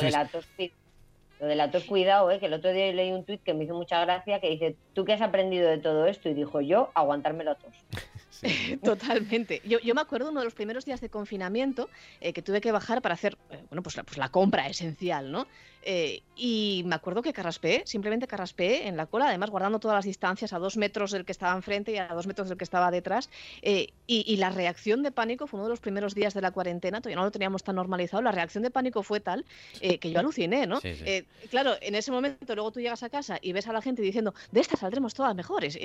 [1.40, 2.40] lo de la tos cuidado, ¿eh?
[2.40, 5.04] que el otro día leí un tuit que me hizo mucha gracia que dice, ¿tú
[5.04, 6.28] qué has aprendido de todo esto?
[6.28, 7.74] Y dijo yo, aguantarme la tos.
[8.84, 9.62] Totalmente.
[9.64, 11.88] Yo, yo me acuerdo uno de los primeros días de confinamiento
[12.20, 15.30] eh, que tuve que bajar para hacer eh, bueno, pues la, pues la compra esencial,
[15.32, 15.46] ¿no?
[15.82, 20.04] Eh, y me acuerdo que carraspeé, simplemente carraspeé en la cola, además guardando todas las
[20.04, 22.90] distancias a dos metros del que estaba enfrente y a dos metros del que estaba
[22.90, 23.30] detrás.
[23.62, 26.50] eh, y, y la reacción de pánico fue uno de los primeros días de la
[26.50, 28.22] cuarentena, todavía no lo teníamos tan normalizado.
[28.22, 29.44] La reacción de pánico fue tal
[29.80, 30.80] eh, que yo aluciné, ¿no?
[30.80, 31.02] Sí, sí.
[31.06, 34.00] Eh, claro, en ese momento luego tú llegas a casa y ves a la gente
[34.00, 35.78] diciendo, de estas saldremos todas mejores.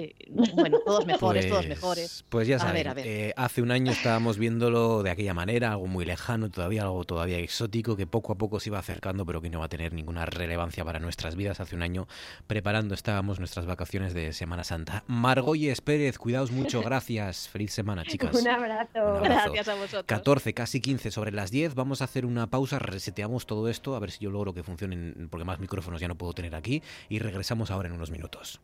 [0.54, 2.26] Bueno, todos mejores, todos Pues- mejores.
[2.30, 2.58] Pues ya
[2.98, 7.40] eh, hace un año estábamos viéndolo de aquella manera, algo muy lejano, todavía algo todavía
[7.40, 10.26] exótico, que poco a poco se iba acercando, pero que no va a tener ninguna
[10.26, 11.60] relevancia para nuestras vidas.
[11.60, 12.08] Hace un año
[12.48, 15.04] preparando estábamos nuestras vacaciones de Semana Santa.
[15.08, 17.50] Margolles Pérez, cuidaos mucho, gracias.
[17.50, 18.34] Feliz semana, chicas.
[18.34, 18.90] Un abrazo.
[18.94, 19.52] Un abrazo.
[19.52, 20.06] Gracias a vosotros.
[20.06, 21.76] 14, casi 15 sobre las 10.
[21.76, 25.28] Vamos a hacer una pausa, reseteamos todo esto, a ver si yo logro que funcionen,
[25.30, 28.62] porque más micrófonos ya no puedo tener aquí, y regresamos ahora en unos minutos.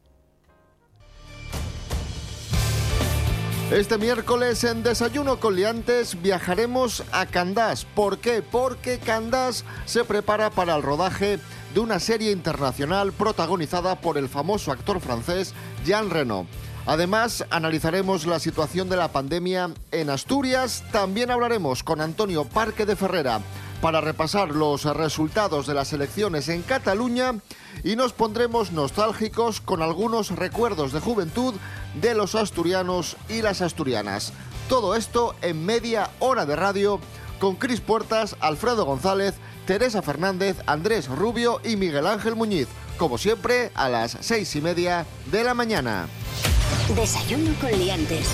[3.71, 7.85] Este miércoles en Desayuno con Liantes viajaremos a Candás.
[7.85, 8.41] ¿Por qué?
[8.41, 11.37] Porque Candás se prepara para el rodaje
[11.75, 15.53] de una serie internacional protagonizada por el famoso actor francés
[15.85, 16.47] Jean Reno.
[16.87, 20.83] Además, analizaremos la situación de la pandemia en Asturias.
[20.91, 23.39] También hablaremos con Antonio Parque de Ferrera
[23.81, 27.35] para repasar los resultados de las elecciones en Cataluña
[27.83, 31.55] y nos pondremos nostálgicos con algunos recuerdos de juventud
[32.01, 34.33] de los asturianos y las asturianas.
[34.67, 36.99] Todo esto en media hora de radio
[37.39, 39.35] con Cris Puertas, Alfredo González,
[39.65, 42.67] Teresa Fernández, Andrés Rubio y Miguel Ángel Muñiz.
[42.97, 46.07] Como siempre, a las seis y media de la mañana.
[46.95, 48.27] Desayuno con liantes.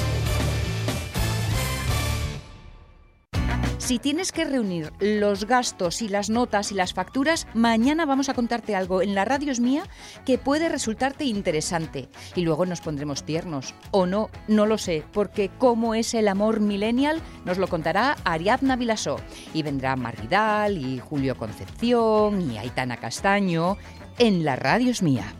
[3.85, 8.33] Si tienes que reunir los gastos y las notas y las facturas, mañana vamos a
[8.33, 9.83] contarte algo en la radio es mía
[10.25, 12.09] que puede resultarte interesante.
[12.35, 13.75] Y luego nos pondremos tiernos.
[13.91, 18.75] O no, no lo sé, porque cómo es el amor millennial nos lo contará Ariadna
[18.75, 19.17] Vilasó.
[19.53, 23.77] Y vendrá Marvidal y Julio Concepción y Aitana Castaño
[24.17, 25.31] en la radio es mía.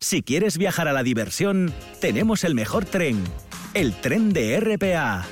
[0.00, 3.22] Si quieres viajar a la diversión, tenemos el mejor tren,
[3.72, 5.28] el tren de RPA.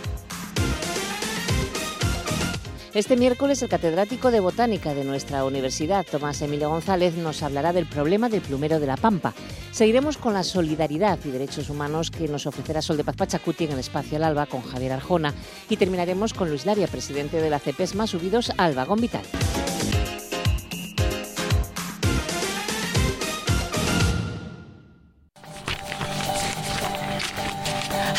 [2.93, 7.87] Este miércoles el catedrático de Botánica de nuestra universidad, Tomás Emilio González, nos hablará del
[7.87, 9.33] problema del plumero de la Pampa.
[9.71, 13.73] Seguiremos con la solidaridad y derechos humanos que nos ofrecerá Sol de Paz Pachacuti en
[13.73, 15.33] el Espacio al Alba con Javier Arjona
[15.69, 19.23] y terminaremos con Luis Laria, presidente de la CEPESMA, subidos al vagón vital.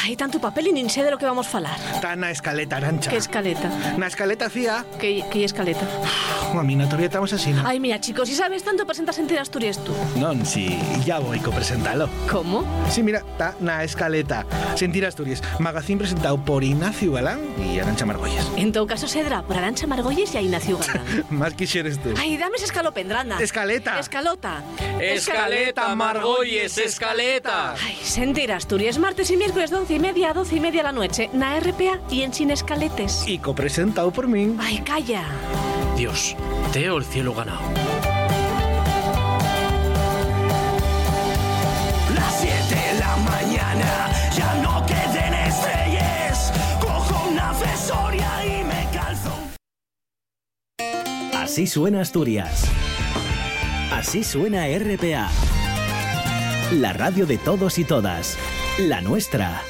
[0.01, 1.77] Hai tanto papel e nin sé de lo que vamos falar.
[1.93, 3.13] Está na escaleta, Arancha.
[3.13, 3.69] Que escaleta?
[4.01, 4.81] Na escaleta fía.
[4.97, 5.85] Que, que escaleta?
[6.57, 7.61] A mí no todavía estamos así, ¿no?
[7.65, 9.93] Ai, mira, chicos, si sabes tanto presentas en Asturias tú.
[10.19, 10.75] Non, si
[11.05, 12.09] ya voy co presentalo.
[12.29, 12.65] ¿Cómo?
[12.89, 14.43] Sí, mira, está na escaleta.
[14.75, 15.39] Sentir Asturias.
[15.59, 18.43] Magazín presentado por Ignacio Galán y Arancha Margolles.
[18.57, 21.25] En todo caso, Sedra, por Arancha Margolles y a Ignacio Galán.
[21.29, 22.09] Más quisieres tú.
[22.17, 23.39] Ai, dame ese escalopendrana.
[23.39, 23.99] Escaleta.
[23.99, 24.61] Escalota.
[24.99, 27.75] Escaleta, Margolles, escaleta.
[27.75, 30.91] Ay, sentir Asturias, martes y miércoles de once y media a doce y media la
[30.91, 33.27] noche, na RPA y en Sin Escaletes.
[33.27, 34.55] Y copresentado por mí.
[34.59, 35.23] Ay, calla.
[35.97, 36.35] Dios,
[36.71, 37.59] Teo el cielo ganado.
[42.15, 46.53] Las 7 de la mañana, ya no queden estrellas.
[46.79, 49.33] Cojo una fesoria y me calzo.
[51.37, 52.65] Así suena Asturias.
[53.91, 55.29] Así suena RPA.
[56.71, 58.37] La radio de todos y todas.
[58.79, 59.61] La nuestra.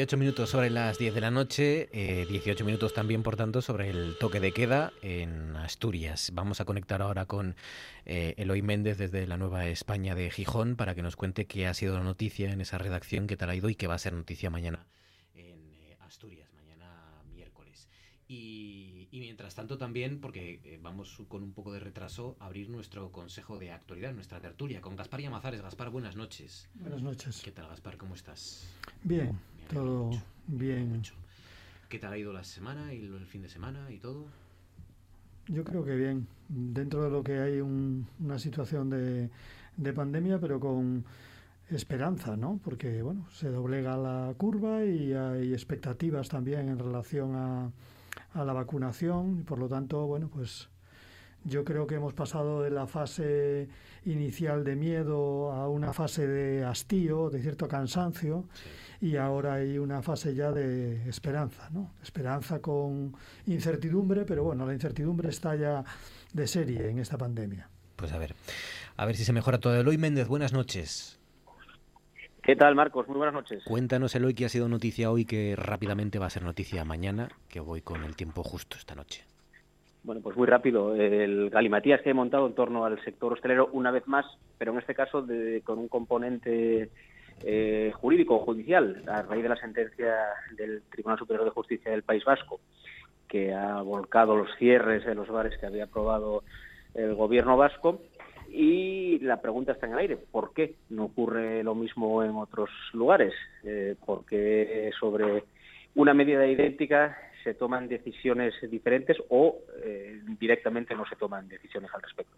[0.00, 3.90] 18 minutos sobre las 10 de la noche, eh, 18 minutos también, por tanto, sobre
[3.90, 6.30] el toque de queda en Asturias.
[6.32, 7.54] Vamos a conectar ahora con
[8.06, 11.74] eh, Eloy Méndez desde la Nueva España de Gijón para que nos cuente qué ha
[11.74, 14.14] sido la noticia en esa redacción, qué tal ha ido y qué va a ser
[14.14, 14.86] noticia mañana
[15.34, 17.86] en eh, Asturias, mañana miércoles.
[18.26, 23.12] Y, y mientras tanto también, porque eh, vamos con un poco de retraso, abrir nuestro
[23.12, 25.60] consejo de actualidad, nuestra tertulia, con Gaspar Yamazares.
[25.60, 26.70] Gaspar, buenas noches.
[26.72, 27.42] Buenas noches.
[27.44, 27.98] ¿Qué tal, Gaspar?
[27.98, 28.66] ¿Cómo estás?
[29.02, 29.38] Bien,
[29.72, 30.10] todo
[30.46, 31.02] bien.
[31.88, 34.26] ¿Qué tal ha ido la semana y el fin de semana y todo?
[35.48, 36.26] Yo creo que bien.
[36.48, 39.30] Dentro de lo que hay un- una situación de,
[39.76, 41.04] de pandemia, pero con
[41.70, 42.60] esperanza, ¿no?
[42.62, 47.70] Porque, bueno, se doblega la curva y hay expectativas también en relación a,
[48.34, 50.68] a la vacunación y por lo tanto, bueno, pues
[51.44, 53.68] yo creo que hemos pasado de la fase
[54.04, 58.44] inicial de miedo a una fase de hastío, de cierto cansancio,
[59.00, 61.92] y ahora hay una fase ya de esperanza, ¿no?
[62.02, 63.14] Esperanza con
[63.46, 65.84] incertidumbre, pero bueno, la incertidumbre está ya
[66.32, 67.68] de serie en esta pandemia.
[67.96, 68.34] Pues a ver,
[68.96, 69.78] a ver si se mejora todo.
[69.78, 71.18] Eloy Méndez, buenas noches.
[72.42, 73.06] ¿Qué tal, Marcos?
[73.06, 73.62] Muy buenas noches.
[73.64, 77.60] Cuéntanos, Eloy, que ha sido noticia hoy, que rápidamente va a ser noticia mañana, que
[77.60, 79.24] voy con el tiempo justo esta noche.
[80.02, 80.94] Bueno, pues muy rápido.
[80.96, 84.24] El galimatías que he montado en torno al sector hostelero una vez más,
[84.58, 86.90] pero en este caso de- con un componente
[87.42, 90.14] eh, jurídico o judicial, a raíz de la sentencia
[90.58, 92.60] del Tribunal Superior de Justicia del País Vasco,
[93.28, 96.42] que ha volcado los cierres de los bares que había aprobado
[96.94, 98.02] el gobierno vasco.
[98.50, 100.18] Y la pregunta está en el aire.
[100.18, 103.32] ¿Por qué no ocurre lo mismo en otros lugares?
[103.64, 105.44] Eh, ¿Por qué sobre
[105.94, 112.02] una medida idéntica se toman decisiones diferentes o eh, directamente no se toman decisiones al
[112.02, 112.36] respecto?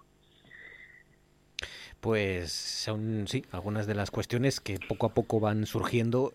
[2.02, 6.32] Pues son, sí, algunas de las cuestiones que poco a poco van surgiendo.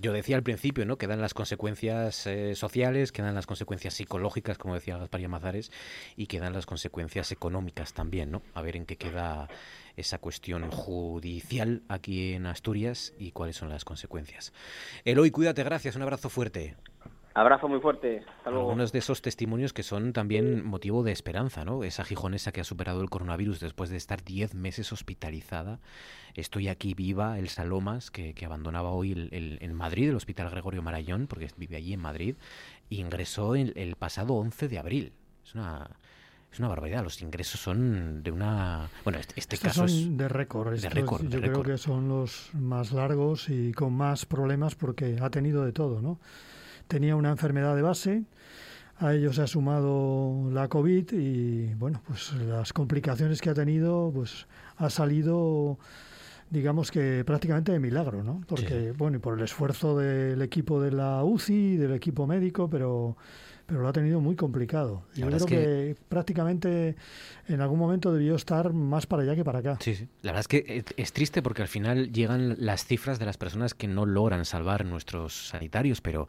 [0.00, 0.96] Yo decía al principio, ¿no?
[0.96, 5.70] Que dan las consecuencias eh, sociales, que dan las consecuencias psicológicas, como decía Gaspar Llamazares,
[6.16, 8.40] y que dan las consecuencias económicas también, ¿no?
[8.54, 9.48] A ver en qué queda
[9.96, 14.54] esa cuestión judicial aquí en Asturias y cuáles son las consecuencias.
[15.04, 16.74] Eloy, cuídate, gracias, un abrazo fuerte.
[17.38, 18.22] Abrazo muy fuerte.
[18.38, 18.68] Hasta luego.
[18.70, 21.84] Algunos de esos testimonios que son también motivo de esperanza, ¿no?
[21.84, 25.78] Esa gijonesa que ha superado el coronavirus después de estar 10 meses hospitalizada.
[26.34, 30.48] Estoy aquí viva, el Salomas, que, que abandonaba hoy el, el- en Madrid, el Hospital
[30.50, 32.36] Gregorio Marayón, porque vive allí en Madrid,
[32.88, 35.12] ingresó el, el pasado 11 de abril.
[35.44, 35.90] Es una,
[36.50, 37.02] es una barbaridad.
[37.04, 38.88] Los ingresos son de una...
[39.04, 40.78] Bueno, este, este Estos caso son es de récord.
[40.80, 41.66] de récord, yo de creo récord.
[41.66, 46.18] que son los más largos y con más problemas porque ha tenido de todo, ¿no?
[46.88, 48.24] Tenía una enfermedad de base,
[48.98, 54.10] a ello se ha sumado la COVID y, bueno, pues las complicaciones que ha tenido,
[54.14, 54.46] pues
[54.76, 55.78] ha salido,
[56.50, 58.40] digamos que prácticamente de milagro, ¿no?
[58.46, 63.16] Porque, bueno, y por el esfuerzo del equipo de la UCI, del equipo médico, pero
[63.66, 65.02] pero lo ha tenido muy complicado.
[65.14, 65.96] Yo creo es que...
[66.08, 66.96] prácticamente
[67.48, 69.78] en algún momento debió estar más para allá que para acá.
[69.80, 70.08] Sí, sí.
[70.22, 73.74] La verdad es que es, triste porque al final llegan las cifras de las personas
[73.74, 76.28] que no logran salvar nuestros sanitarios, pero,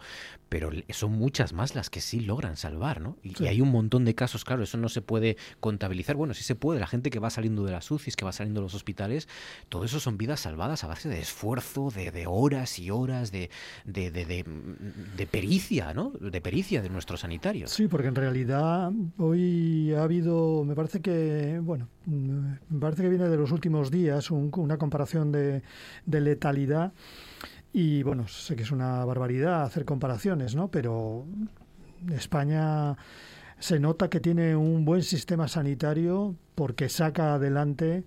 [0.49, 3.17] pero son muchas más las que sí logran salvar, ¿no?
[3.23, 3.43] Y, Sí.
[3.43, 6.15] y hay un montón de casos, claro, eso no se puede contabilizar.
[6.15, 8.61] Bueno, sí se puede, la gente que va saliendo de las UCIs, que va saliendo
[8.61, 9.27] de los hospitales,
[9.69, 13.49] todo eso son vidas salvadas a base de esfuerzo, de, de horas y horas, de,
[13.85, 14.45] de, de, de-
[15.15, 16.11] de pericia, ¿no?
[16.19, 17.23] De pericia de nuestros
[17.67, 23.27] Sí, porque en realidad hoy ha habido, me parece que, bueno, me parece que viene
[23.29, 25.61] de los últimos días un- una comparación de,
[26.05, 26.93] de letalidad
[27.73, 30.69] y bueno, sé que es una barbaridad hacer comparaciones, ¿no?
[30.69, 31.25] Pero
[32.11, 32.95] España
[33.59, 38.05] se nota que tiene un buen sistema sanitario porque saca adelante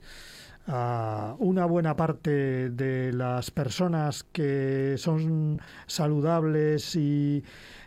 [0.67, 7.43] a una buena parte de las personas que son saludables y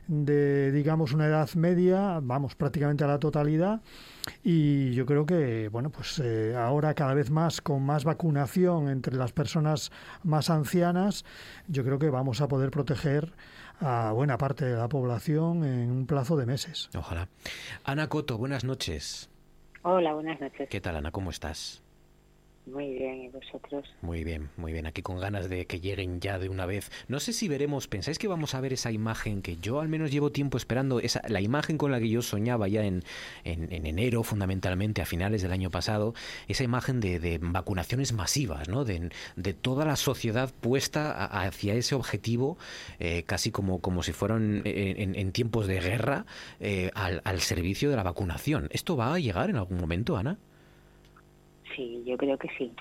[0.07, 3.81] de, digamos, una edad media, vamos, prácticamente a la totalidad.
[4.43, 9.15] Y yo creo que, bueno, pues eh, ahora cada vez más, con más vacunación entre
[9.15, 9.91] las personas
[10.23, 11.25] más ancianas,
[11.67, 13.33] yo creo que vamos a poder proteger
[13.79, 16.89] a buena parte de la población en un plazo de meses.
[16.95, 17.27] Ojalá.
[17.83, 19.29] Ana Coto, buenas noches.
[19.81, 20.69] Hola, buenas noches.
[20.69, 21.11] ¿Qué tal, Ana?
[21.11, 21.82] ¿Cómo estás?
[22.65, 23.85] Muy bien, ¿y vosotros?
[24.01, 24.85] Muy bien, muy bien.
[24.85, 26.91] Aquí con ganas de que lleguen ya de una vez.
[27.09, 30.11] No sé si veremos, ¿pensáis que vamos a ver esa imagen que yo al menos
[30.11, 31.01] llevo tiempo esperando?
[31.01, 33.03] Esa, la imagen con la que yo soñaba ya en,
[33.43, 36.13] en, en enero, fundamentalmente, a finales del año pasado,
[36.47, 38.85] esa imagen de, de vacunaciones masivas, ¿no?
[38.85, 42.57] De, de toda la sociedad puesta a- hacia ese objetivo,
[42.99, 46.25] eh, casi como, como si fueran en, en- en tiempos de guerra,
[46.61, 48.69] eh, al, al servicio de la vacunación.
[48.71, 50.37] ¿Esto va a llegar en algún momento, Ana?
[51.75, 52.71] Sí, yo creo que sí.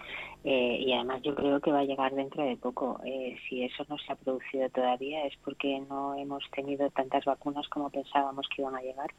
[0.45, 3.01] Eh, y además yo creo que va a llegar dentro de poco.
[3.05, 7.69] Eh, si eso no se ha producido todavía es porque no hemos tenido tantas vacunas
[7.69, 9.11] como pensábamos que iban a llegar,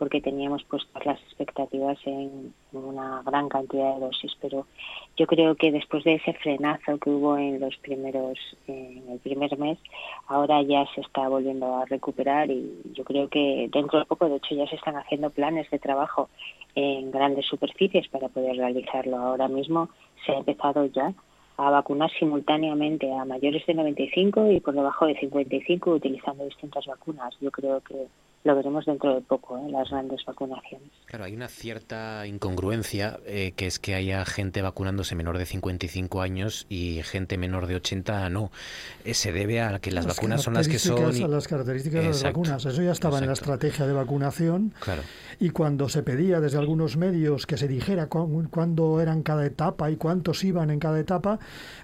[0.00, 4.32] porque teníamos puestas las expectativas en una gran cantidad de dosis.
[4.40, 4.66] Pero
[5.18, 9.58] yo creo que después de ese frenazo que hubo en los primeros, en el primer
[9.58, 9.78] mes,
[10.26, 14.36] ahora ya se está volviendo a recuperar y yo creo que dentro de poco, de
[14.36, 16.30] hecho, ya se están haciendo planes de trabajo
[16.74, 19.18] en grandes superficies para poder realizarlo.
[19.18, 19.90] Ahora mismo
[20.24, 21.12] se ha empezado ya
[21.66, 27.34] a vacunar simultáneamente a mayores de 95 y por debajo de 55 utilizando distintas vacunas.
[27.40, 28.06] Yo creo que
[28.42, 29.70] lo veremos dentro de poco, ¿eh?
[29.70, 30.88] las grandes vacunaciones.
[31.04, 36.22] Claro, hay una cierta incongruencia eh, que es que haya gente vacunándose menor de 55
[36.22, 38.50] años y gente menor de 80 no.
[39.04, 41.04] Eh, se debe a que las, vacunas son las que son.
[41.22, 42.64] A las características de las Exacto, vacunas.
[42.64, 44.72] Eso ya estaba en la estrategia de vacunación.
[44.80, 45.02] Claro.
[45.38, 49.90] Y cuando se pedía desde algunos medios que se dijera cu- cuándo eran cada etapa
[49.90, 51.38] y cuántos iban en cada etapa,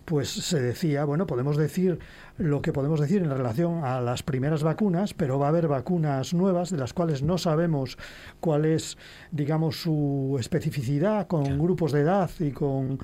[0.04, 1.98] pues se decía, bueno, podemos decir
[2.38, 6.34] lo que podemos decir en relación a las primeras vacunas, pero va a haber vacunas
[6.34, 7.98] nuevas de las cuales no sabemos
[8.40, 8.98] cuál es,
[9.30, 12.98] digamos, su especificidad con grupos de edad y con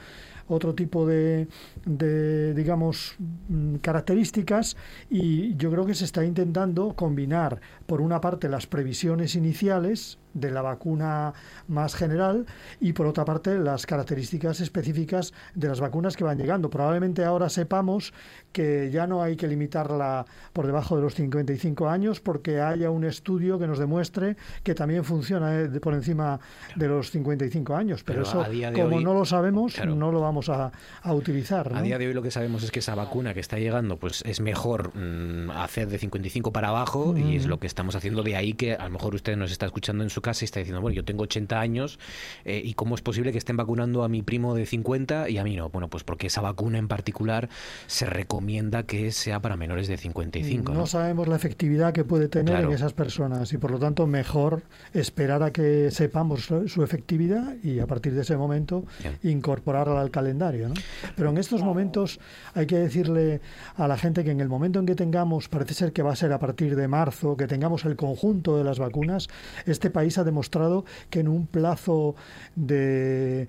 [0.48, 1.48] otro tipo de,
[1.84, 3.16] de, digamos,
[3.48, 4.76] mm, características.
[5.08, 10.50] Y yo creo que se está intentando combinar, por una parte, las previsiones iniciales de
[10.50, 11.32] la vacuna
[11.68, 12.46] más general
[12.80, 16.70] y por otra parte las características específicas de las vacunas que van llegando.
[16.70, 18.12] Probablemente ahora sepamos
[18.52, 23.04] que ya no hay que limitarla por debajo de los 55 años porque haya un
[23.04, 26.38] estudio que nos demuestre que también funciona eh, por encima
[26.76, 28.04] de los 55 años.
[28.04, 29.94] Pero, Pero eso, como hoy- no lo sabemos, Claro.
[29.94, 30.70] no lo vamos a,
[31.02, 31.72] a utilizar.
[31.74, 34.22] A día de hoy lo que sabemos es que esa vacuna que está llegando, pues
[34.26, 38.36] es mejor mm, hacer de 55 para abajo y es lo que estamos haciendo de
[38.36, 40.80] ahí que a lo mejor usted nos está escuchando en su casa y está diciendo,
[40.80, 41.98] bueno, yo tengo 80 años
[42.44, 45.44] eh, y cómo es posible que estén vacunando a mi primo de 50 y a
[45.44, 45.70] mí no.
[45.70, 47.48] Bueno, pues porque esa vacuna en particular
[47.86, 48.41] se recomienda
[48.86, 50.72] que sea para menores de 55.
[50.72, 50.86] no, ¿no?
[50.86, 52.68] sabemos la efectividad que puede tener Claro.
[52.68, 54.62] en esas personas y por lo tanto mejor
[54.92, 58.84] esperar a que sepamos su efectividad y a partir de ese momento
[59.22, 60.68] incorporarla al calendario.
[60.68, 60.74] ¿no?
[61.16, 62.18] Pero en estos momentos
[62.54, 63.40] hay que decirle
[63.76, 66.16] a la gente que en el momento en que tengamos, parece ser que va a
[66.16, 69.28] ser a partir de marzo, que tengamos el conjunto de las vacunas,
[69.66, 72.14] este país ha demostrado que en un plazo
[72.56, 73.48] de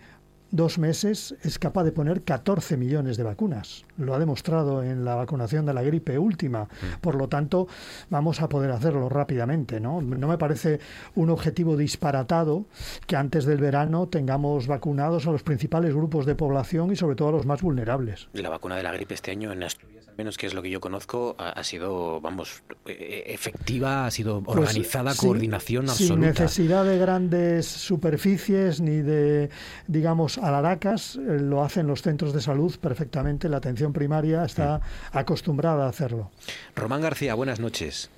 [0.54, 3.86] dos meses es capaz de poner 14 millones de vacunas.
[3.98, 6.68] Lo ha demostrado en la vacunación de la gripe última.
[7.02, 7.68] Por lo tanto,
[8.12, 9.80] vamos a poder hacerlo rápidamente.
[9.80, 10.00] ¿no?
[10.02, 10.80] no me parece
[11.16, 12.66] un objetivo disparatado
[13.08, 17.30] que antes del verano tengamos vacunados a los principales grupos de población y sobre todo
[17.30, 18.30] a los más vulnerables.
[18.34, 20.70] La vacuna de la gripe este año en Asturias, al menos que es lo que
[20.70, 26.12] yo conozco, ha, ha sido, vamos, eh, efectiva, ha sido Pues, organizada, sin- coordinación Sin
[26.12, 26.28] absoluta.
[26.44, 29.50] necesidad de grandes superficies ni de,
[29.88, 33.50] digamos, alaracas, eh, lo hacen los centros de salud perfectamente.
[33.50, 36.32] La atención primaria está acostumbrada a hacerlo.
[36.76, 38.10] Román García, buenas noches.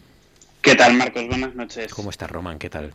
[0.62, 1.28] ¿Qué tal, Marcos?
[1.28, 1.94] Buenas noches.
[1.94, 2.58] ¿Cómo estás, Román?
[2.58, 2.94] ¿Qué tal?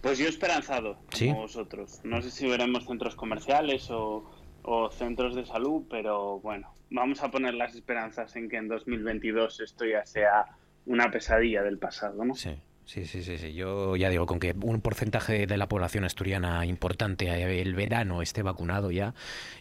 [0.00, 1.28] Pues yo esperanzado, ¿Sí?
[1.28, 2.00] como vosotros.
[2.04, 4.24] No sé si veremos centros comerciales o,
[4.62, 9.60] o centros de salud, pero bueno, vamos a poner las esperanzas en que en 2022
[9.60, 10.46] esto ya sea
[10.86, 12.34] una pesadilla del pasado, ¿no?
[12.34, 12.58] Sí.
[12.92, 13.52] Sí, sí, sí, sí.
[13.52, 18.20] Yo ya digo, con que un porcentaje de la población asturiana importante eh, el verano
[18.20, 19.14] esté vacunado ya,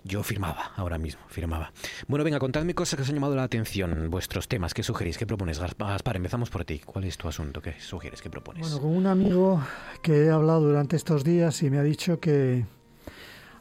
[0.03, 1.71] yo firmaba ahora mismo, firmaba.
[2.07, 5.19] Bueno, venga, contadme cosas que os han llamado la atención, vuestros temas, ¿qué sugerís?
[5.19, 5.59] ¿Qué propones?
[5.59, 6.79] Gas- Gaspar, empezamos por ti.
[6.79, 7.61] ¿Cuál es tu asunto?
[7.61, 8.23] ¿Qué sugieres?
[8.23, 8.61] ¿Qué propones?
[8.61, 9.61] Bueno, con un amigo
[10.01, 12.65] que he hablado durante estos días y me ha dicho que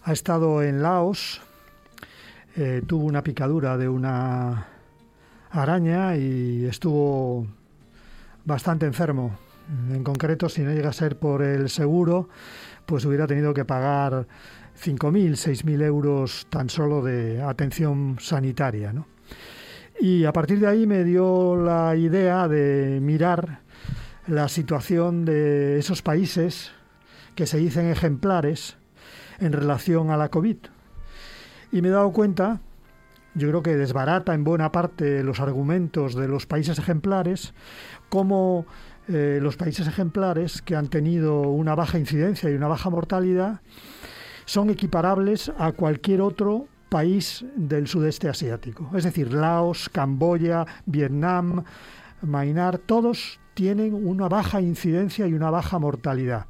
[0.02, 1.42] ha estado en Laos,
[2.56, 4.66] eh, tuvo una picadura de una
[5.50, 7.46] araña y estuvo
[8.46, 9.36] bastante enfermo.
[9.68, 12.28] En concreto, si no llega a ser por el seguro,
[12.86, 14.26] pues hubiera tenido que pagar
[14.82, 18.92] 5.000, 6.000 euros tan solo de atención sanitaria.
[18.92, 19.06] ¿no?
[20.00, 23.60] Y a partir de ahí me dio la idea de mirar
[24.26, 26.70] la situación de esos países
[27.34, 28.76] que se dicen ejemplares
[29.40, 30.56] en relación a la COVID.
[31.72, 32.60] Y me he dado cuenta,
[33.34, 37.54] yo creo que desbarata en buena parte los argumentos de los países ejemplares,
[38.08, 38.66] como
[39.08, 43.60] eh, los países ejemplares que han tenido una baja incidencia y una baja mortalidad
[44.44, 48.90] son equiparables a cualquier otro país del sudeste asiático.
[48.94, 51.64] Es decir, Laos, Camboya, Vietnam,
[52.22, 56.46] Myanmar, todos tienen una baja incidencia y una baja mortalidad.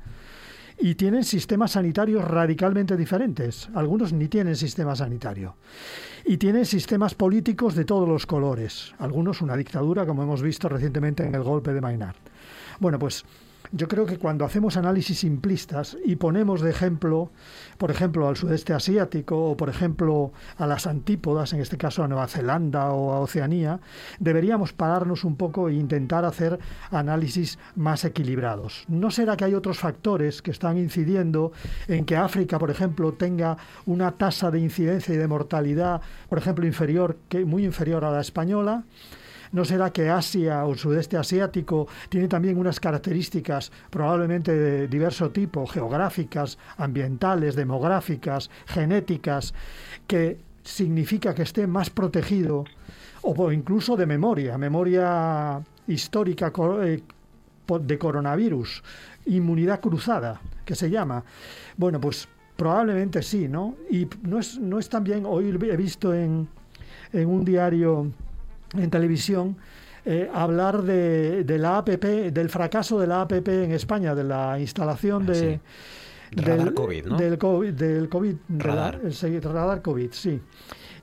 [0.81, 3.69] Y tienen sistemas sanitarios radicalmente diferentes.
[3.75, 5.57] Algunos ni tienen sistema sanitario.
[6.25, 8.95] Y tienen sistemas políticos de todos los colores.
[8.99, 12.15] Algunos una dictadura, como hemos visto recientemente en el golpe de Myanmar.
[12.81, 13.25] Bueno, pues
[13.73, 17.31] yo creo que cuando hacemos análisis simplistas y ponemos de ejemplo,
[17.77, 22.09] por ejemplo, al sudeste asiático o, por ejemplo, a las antípodas, en este caso a
[22.09, 23.81] Nueva Zelanda o a Oceanía,
[24.21, 26.59] deberíamos pararnos un poco e intentar hacer
[26.91, 28.85] análisis más equilibrados.
[28.89, 31.53] ¿No será que hay otros factores que están incidiendo
[31.89, 36.01] en que África, por ejemplo, tenga una tasa de incidencia y de mortalidad,
[36.31, 38.85] por ejemplo, inferior, que muy inferior a la española?
[39.53, 45.31] ¿No será que Asia o el sudeste asiático tiene también unas características probablemente de diverso
[45.31, 49.55] tipo, geográficas, ambientales, demográficas, genéticas,
[50.07, 52.65] que significa que esté más protegido
[53.23, 56.53] o incluso de memoria, memoria histórica
[56.83, 57.03] eh,
[57.81, 58.83] de coronavirus,
[59.27, 61.25] inmunidad cruzada, que se llama.
[61.77, 63.77] Bueno, pues probablemente sí, ¿no?
[63.91, 66.49] Y no es, no es también, hoy he visto en,
[67.13, 68.11] en un diario
[68.77, 69.57] en televisión
[70.05, 74.59] eh, hablar de, de la APP, del fracaso de la APP en España, de la
[74.59, 75.61] instalación de...
[76.31, 77.17] Radar COVID, ¿no?
[77.17, 79.01] Del COVID, del COVID Radar.
[79.03, 80.41] el radar COVID, sí.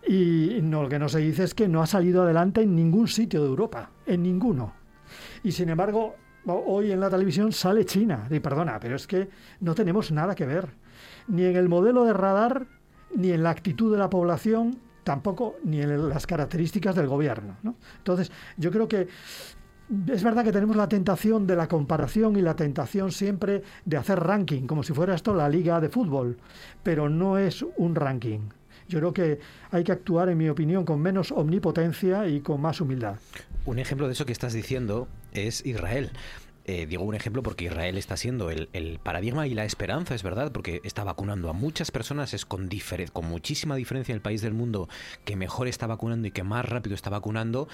[0.07, 3.07] Y no, lo que no se dice es que no ha salido adelante en ningún
[3.07, 4.73] sitio de Europa, en ninguno.
[5.43, 6.15] Y sin embargo,
[6.45, 8.27] ho- hoy en la televisión sale China.
[8.29, 9.27] Y perdona, pero es que
[9.61, 10.69] no tenemos nada que ver.
[11.27, 12.67] Ni en el modelo de radar,
[13.15, 17.55] ni en la actitud de la población, tampoco ni en las características del gobierno.
[17.63, 17.75] ¿no?
[17.99, 19.07] Entonces, yo creo que
[20.11, 24.19] es verdad que tenemos la tentación de la comparación y la tentación siempre de hacer
[24.19, 26.37] ranking, como si fuera esto la liga de fútbol,
[26.81, 28.49] pero no es un ranking.
[28.87, 29.39] Yo creo que
[29.71, 33.17] hay que actuar, en mi opinión, con menos omnipotencia y con más humildad.
[33.65, 36.09] Un ejemplo de eso que estás diciendo es Israel.
[36.67, 40.23] Eh, digo un ejemplo porque Israel está siendo el, el paradigma y la esperanza, es
[40.23, 42.69] verdad, porque está vacunando a muchas personas, es con,
[43.13, 44.89] con muchísima diferencia el país del mundo
[45.25, 47.67] que mejor está vacunando y que más rápido está vacunando.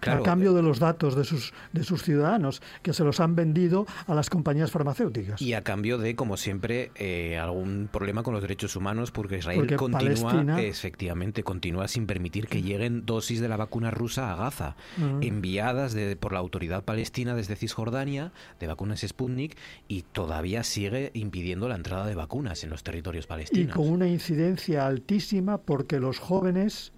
[0.00, 3.36] Claro, a cambio de los datos de sus, de sus ciudadanos, que se los han
[3.36, 5.42] vendido a las compañías farmacéuticas.
[5.42, 9.58] Y a cambio de, como siempre, eh, algún problema con los derechos humanos, porque Israel
[9.58, 14.36] Porque continúa, Palestina- efectivamente, continúa sin permitir que lleguen dosis de la vacuna rusa a
[14.36, 14.76] Gaza,
[15.20, 19.56] enviadas de- por la autoridad palestina desde Cisjordania, de vacunas Sputnik,
[19.86, 23.76] y todavía sigue impidiendo la entrada de vacunas en los territorios y palestinos.
[23.76, 26.92] con una incidencia altísima porque los jóvenes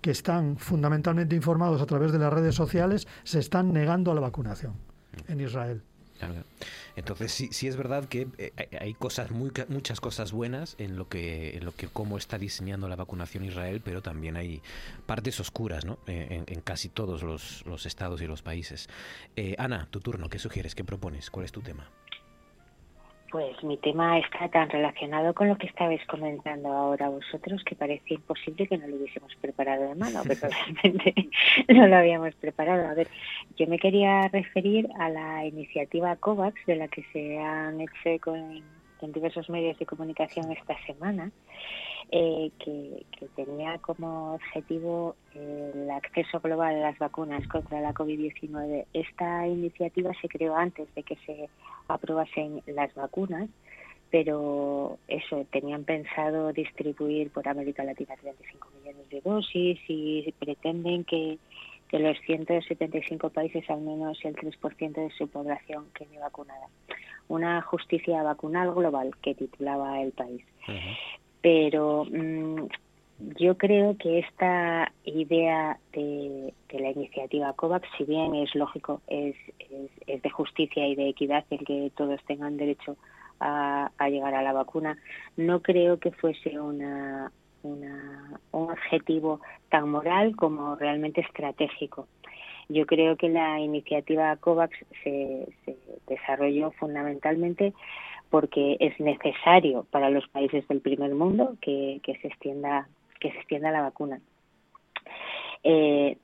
[0.00, 4.20] que están fundamentalmente informados a través de las redes sociales se están negando a la
[4.20, 4.74] vacunación
[5.28, 5.82] en Israel.
[6.18, 6.44] Claro.
[6.96, 11.08] Entonces sí, sí es verdad que eh, hay- cosas muy, muchas cosas buenas en lo
[11.08, 14.62] que en lo que cómo está diseñando la vacunación Israel, pero también hay
[15.04, 15.98] partes oscuras, ¿no?
[16.06, 18.88] Eh, en, en casi todos los, los estados y los países.
[19.36, 20.28] Eh, Ana, tu turno.
[20.30, 20.74] ¿Qué sugieres?
[20.74, 21.30] ¿Qué propones?
[21.30, 21.90] ¿Cuál es tu tema?
[23.30, 28.14] Pues mi tema está tan relacionado con lo que estabais comentando ahora vosotros que parece
[28.14, 30.40] imposible que no lo hubiésemos preparado de mano, pero
[30.82, 31.28] realmente
[31.68, 32.88] no lo habíamos preparado.
[32.88, 33.08] A ver,
[33.56, 38.36] yo me quería referir a la iniciativa COVAX de la que se han hecho eco
[38.36, 38.62] en,
[39.02, 41.30] en diversos medios de comunicación esta semana,
[42.12, 47.92] eh, que, que tenía como objetivo eh, el acceso global a las vacunas contra la
[47.92, 48.86] COVID-19.
[48.92, 51.48] Esta iniciativa se creó antes de que se
[51.88, 53.48] aprobasen las vacunas,
[54.10, 61.38] pero eso, tenían pensado distribuir por América Latina 35 millones de dosis y pretenden que,
[61.88, 66.68] que los 175 países, al menos el 3% de su población, quede vacunada.
[67.26, 70.44] Una justicia vacunal global que titulaba el país
[71.46, 72.66] pero mm,
[73.38, 79.90] yo creo que esta idea de, la iniciativa COVAX, si bien es lógico, es, es,
[80.08, 82.96] es de justicia y de equidad el que todos tengan derecho
[83.38, 84.98] a, llegar a la vacuna,
[85.36, 87.30] no creo que fuese una,
[87.62, 87.84] un
[88.50, 92.08] objetivo tan moral como realmente estratégico.
[92.68, 95.76] Yo creo que la iniciativa COVAX se, se
[96.08, 97.72] desarrolló fundamentalmente
[98.30, 102.88] porque es necesario para los países del primer mundo que, se extienda
[103.20, 104.20] que se extienda la vacuna.
[105.62, 106.16] Eh,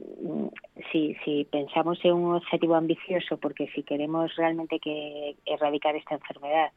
[0.91, 6.71] si, si pensamos en un objetivo ambicioso, porque si queremos realmente que erradicar esta enfermedad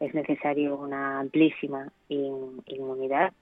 [0.00, 3.32] es necesario una amplísima in- inmunidad,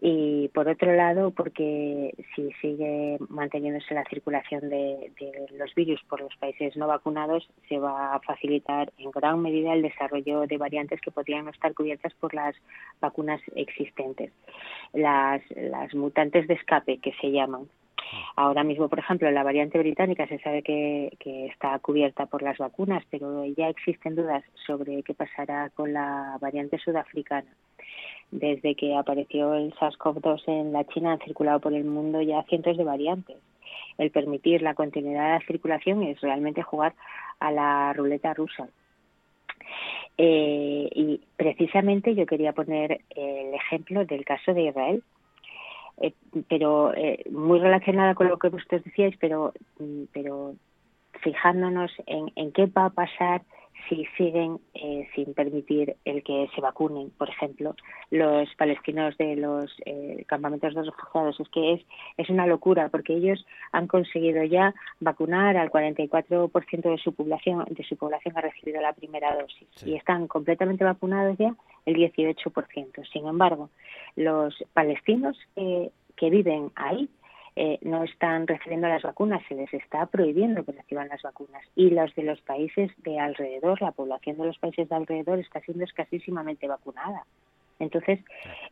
[0.00, 5.10] y por otro lado porque si sigue manteniéndose la circulación de,
[5.56, 9.82] los virus por los países no vacunados se va a facilitar en gran medida el
[9.82, 12.54] desarrollo de variantes que podrían no estar cubiertas por las
[13.00, 14.32] vacunas existentes.
[14.92, 17.68] Las, las mutantes de escape que se llaman.
[18.36, 22.56] Ahora mismo, por ejemplo, la variante británica se sabe que, que está cubierta por las
[22.56, 27.50] vacunas, pero ya existen dudas sobre qué pasará con la variante sudafricana
[28.30, 32.76] desde que apareció el SARS-CoV-2 en la China han circulado por el mundo ya cientos
[32.76, 33.36] de variantes.
[33.96, 36.94] El permitir la continuidad de la circulación es realmente jugar
[37.40, 38.68] a la ruleta rusa.
[40.16, 45.02] Eh, y precisamente yo quería poner el ejemplo del caso de Israel,
[46.00, 46.12] eh,
[46.48, 49.52] pero eh, muy relacionada con lo que vosotros decíais, pero,
[50.12, 50.54] pero
[51.22, 53.42] fijándonos en, en qué va a pasar
[53.88, 57.74] si siguen eh, sin permitir el que se vacunen, por ejemplo,
[58.10, 61.40] los palestinos de los eh, campamentos de refugiados.
[61.40, 61.86] Es que es,
[62.16, 67.84] es una locura porque ellos han conseguido ya vacunar al 44% de su población, de
[67.84, 71.54] su población ha recibido la primera dosis y están completamente vacunados ya
[71.86, 73.10] el 18%.
[73.12, 73.70] Sin embargo,
[74.16, 77.08] los palestinos que, que viven ahí
[77.60, 81.60] eh, no están recibiendo las vacunas, se les está prohibiendo que reciban las vacunas.
[81.74, 85.58] Y los de los países de alrededor, la población de los países de alrededor está
[85.62, 87.24] siendo escasísimamente vacunada.
[87.80, 88.20] Entonces,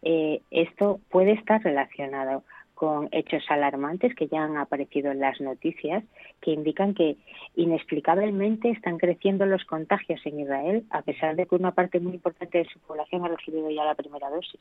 [0.02, 2.44] eh, esto puede estar relacionado
[2.76, 6.04] con hechos alarmantes que ya han aparecido en las noticias
[6.40, 7.16] que indican que
[7.56, 12.58] inexplicablemente están creciendo los contagios en Israel a pesar de que una parte muy importante
[12.58, 14.60] de su población ha recibido ya la primera dosis.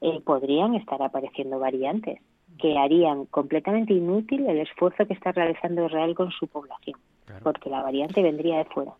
[0.00, 2.18] Eh, podrían estar apareciendo variantes
[2.58, 6.98] que harían completamente inútil el esfuerzo que está realizando Israel con su población,
[7.42, 8.92] porque la variante vendría de fuera.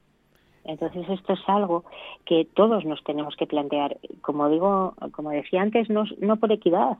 [0.64, 1.84] Entonces esto es algo
[2.24, 6.98] que todos nos tenemos que plantear, como digo, como decía antes, no, no por equidad,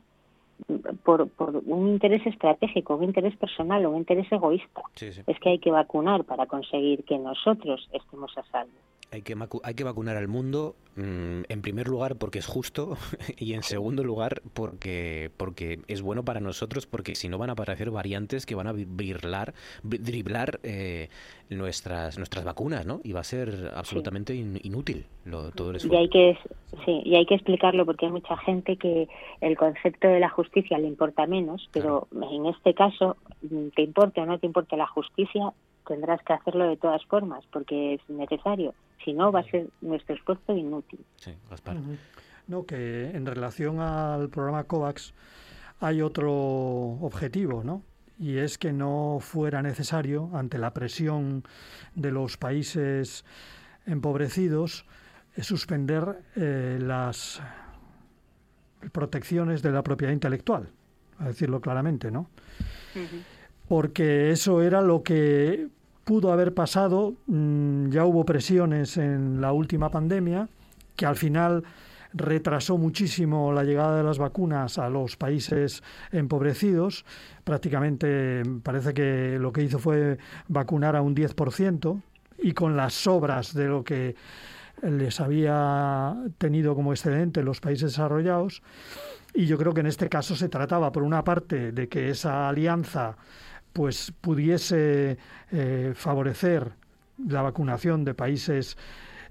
[1.03, 4.81] por, por un interés estratégico, un interés personal, un interés egoísta.
[5.27, 8.71] Es que hay que vacunar para conseguir que nosotros estemos a salvo.
[9.13, 12.95] Hay que, hay que vacunar al mundo, mm, en primer lugar porque es justo
[13.37, 17.53] y en segundo lugar porque, porque es bueno para nosotros porque si no van a
[17.53, 21.09] aparecer variantes que van a driblar, driblar eh,
[21.49, 23.01] nuestras, nuestras vacunas, ¿no?
[23.03, 25.89] Y va a ser absolutamente inútil lo, todo eso.
[25.91, 26.37] Y hay, que,
[26.85, 29.09] sí, y hay que explicarlo porque hay mucha gente que
[29.41, 34.21] el concepto de la justicia le importa menos, pero en este caso, mm, te importe
[34.21, 35.51] o no te importe la justicia,
[35.91, 38.73] tendrás que hacerlo de todas formas porque es necesario.
[39.03, 41.03] Si no, va a ser nuestro esfuerzo inútil.
[41.17, 41.35] Sí,
[42.47, 45.13] No, que en relación al programa COVAX
[45.81, 47.81] hay otro objetivo, ¿no?
[48.17, 51.43] Y es que no fuera necesario, ante la presión
[51.93, 53.25] de los países
[53.85, 54.85] empobrecidos,
[55.35, 57.41] eh, suspender eh, las
[58.93, 60.69] protecciones de la propiedad intelectual,
[61.19, 62.29] a decirlo claramente, ¿no?
[63.67, 65.69] Porque eso era lo que
[66.03, 70.49] pudo haber pasado, mm, ya hubo presiones en la última pandemia,
[70.95, 71.63] que al final
[72.13, 77.05] retrasó muchísimo la llegada de las vacunas a los países empobrecidos.
[77.43, 80.17] Prácticamente parece que lo que hizo fue
[80.47, 82.01] vacunar a un 10%
[82.39, 84.15] y con las sobras de lo que
[84.81, 88.61] les había tenido como excedente los países desarrollados.
[89.33, 92.49] Y yo creo que en este caso se trataba, por una parte, de que esa
[92.49, 93.15] alianza
[93.73, 95.17] pues pudiese
[95.51, 96.71] eh, favorecer
[97.27, 98.77] la vacunación de países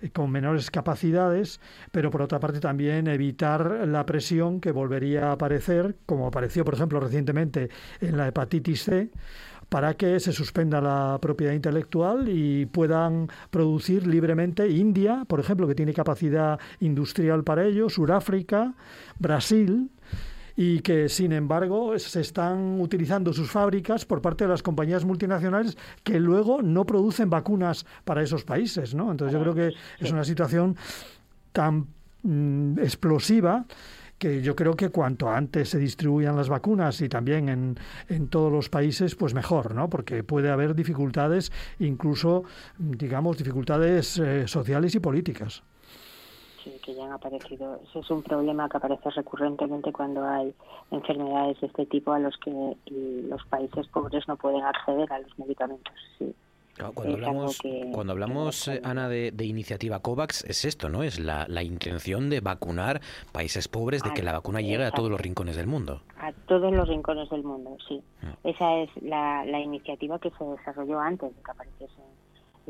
[0.00, 1.60] eh, con menores capacidades,
[1.92, 6.74] pero por otra parte también evitar la presión que volvería a aparecer, como apareció, por
[6.74, 9.10] ejemplo, recientemente en la hepatitis C,
[9.68, 15.76] para que se suspenda la propiedad intelectual y puedan producir libremente India, por ejemplo, que
[15.76, 18.74] tiene capacidad industrial para ello, Sudáfrica,
[19.18, 19.90] Brasil,
[20.62, 25.78] y que sin embargo se están utilizando sus fábricas por parte de las compañías multinacionales
[26.04, 29.10] que luego no producen vacunas para esos países, ¿no?
[29.10, 30.76] Entonces yo creo que es una situación
[31.52, 31.86] tan
[32.24, 33.64] mm, explosiva
[34.18, 37.78] que yo creo que cuanto antes se distribuyan las vacunas y también en,
[38.10, 39.88] en todos los países, pues mejor, ¿no?
[39.88, 42.44] Porque puede haber dificultades, incluso,
[42.76, 45.62] digamos, dificultades eh, sociales y políticas
[46.82, 47.80] que ya han aparecido.
[47.88, 50.54] Ese es un problema que aparece recurrentemente cuando hay
[50.90, 52.76] enfermedades de este tipo a los que
[53.28, 55.94] los países pobres no pueden acceder a los medicamentos.
[56.94, 57.58] cuando, hablamos,
[57.92, 61.02] cuando hablamos, eh, Ana, de, iniciativa COVAX, es esto, ¿no?
[61.02, 63.00] Es la, la intención de vacunar
[63.32, 66.02] países pobres, de que la vacuna llegue a todos los rincones del mundo.
[66.18, 68.02] A todos los rincones del mundo, sí.
[68.22, 68.34] Ah.
[68.44, 72.00] Esa es la, la iniciativa que se desarrolló antes de que apareciese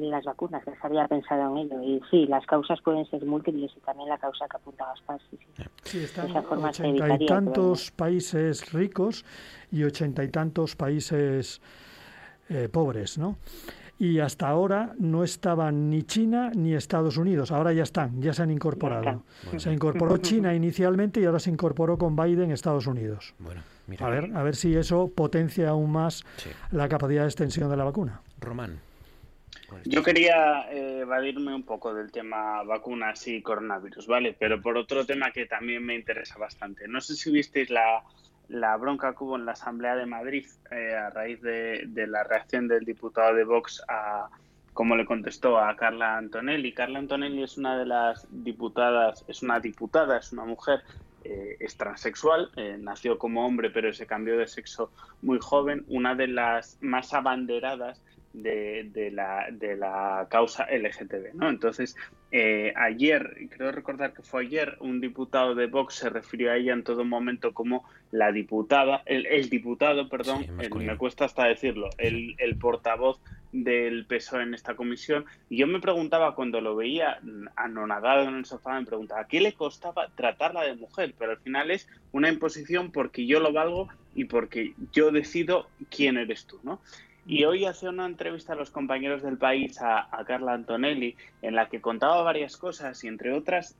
[0.09, 1.83] las vacunas, que se había pensado en ello.
[1.83, 5.21] Y sí, las causas pueden ser múltiples y también la causa que apunta Gaspar.
[5.31, 5.65] Sí, sí.
[5.83, 9.25] sí están ochenta y tantos países ricos
[9.71, 11.61] y ochenta y tantos países
[12.49, 13.37] eh, pobres, ¿no?
[14.01, 17.53] y hasta ahora no estaban ni China ni Estados Unidos.
[17.53, 19.25] Ahora ya están, ya se han incorporado.
[19.59, 23.35] Se incorporó China inicialmente y ahora se incorporó con Biden Estados Unidos.
[23.39, 23.61] Bueno,
[23.99, 26.25] A ver, a ver si eso potencia aún más
[26.71, 28.23] la capacidad de extensión de la vacuna.
[28.41, 28.81] Román.
[29.85, 34.37] Yo quería eh, evadirme un poco del tema vacunas y coronavirus, ¿vale?
[34.39, 36.89] Pero por otro tema que también me interesa bastante.
[36.89, 38.03] No sé si visteis la,
[38.49, 42.69] la bronca que hubo en la Asamblea de Madrid eh, a raíz de, la reacción
[42.69, 44.29] del diputado de Vox a
[44.73, 46.73] cómo le contestó a Carla Antonelli.
[46.73, 50.83] Carla Antonelli es una de las diputadas, es una diputada, es una mujer
[51.23, 54.91] eh, es transexual, nació como hombre pero se cambió de sexo
[55.21, 58.01] muy joven, una de las más abanderadas
[58.33, 61.35] de, la, de la causa LGTB.
[61.35, 61.49] ¿no?
[61.49, 61.97] Entonces,
[62.33, 66.73] eh, ayer, creo recordar que fue ayer, un diputado de Vox se refirió a ella
[66.73, 72.57] en todo momento como la diputada, el, diputado, perdón, me cuesta hasta decirlo, el, el
[72.57, 73.21] portavoz
[73.53, 75.25] del PSOE en esta comisión.
[75.49, 77.21] Y yo me preguntaba, cuando lo veía
[77.57, 81.15] anonadado en el sofá, me preguntaba, ¿qué le costaba tratarla de mujer?
[81.19, 86.17] Pero al final es una imposición porque yo lo valgo y porque yo decido quién
[86.17, 86.81] eres tú, ¿no?
[87.31, 91.55] Y hoy hacía una entrevista a los compañeros del país, a, a Carla Antonelli, en
[91.55, 93.77] la que contaba varias cosas y entre otras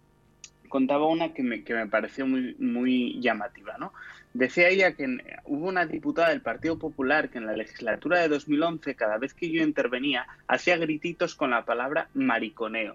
[0.69, 3.93] contaba una que me, que me pareció muy, muy llamativa, ¿no?
[4.35, 8.29] Decía ella que en- hubo una diputada del Partido Popular que en la legislatura de
[8.29, 12.95] 2011, cada vez que yo intervenía, hacía grititos con la palabra mariconeo.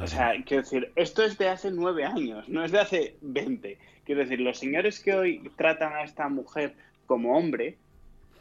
[0.00, 3.76] O sea, quiero decir, esto es de hace nueve años, no es de hace 20.
[4.04, 6.74] Quiero decir, los señores que hoy tratan a esta mujer
[7.06, 7.76] como hombre,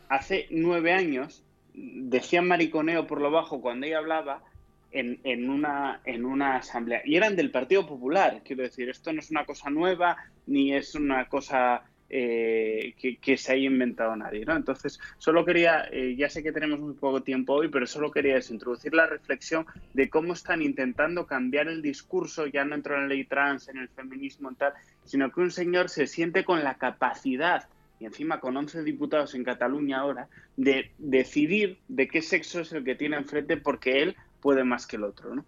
[0.09, 1.43] hace nueve años
[1.73, 4.43] decían mariconeo por lo bajo cuando ella hablaba
[4.91, 7.01] en, en una, en una asamblea.
[7.05, 10.95] Y eran del Partido Popular, quiero decir, esto no es una cosa nueva ni es
[10.95, 14.55] una cosa eh, que, se haya inventado nadie, ¿no?
[14.55, 18.39] Entonces, solo quería, eh, ya sé que tenemos muy poco tiempo hoy, pero solo quería
[18.49, 23.07] introducir la reflexión de cómo están intentando cambiar el discurso, ya no entro en la
[23.07, 24.73] ley trans, en el feminismo, en tal,
[25.03, 27.67] sino que un señor se siente con la capacidad
[27.99, 32.83] y encima con 11 diputados en Cataluña ahora, de decidir de qué sexo es el
[32.83, 35.45] que tiene enfrente porque él puede más que el otro, ¿no?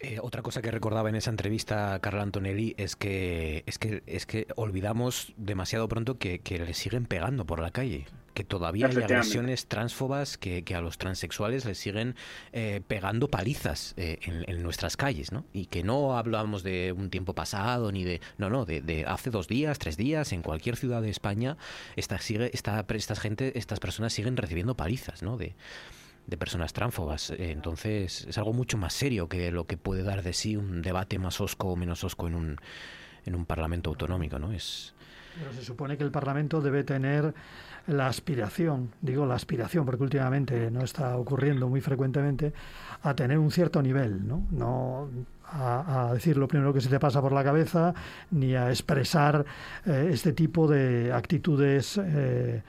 [0.00, 4.04] Eh, otra cosa que recordaba en esa entrevista a Carla Antonelli es que es que
[4.06, 8.06] es que olvidamos demasiado pronto que, que le siguen pegando por la calle.
[8.32, 12.14] Que todavía hay agresiones transfobas que, que a los transexuales les siguen
[12.52, 15.44] eh, pegando palizas eh, en, en nuestras calles, ¿no?
[15.52, 18.20] Y que no hablamos de un tiempo pasado ni de.
[18.36, 21.56] No, no, de, de hace dos días, tres días, en cualquier ciudad de España,
[21.96, 25.36] esta, sigue, esta, esta gente, estas personas siguen recibiendo palizas, ¿no?
[25.36, 25.56] De,
[26.28, 27.30] de personas tránfobas.
[27.30, 30.82] Eh, Entonces es algo mucho más serio que lo que puede dar de sí un
[30.82, 32.56] debate más osco o menos osco en un,
[33.24, 34.52] en un parlamento autonómico, ¿no?
[34.52, 34.94] Es,
[35.38, 37.34] Pero se supone que el Parlamento debe tener
[37.86, 42.52] la aspiración, digo la aspiración porque últimamente no está ocurriendo muy frecuentemente,
[43.02, 44.46] a tener un cierto nivel, ¿no?
[44.50, 45.08] No
[45.50, 47.94] a, a decir lo primero que se te pasa por la cabeza,
[48.30, 49.46] ni a expresar
[49.86, 52.62] eh, este tipo de actitudes, eh,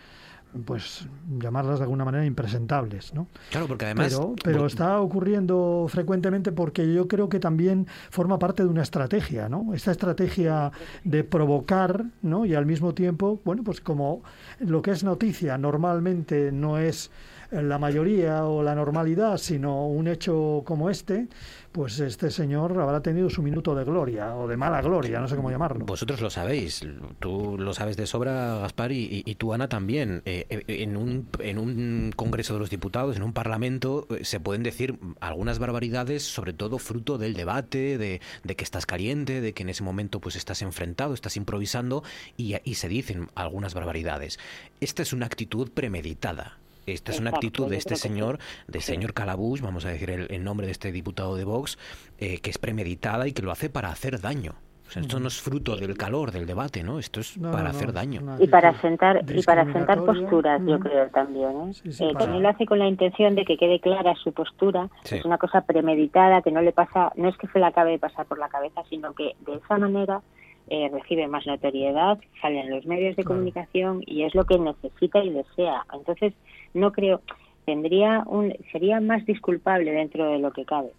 [0.66, 1.08] pues
[1.38, 3.28] llamarlas de alguna manera impresentables, ¿no?
[3.52, 4.08] Claro, porque además...
[4.10, 9.48] Pero, pero está ocurriendo frecuentemente porque yo creo que también forma parte de una estrategia,
[9.48, 9.74] ¿no?
[9.74, 10.72] Esta estrategia
[11.04, 12.46] de provocar, ¿no?
[12.46, 14.24] Y al mismo tiempo, bueno, pues como
[14.60, 17.12] lo que es noticia normalmente no es
[17.52, 21.28] la mayoría o la normalidad, sino un hecho como este,
[21.72, 25.36] pues este señor habrá tenido su minuto de gloria o de mala gloria, no sé
[25.36, 25.86] cómo llamarlo.
[25.86, 26.86] Vosotros lo sabéis,
[27.20, 30.22] tú lo sabes de sobra, Gaspar, y, y- tú, Ana, también.
[30.26, 34.40] Eh, eh, en, un, en un Congreso de los Diputados, en un Parlamento, eh, se
[34.40, 39.54] pueden decir algunas barbaridades, sobre todo fruto del debate, de, de que estás caliente, de
[39.54, 42.04] que en ese momento pues estás enfrentado, estás improvisando,
[42.38, 44.38] y, y se dicen algunas barbaridades.
[44.82, 46.58] Esta es una actitud premeditada.
[46.94, 50.44] Esta es una actitud de este señor, de señor Calabush, vamos a decir el, el
[50.44, 51.78] nombre de este diputado de Vox,
[52.18, 54.56] eh, que es premeditada y que lo hace para hacer daño.
[54.88, 56.98] O sea, esto no es fruto del calor del debate, ¿no?
[56.98, 58.22] Esto es No, para no, hacer daño.
[58.40, 61.74] y para sentar y para sentar posturas yo creo también ¿eh?
[61.76, 64.32] Sí, sí, Eh, para- también lo hace con la intención de que quede clara su
[64.34, 65.18] postura Sí.
[65.18, 68.00] es una cosa premeditada que no le pasa no es que se le acabe de
[68.00, 70.22] pasar por la cabeza sino que de esa manera
[70.70, 75.24] eh, recibe más notoriedad sale en los medios de comunicación y es lo que necesita
[75.24, 75.86] y desea.
[75.94, 76.34] Entonces
[76.74, 77.22] no creo
[77.66, 80.90] tendría un sería más disculpable dentro de lo que cabe.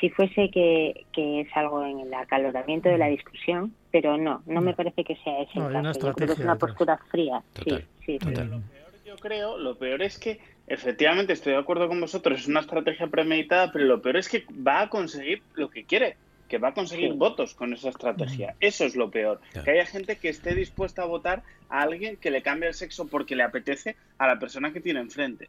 [0.00, 4.60] Si fuese que, que es algo en el acaloramiento de la discusión, pero no, no
[4.60, 6.00] me parece que sea ese No, el caso.
[6.00, 7.42] Yo creo que es una postura fría.
[7.52, 8.62] Total, sí, sí, total.
[9.04, 13.06] Yo creo, lo peor es que, efectivamente, estoy de acuerdo con vosotros, es una estrategia
[13.06, 16.16] premeditada, pero lo peor es que va a conseguir lo que quiere,
[16.48, 17.16] que va a conseguir Sí.
[17.16, 18.54] votos con esa estrategia.
[18.60, 19.40] Eso es lo peor.
[19.64, 23.06] Que haya gente que esté dispuesta a votar a alguien que le cambie el sexo
[23.06, 25.48] porque le apetece a la persona que tiene enfrente.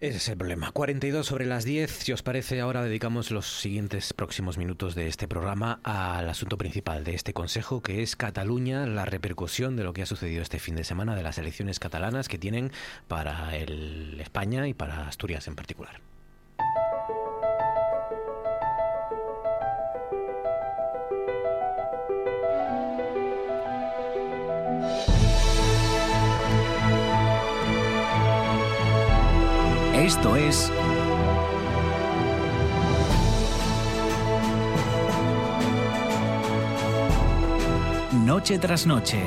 [0.00, 0.70] Ese es el problema.
[0.72, 1.90] 42 sobre las 10.
[1.90, 7.04] Si os parece, ahora dedicamos los siguientes próximos minutos de este programa al asunto principal
[7.04, 10.74] de este consejo, que es Cataluña, la repercusión de lo que ha sucedido este fin
[10.76, 12.70] de semana de las elecciones catalanas que tienen
[13.08, 16.00] para el España y para Asturias en particular.
[29.94, 30.72] Esto es
[38.24, 39.22] Noche tras noche.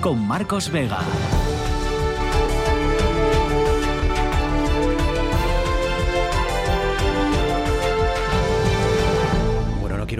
[0.00, 0.98] Con Marcos Vega.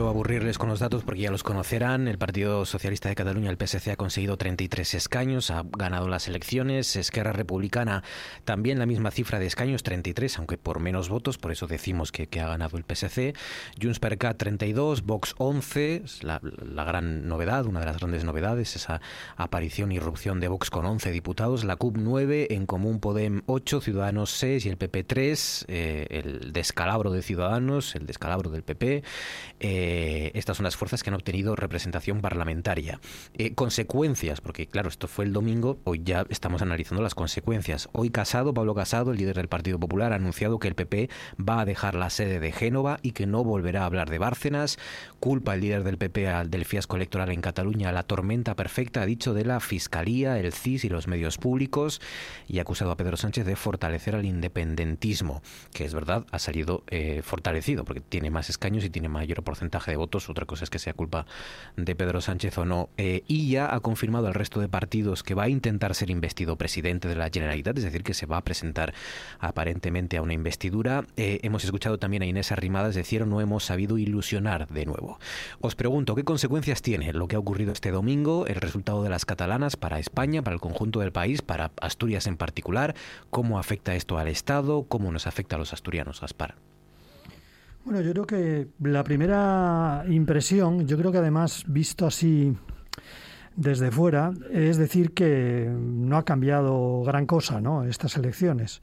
[0.08, 2.08] Aburrirles con los datos porque ya los conocerán.
[2.08, 6.96] El Partido Socialista de Cataluña, el PSC, ha conseguido 33 escaños, ha ganado las elecciones.
[6.96, 8.02] Esquerra Republicana
[8.44, 12.28] también la misma cifra de escaños, 33, aunque por menos votos, por eso decimos que,
[12.40, 13.34] ha ganado el PSC.
[13.80, 18.24] Junts per Cat 32, Vox 11, es la, la gran novedad, una de las grandes
[18.24, 19.00] novedades, esa
[19.36, 21.64] aparición y irrupción de Vox con 11 diputados.
[21.64, 25.64] La CUP 9, En Común Podem 8, Ciudadanos 6 y el PP 3.
[25.68, 29.02] eh, el descalabro de Ciudadanos, el descalabro del PP.
[29.60, 29.97] Eh,
[30.34, 33.00] estas son las fuerzas que han obtenido representación parlamentaria.
[33.34, 37.88] Eh, consecuencias, porque claro, esto fue el domingo, hoy ya estamos analizando las consecuencias.
[37.92, 41.60] Hoy Casado, Pablo Casado, el líder del Partido Popular, ha anunciado que el PP va
[41.60, 44.78] a dejar la sede de Génova y que no volverá a hablar de Bárcenas.
[45.20, 49.06] Culpa el líder del PP al- del fiasco electoral en Cataluña, la tormenta perfecta, ha
[49.06, 52.00] dicho, de la Fiscalía, el CIS y los medios públicos
[52.46, 55.42] y ha acusado a Pedro Sánchez de fortalecer al independentismo,
[55.72, 59.87] que es verdad, ha salido eh, fortalecido porque tiene más escaños y tiene mayor porcentaje
[59.90, 60.28] de votos.
[60.28, 61.26] Otra cosa es que sea culpa
[61.76, 62.90] de Pedro Sánchez o no.
[62.96, 66.56] Eh, y ya ha confirmado al resto de partidos que va a intentar ser investido
[66.56, 68.94] presidente de la Generalitat, es decir, que se va a presentar
[69.38, 71.04] aparentemente a una investidura.
[71.16, 75.18] Eh, hemos escuchado también a Inés Arrimadas decir no hemos sabido ilusionar de nuevo.
[75.60, 79.24] Os pregunto, ¿qué consecuencias tiene lo que ha ocurrido este domingo, el resultado de las
[79.24, 82.94] catalanas para España, para el conjunto del país, para Asturias en particular?
[83.30, 84.84] ¿Cómo afecta esto al Estado?
[84.84, 86.67] ¿Cómo nos afecta a los asturianos, Gaspar?
[87.84, 92.54] Bueno, yo creo que la primera impresión, yo creo que además visto así
[93.56, 97.84] desde fuera, es decir que no ha cambiado gran cosa, ¿no?
[97.84, 98.82] Estas elecciones.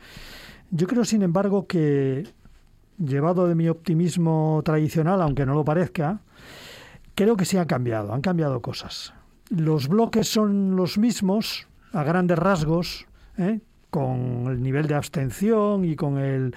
[0.72, 2.28] Yo creo, sin embargo, que
[2.98, 6.22] llevado de mi optimismo tradicional, aunque no lo parezca,
[7.14, 9.14] creo que sí han cambiado, han cambiado cosas.
[9.50, 13.06] Los bloques son los mismos, a grandes rasgos,
[13.38, 13.62] ¿eh?
[13.96, 16.54] Con el nivel de abstención y con el,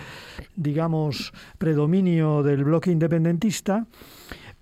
[0.56, 3.86] digamos, predominio del bloque independentista,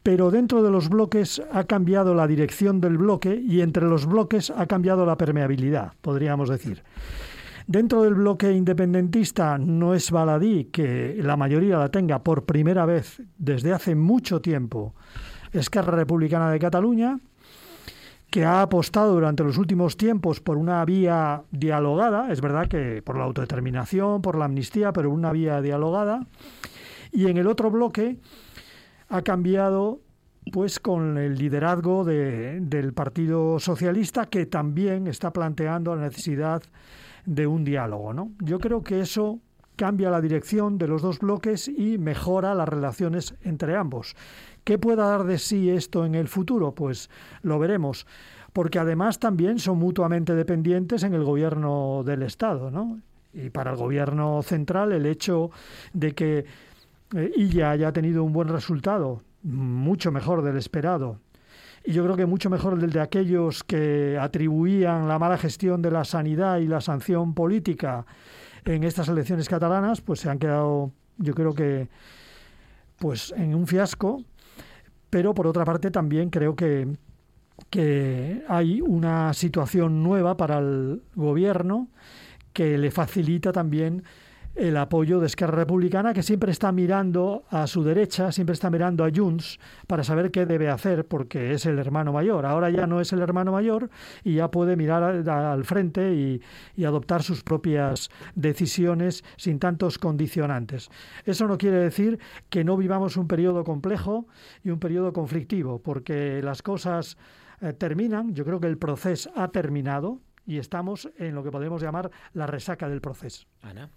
[0.03, 4.51] pero dentro de los bloques ha cambiado la dirección del bloque y entre los bloques
[4.51, 6.83] ha cambiado la permeabilidad, podríamos decir.
[7.67, 13.23] Dentro del bloque independentista no es baladí que la mayoría la tenga por primera vez
[13.39, 14.95] desde hace mucho tiempo
[15.51, 17.19] Esquerra Republicana de Cataluña,
[18.31, 23.17] que ha apostado durante los últimos tiempos por una vía dialogada, es verdad que por
[23.17, 26.27] la autodeterminación, por la amnistía, pero una vía dialogada,
[27.13, 28.19] y en el otro bloque
[29.09, 30.01] ha cambiado
[30.53, 36.63] pues con el liderazgo de- del Partido Socialista que también está planteando la necesidad
[37.25, 38.31] de un diálogo, ¿no?
[38.41, 39.41] Yo creo que eso
[39.75, 44.15] cambia la dirección de los dos bloques y mejora las relaciones entre ambos.
[44.67, 46.75] ¿Qué pueda dar de sí esto en el futuro?
[46.75, 47.09] Pues
[47.43, 48.05] lo veremos,
[48.53, 53.01] porque además también son mutuamente dependientes en el gobierno del Estado, ¿no?
[53.33, 55.53] Y para el gobierno central el hecho
[55.93, 56.47] de que
[57.15, 61.21] eh, Illa haya tenido un buen resultado, mucho mejor del esperado,
[61.85, 65.93] y yo creo que mucho mejor del de aquellos que atribuían la mala gestión de
[65.93, 68.05] la sanidad y la sanción política
[68.65, 71.89] en estas elecciones catalanas, pues se han quedado, yo creo que,
[72.99, 74.25] pues en un fiasco.
[75.11, 76.97] Pero por otra parte también creo que,
[77.71, 81.89] que hay una situación nueva para el gobierno
[82.53, 84.03] que le facilita también
[84.57, 89.05] el apoyo de Esquerra Republicana, que siempre está mirando a su derecha, siempre está mirando
[89.05, 92.47] a Junts para saber qué debe hacer, porque es el hermano mayor.
[92.47, 93.91] Ahora ya no es el hermano mayor
[94.25, 96.41] y ya puede mirar al, frente y,
[96.75, 100.89] y adoptar sus propias decisiones sin tantos condicionantes.
[101.25, 102.19] Eso no quiere decir
[102.49, 104.27] que no vivamos un periodo complejo
[104.65, 107.19] y un periodo conflictivo, porque las cosas
[107.61, 108.35] eh, terminan.
[108.35, 112.47] Yo creo que el proceso ha terminado y estamos en lo que podemos llamar la
[112.47, 113.47] resaca del proceso.
[113.63, 113.91] Ana.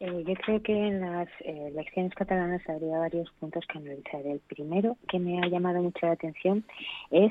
[0.00, 4.26] Eh, yo creo que en las eh, elecciones catalanas habría varios puntos que analizar.
[4.26, 6.64] El primero que me ha llamado mucho la atención
[7.10, 7.30] es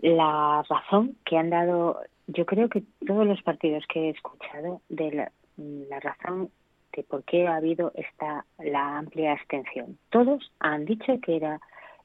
[0.00, 5.12] la razón que han dado, yo creo que todos los partidos que he escuchado, de
[5.12, 6.50] la, la razón
[6.96, 9.98] de por qué ha habido esta la amplia abstención.
[10.10, 11.60] Todos han dicho que era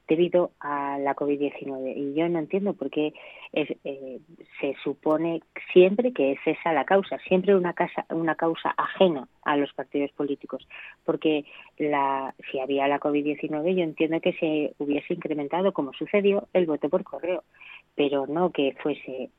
[0.08, 3.14] debido a la COVID-19 y yo no entiendo por qué
[3.52, 4.20] es, eh,
[4.60, 9.56] se supone siempre que es esa la causa, siempre una, casa, una causa ajena a
[9.56, 10.66] los partidos políticos,
[11.04, 11.44] porque
[11.78, 16.88] la, si había la COVID-19 yo entiendo que se hubiese incrementado, como sucedió, el voto
[16.88, 17.44] por correo,
[17.94, 19.30] pero no que fuese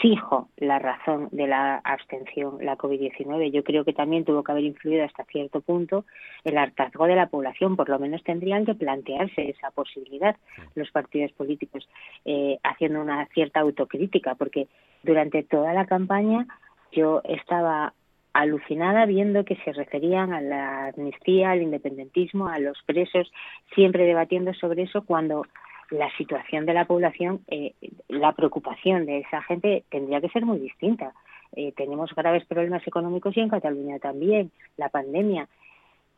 [0.00, 3.50] fijo la razón de la abstención, la COVID-19.
[3.52, 6.04] Yo creo que también tuvo que haber influido hasta cierto punto
[6.44, 7.76] el hartazgo de la población.
[7.76, 10.36] Por lo menos tendrían que plantearse esa posibilidad
[10.74, 11.88] los partidos políticos,
[12.24, 14.66] eh, haciendo una cierta autocrítica, porque
[15.02, 16.46] durante toda la campaña
[16.92, 17.94] yo estaba
[18.32, 23.32] alucinada viendo que se referían a la amnistía, al independentismo, a los presos,
[23.74, 25.46] siempre debatiendo sobre eso cuando
[25.90, 27.74] la situación de la población, eh,
[28.08, 31.12] la preocupación de esa gente tendría que ser muy distinta.
[31.54, 35.48] Eh, tenemos graves problemas económicos y en Cataluña también, la pandemia.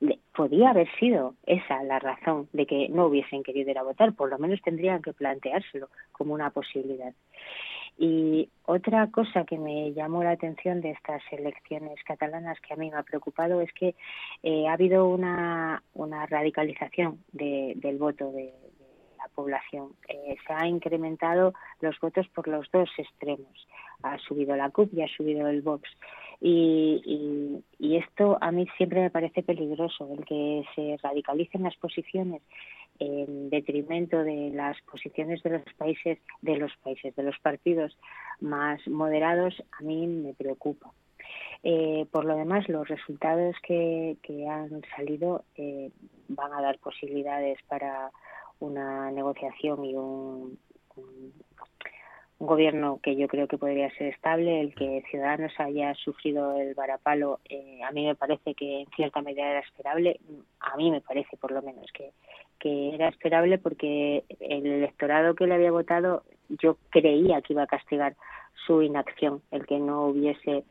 [0.01, 4.15] Le- Podía haber sido esa la razón de que no hubiesen querido ir a votar,
[4.15, 7.13] por lo menos tendrían que planteárselo como una posibilidad.
[8.01, 12.91] Y otra cosa que me llamó la atención de estas elecciones catalanas que a mí
[12.91, 13.97] me ha preocupado es que
[14.45, 18.55] eh, ha habido una, una radicalización de- del voto de,
[19.29, 19.93] la población.
[20.09, 23.67] Eh, se ha incrementado los votos por los dos extremos.
[24.03, 25.89] Ha subido la CUP y ha subido el Vox.
[26.41, 32.43] Y esto a mí siempre me parece peligroso, el que se radicalicen las posiciones
[32.99, 37.97] en detrimento de las posiciones de los países, de los países, de los partidos
[38.41, 40.93] más moderados, a mí me preocupa.
[41.63, 45.91] Eh, por lo demás, los resultados que, que han salido eh,
[46.29, 48.11] van a dar posibilidades para
[48.61, 50.59] una negociación y un,
[50.97, 51.33] un-
[52.41, 54.61] gobierno que yo creo que podría ser estable.
[54.61, 59.23] El que Ciudadanos haya sufrido el varapalo, eh, a mí me parece que en cierta
[59.23, 60.21] medida era esperable.
[60.61, 62.13] A mí me parece, por lo menos, que,
[62.61, 67.67] que era esperable porque el electorado que le había votado, yo creía que iba a
[67.67, 68.15] castigar
[68.67, 70.65] su inacción, el que no hubiese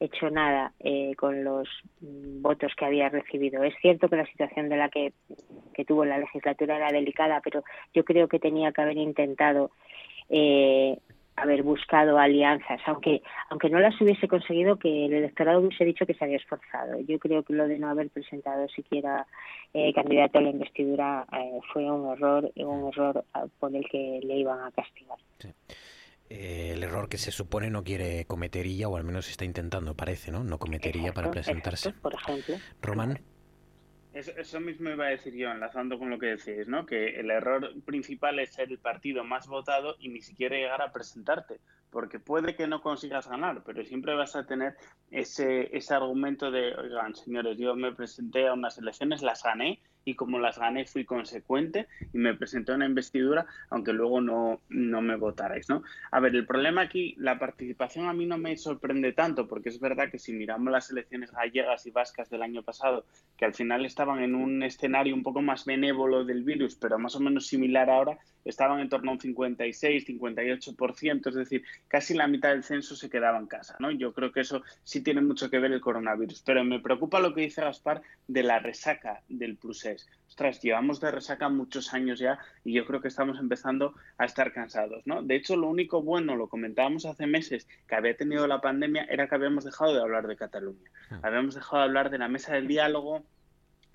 [0.00, 1.68] hecho nada eh, con los
[2.00, 3.62] votos que había recibido.
[3.62, 5.12] Es cierto que la situación de la que,
[5.74, 7.62] que tuvo la legislatura era delicada, pero
[7.94, 9.70] yo creo que tenía que haber intentado
[10.30, 10.98] eh,
[11.36, 16.14] haber buscado alianzas, aunque aunque no las hubiese conseguido, que el electorado hubiese dicho que
[16.14, 17.00] se había esforzado.
[17.00, 19.26] Yo creo que lo de no haber presentado siquiera
[19.72, 24.20] eh, candidato a la investidura eh, fue un error, un error ah, por el que
[24.22, 25.18] le iban a castigar.
[26.30, 29.96] Eh, el error que se supone no quiere cometer ella, o al menos está intentando,
[29.96, 30.44] parece, ¿no?
[30.44, 31.88] No cometería para presentarse.
[31.88, 32.56] exacto, por ejemplo.
[32.80, 33.20] Román.
[34.12, 36.86] Eso, eso mismo iba a decir yo, enlazando con lo que decís, ¿no?
[36.86, 40.92] Que el error principal es ser el partido más votado y ni siquiera llegar a
[40.92, 44.76] presentarte, porque puede que no consigas ganar, pero siempre vas a tener
[45.10, 50.14] ese, ese argumento de, oigan, señores, yo me presenté a unas elecciones, las gané y
[50.14, 55.02] como las gané fui consecuente y me presenté a una investidura, aunque luego no, no
[55.02, 55.82] me votarais, ¿no?
[56.10, 59.80] A ver, el problema aquí, la participación a mí no me sorprende tanto, porque es
[59.80, 63.04] verdad que si miramos las elecciones gallegas y vascas del año pasado,
[63.36, 67.14] que al final estaban en un escenario un poco más benévolo del virus, pero más
[67.16, 72.26] o menos similar ahora, estaban en torno a un 56, 58%, es decir, casi la
[72.26, 73.90] mitad del censo se quedaba en casa, ¿no?
[73.90, 77.34] Yo creo que eso sí tiene mucho que ver el coronavirus, pero me preocupa lo
[77.34, 79.56] que dice Gaspar de la resaca del
[80.28, 84.52] Ostras, llevamos de resaca muchos años ya y yo creo que estamos empezando a estar
[84.52, 85.22] cansados, ¿no?
[85.22, 89.28] De hecho, lo único bueno, lo comentábamos hace meses, que había tenido la pandemia era
[89.28, 90.90] que habíamos dejado de hablar de Cataluña.
[91.22, 93.24] Habíamos dejado de hablar de la mesa del diálogo,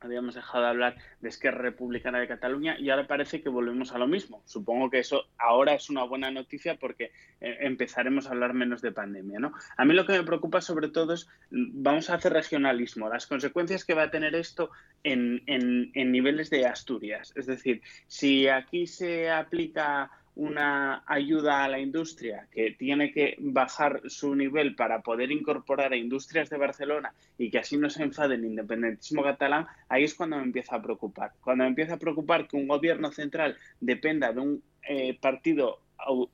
[0.05, 3.97] habíamos dejado de hablar de Esquerra Republicana de Cataluña y ahora parece que volvemos a
[3.97, 4.41] lo mismo.
[4.45, 7.11] Supongo que eso ahora es una buena noticia porque
[7.41, 9.53] eh, empezaremos a hablar menos de pandemia, ¿no?
[9.77, 13.83] A mí lo que me preocupa sobre todo es, vamos a hacer regionalismo, las consecuencias
[13.83, 14.69] que va a tener esto
[15.03, 17.33] en, en- en niveles de Asturias.
[17.35, 24.01] Es decir, si aquí se aplica una ayuda a la industria que tiene que bajar
[24.07, 28.35] su nivel para poder incorporar a industrias de Barcelona y que así no se enfade
[28.35, 31.31] el independentismo catalán, ahí es cuando me empieza a preocupar.
[31.41, 35.79] Cuando me empieza a preocupar que un gobierno central dependa de un eh, partido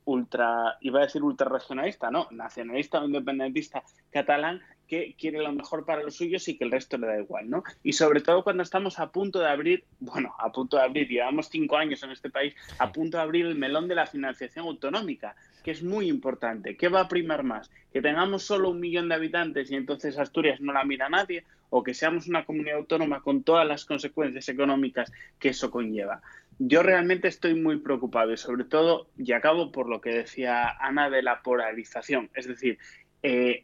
[0.05, 5.85] ultra, iba a decir ultra regionalista, no, nacionalista o independentista catalán que quiere lo mejor
[5.85, 7.63] para los suyos y que el resto le da igual, ¿no?
[7.81, 11.47] Y sobre todo cuando estamos a punto de abrir, bueno, a punto de abrir, llevamos
[11.47, 15.33] cinco años en este país, a punto de abrir el melón de la financiación autonómica,
[15.63, 16.75] que es muy importante.
[16.75, 17.71] ¿Qué va a primar más?
[17.93, 21.45] ¿Que tengamos solo un millón de habitantes y entonces Asturias no la mira nadie?
[21.73, 26.21] ¿O que seamos una comunidad autónoma con todas las consecuencias económicas que eso conlleva?
[26.59, 31.09] Yo realmente estoy muy preocupado y sobre todo, y acabo por lo que decía Ana
[31.09, 32.77] de la polarización, es decir,
[33.23, 33.63] eh,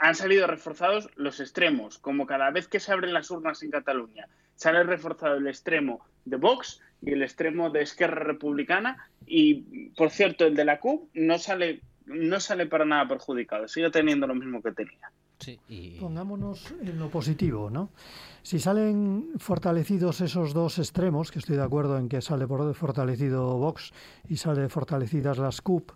[0.00, 4.26] han salido reforzados los extremos, como cada vez que se abren las urnas en Cataluña,
[4.56, 10.46] sale reforzado el extremo de Vox y el extremo de Esquerra Republicana y, por cierto,
[10.46, 14.60] el de la CUP no sale, no sale para nada perjudicado, sigue teniendo lo mismo
[14.60, 15.12] que tenía.
[16.00, 17.90] Pongámonos en lo positivo, ¿no?
[18.42, 23.92] Si salen fortalecidos esos dos extremos, que estoy de acuerdo en que sale fortalecido Vox
[24.28, 25.92] y sale fortalecidas las CUP,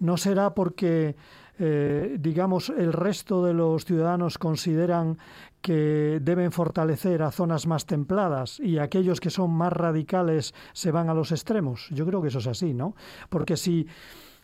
[0.00, 1.16] no será porque,
[1.58, 5.18] eh, digamos, el resto de los ciudadanos consideran
[5.60, 11.08] que deben fortalecer a zonas más templadas y aquellos que son más radicales se van
[11.08, 11.88] a los extremos.
[11.90, 12.94] Yo creo que eso es así, ¿no?
[13.28, 13.86] Porque si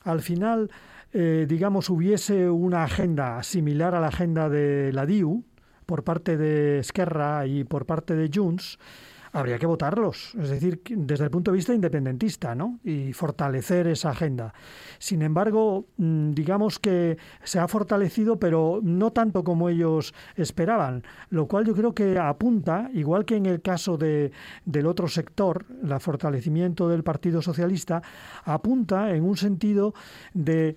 [0.05, 0.71] al final
[1.13, 5.45] eh, digamos, hubiese una agenda similar a la agenda de la DIU
[5.87, 8.79] por parte de Esquerra y por parte de Junts,
[9.33, 12.79] habría que votarlos, es decir, desde el punto de vista independentista, ¿no?
[12.85, 14.53] Y fortalecer esa agenda.
[14.99, 21.47] Sin embargo, mm, digamos que se ha fortalecido, pero no tanto como ellos esperaban, lo
[21.47, 24.33] cual yo creo que apunta, igual que en el caso de,
[24.65, 28.03] del otro sector, el fortalecimiento del Partido Socialista,
[28.45, 29.95] apunta en un sentido
[30.35, 30.77] de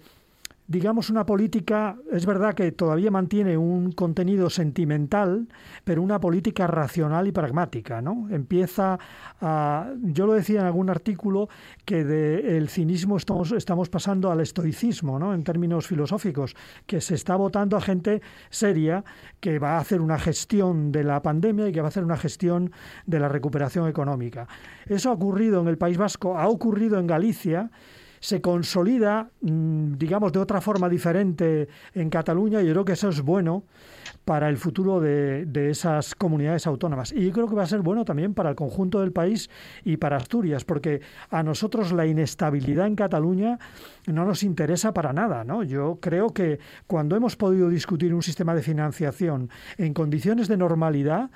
[0.67, 5.47] digamos, una política, es verdad que todavía mantiene un contenido sentimental,
[5.83, 8.27] pero una política racional y pragmática, ¿no?
[8.29, 8.97] Empieza
[9.41, 11.49] a, yo lo decía en algún artículo,
[11.85, 15.33] que del cinismo estamos, estamos pasando al estoicismo, ¿no?
[15.33, 16.55] En términos filosóficos,
[16.85, 19.03] que se está votando a gente seria
[19.39, 22.17] que va a hacer una gestión de la pandemia y que va a hacer una
[22.17, 22.71] gestión
[23.05, 24.47] de la recuperación económica.
[24.85, 27.71] Eso ha ocurrido en el País Vasco, ha ocurrido en Galicia,
[28.21, 33.09] se consolida, mm, digamos, de otra forma diferente en Cataluña y yo creo que eso
[33.09, 33.65] es bueno
[34.23, 37.11] para el futuro de, de, esas comunidades autónomas.
[37.11, 39.49] Y yo creo que va a ser bueno también para el conjunto del país
[39.83, 43.57] y para Asturias, porque a nosotros la inestabilidad en Cataluña
[44.05, 45.43] no nos interesa para nada.
[45.43, 45.63] ¿no?
[45.63, 51.31] Yo creo que cuando hemos podido discutir un sistema de financiación en condiciones de normalidad,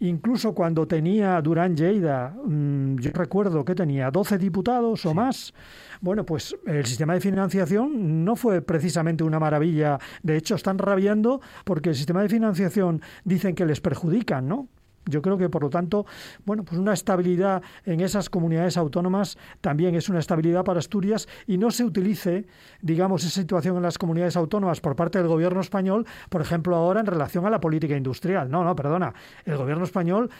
[0.00, 5.54] incluso cuando tenía Durán Lleida, mm, yo recuerdo que tenía 12 diputados o más,
[6.00, 9.98] bueno, pues el sistema de financiación no fue precisamente una maravilla.
[10.22, 14.68] De hecho, están rabiando porque el sistema de financiación dicen que les perjudican, ¿no?
[15.06, 16.06] Yo creo que, por lo tanto,
[16.46, 21.58] bueno, pues una estabilidad en esas comunidades autónomas también es una estabilidad para Asturias y
[21.58, 22.46] no se utilice,
[22.80, 27.00] digamos, esa situación en las comunidades autónomas por parte del gobierno español, por ejemplo, ahora
[27.00, 28.50] en relación a la política industrial.
[28.50, 29.12] No, no, perdona.
[29.44, 30.30] El gobierno español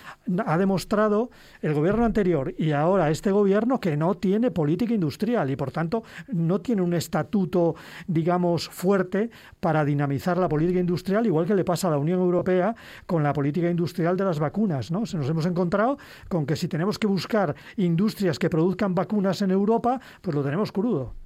[0.47, 1.31] ha demostrado,
[1.61, 6.05] el gobierno anterior y ahora este gobierno, que no tiene política industrial y, por tanto,
[6.29, 7.75] no tiene un estatuto,
[8.07, 9.31] digamos, fuerte
[9.61, 12.75] para dinamizar la política industrial, igual que le pasa a la Unión Europea
[13.07, 14.54] con la política industrial de las vacunas
[14.91, 15.07] ¿no?
[15.07, 15.99] Se nos hemos encontrado
[16.29, 20.71] con que si tenemos que buscar industrias que produzcan vacunas en Europa, pues lo tenemos
[20.71, 21.24] crudo.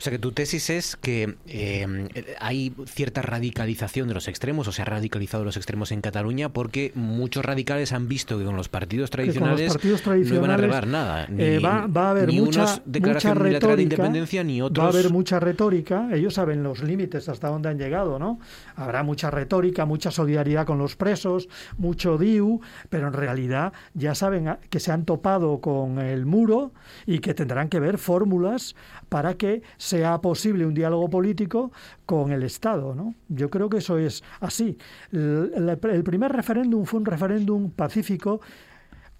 [0.00, 2.08] O sea que tu tesis es que eh,
[2.40, 6.90] hay cierta radicalización de los extremos, o se ha radicalizado los extremos en Cataluña porque
[6.94, 9.76] muchos radicales han visto que con los partidos tradicionales,
[10.30, 11.24] no van a arreglar nada.
[11.24, 14.82] Eh, Ni, va, va, a haber ni mucha, unos declaración mucha de independencia ni otros.
[14.82, 18.40] Va a haber mucha retórica, ellos saben los límites hasta dónde han llegado, ¿no?
[18.76, 24.56] Habrá mucha retórica, mucha solidaridad con los presos, mucho DIU, pero en realidad ya saben
[24.70, 26.72] que se han topado con el muro
[27.04, 28.74] y que tendrán que ver fórmulas
[29.10, 31.72] para que sea posible un diálogo político
[32.06, 33.14] con el Estado, ¿no?
[33.28, 34.78] Yo creo que eso es así.
[35.10, 38.40] El, primer referéndum fue un referéndum pacífico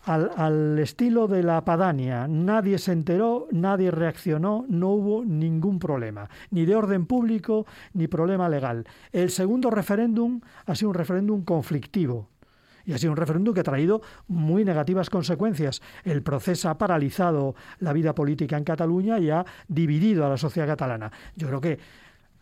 [0.04, 2.28] al estilo de la Padania.
[2.28, 8.48] Nadie se enteró, nadie reaccionó, no hubo ningún problema, ni de orden público ni problema
[8.48, 8.86] legal.
[9.12, 12.28] El segundo referéndum ha sido un referéndum conflictivo.
[12.90, 15.80] Y ha sido un referéndum que ha traído muy negativas consecuencias.
[16.02, 20.66] El proceso ha paralizado la vida política en Cataluña y ha dividido a la sociedad
[20.66, 21.12] catalana.
[21.36, 21.78] Yo creo que,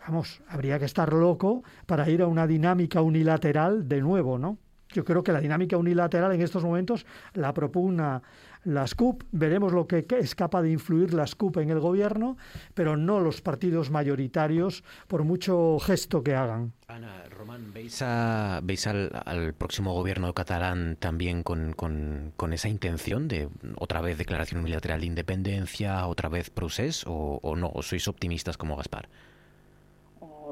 [0.06, 4.56] vamos, habría que estar loco para ir a una dinámica unilateral de nuevo, ¿no?
[4.98, 8.20] Yo creo que la dinámica unilateral en estos momentos la propugna
[8.64, 9.22] la SCUP.
[9.30, 12.36] Veremos lo que es capaz de influir la SCUP en el gobierno,
[12.74, 16.72] pero no los partidos mayoritarios, por mucho gesto que hagan.
[16.88, 22.68] Ana, Román, ¿veis, a- veis al, al próximo gobierno catalán también con, con- con esa
[22.68, 27.70] intención de otra vez declaración unilateral de independencia, otra vez procés o, o no?
[27.72, 29.08] ¿O sois optimistas como Gaspar?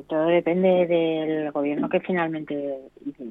[0.03, 2.79] Todo depende del gobierno que finalmente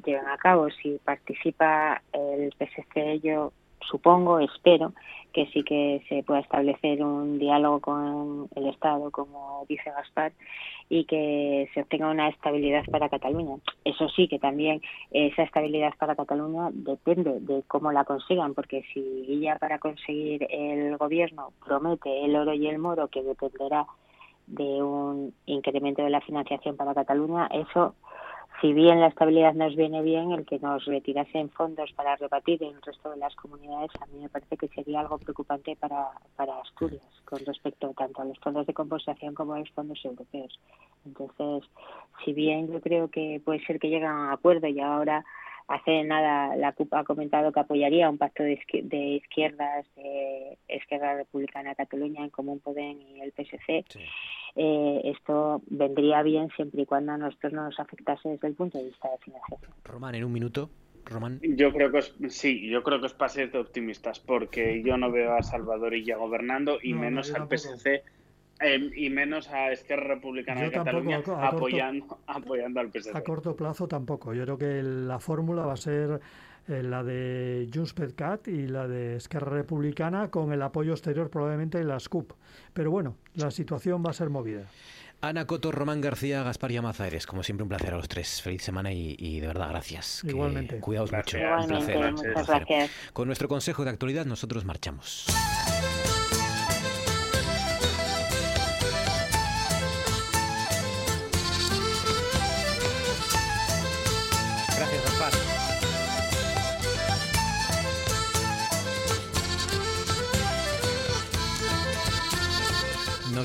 [0.04, 0.68] lleven a cabo.
[0.70, 4.92] Si participa el PSC, yo supongo, espero
[5.32, 10.32] que sí que se pueda establecer un diálogo con el Estado, como dice Gaspar,
[10.88, 13.56] y que se obtenga una estabilidad para Cataluña.
[13.84, 14.80] Eso sí, que también
[15.10, 20.96] esa estabilidad para Cataluña depende de cómo la consigan, porque si ella para conseguir el
[20.96, 23.86] gobierno promete el oro y el moro, que dependerá
[24.46, 27.94] de un incremento de la financiación para Cataluña, eso,
[28.60, 32.74] si bien la estabilidad nos viene bien, el que nos retirasen fondos para repartir en
[32.74, 36.60] el resto de las comunidades, a mí me parece que sería algo preocupante para, para
[36.60, 40.58] Asturias con respecto tanto a los fondos de compensación como a los fondos europeos.
[41.04, 41.68] Entonces,
[42.24, 45.24] si bien yo creo que puede ser que lleguen a un acuerdo y ahora
[45.68, 50.58] hace nada la CUP ha comentado que apoyaría un pacto de, izquier- de izquierdas de
[50.68, 53.84] Esquerra Republicana de Cataluña en Común Podem y el PSC,
[54.56, 58.78] eh, esto vendría bien siempre y cuando a nosotros no nos afectase desde el punto
[58.78, 59.72] de vista de financiación.
[59.84, 60.70] Román, en un minuto.
[61.04, 61.40] Román.
[61.42, 65.10] Yo creo que os, sí, yo creo que os paséis de optimistas porque yo no
[65.12, 67.56] veo a Salvador Illa gobernando y No, no, menos al tampoco.
[67.56, 68.02] PSC
[68.60, 72.80] Eh, y menos a Esquerra Republicana Yo de Cataluña tampoco, a- a corto- apoyando, apoyando
[72.80, 73.10] al PSC.
[73.16, 74.32] A corto plazo tampoco.
[74.32, 76.20] Yo creo que la fórmula va a ser
[76.68, 81.28] eh, la de Junts per Cat y la de Esquerra Republicana con el apoyo exterior
[81.30, 82.32] probablemente de las CUP.
[82.72, 84.62] Pero bueno, la situación va a ser movida.
[85.20, 88.40] Ana Coto, Román García, Gaspar y Amazares, como siempre un placer a los tres.
[88.42, 90.20] Feliz semana y, y de verdad gracias.
[90.22, 90.78] Que Igualmente.
[90.80, 91.38] Cuidaos mucho.
[91.38, 91.60] Gracias.
[91.62, 92.66] Un placer, Igualmente, un muchas placer.
[92.68, 93.12] gracias.
[93.12, 95.26] Con nuestro consejo de actualidad nosotros marchamos.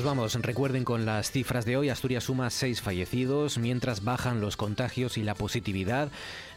[0.02, 0.34] Nos vamos.
[0.34, 5.22] Recuerden con las cifras de hoy, Asturias suma seis fallecidos, mientras bajan los contagios y
[5.22, 6.08] la positividad.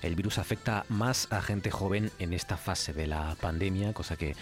[0.01, 4.35] El virus afecta más a gente joven en esta fase de la pandemia, cosa que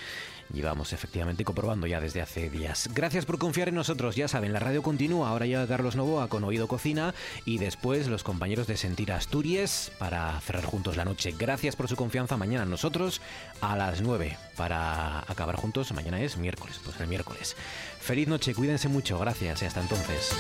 [0.52, 2.90] llevamos efectivamente comprobando ya desde hace días.
[2.94, 4.16] Gracias por confiar en nosotros.
[4.16, 5.30] Ya saben, la radio continúa.
[5.30, 7.14] Ahora llega Carlos Novoa con Oído Cocina
[7.46, 11.34] y después los compañeros de Sentir Asturias para cerrar juntos la noche.
[11.38, 12.38] Gracias por su confianza.
[12.38, 13.22] Mañana nosotros
[13.62, 15.92] a las 9 para acabar juntos.
[15.94, 17.56] Mañana es miércoles, pues el miércoles.
[18.00, 19.20] Feliz noche, cuídense mucho.
[19.20, 20.34] Gracias y hasta entonces.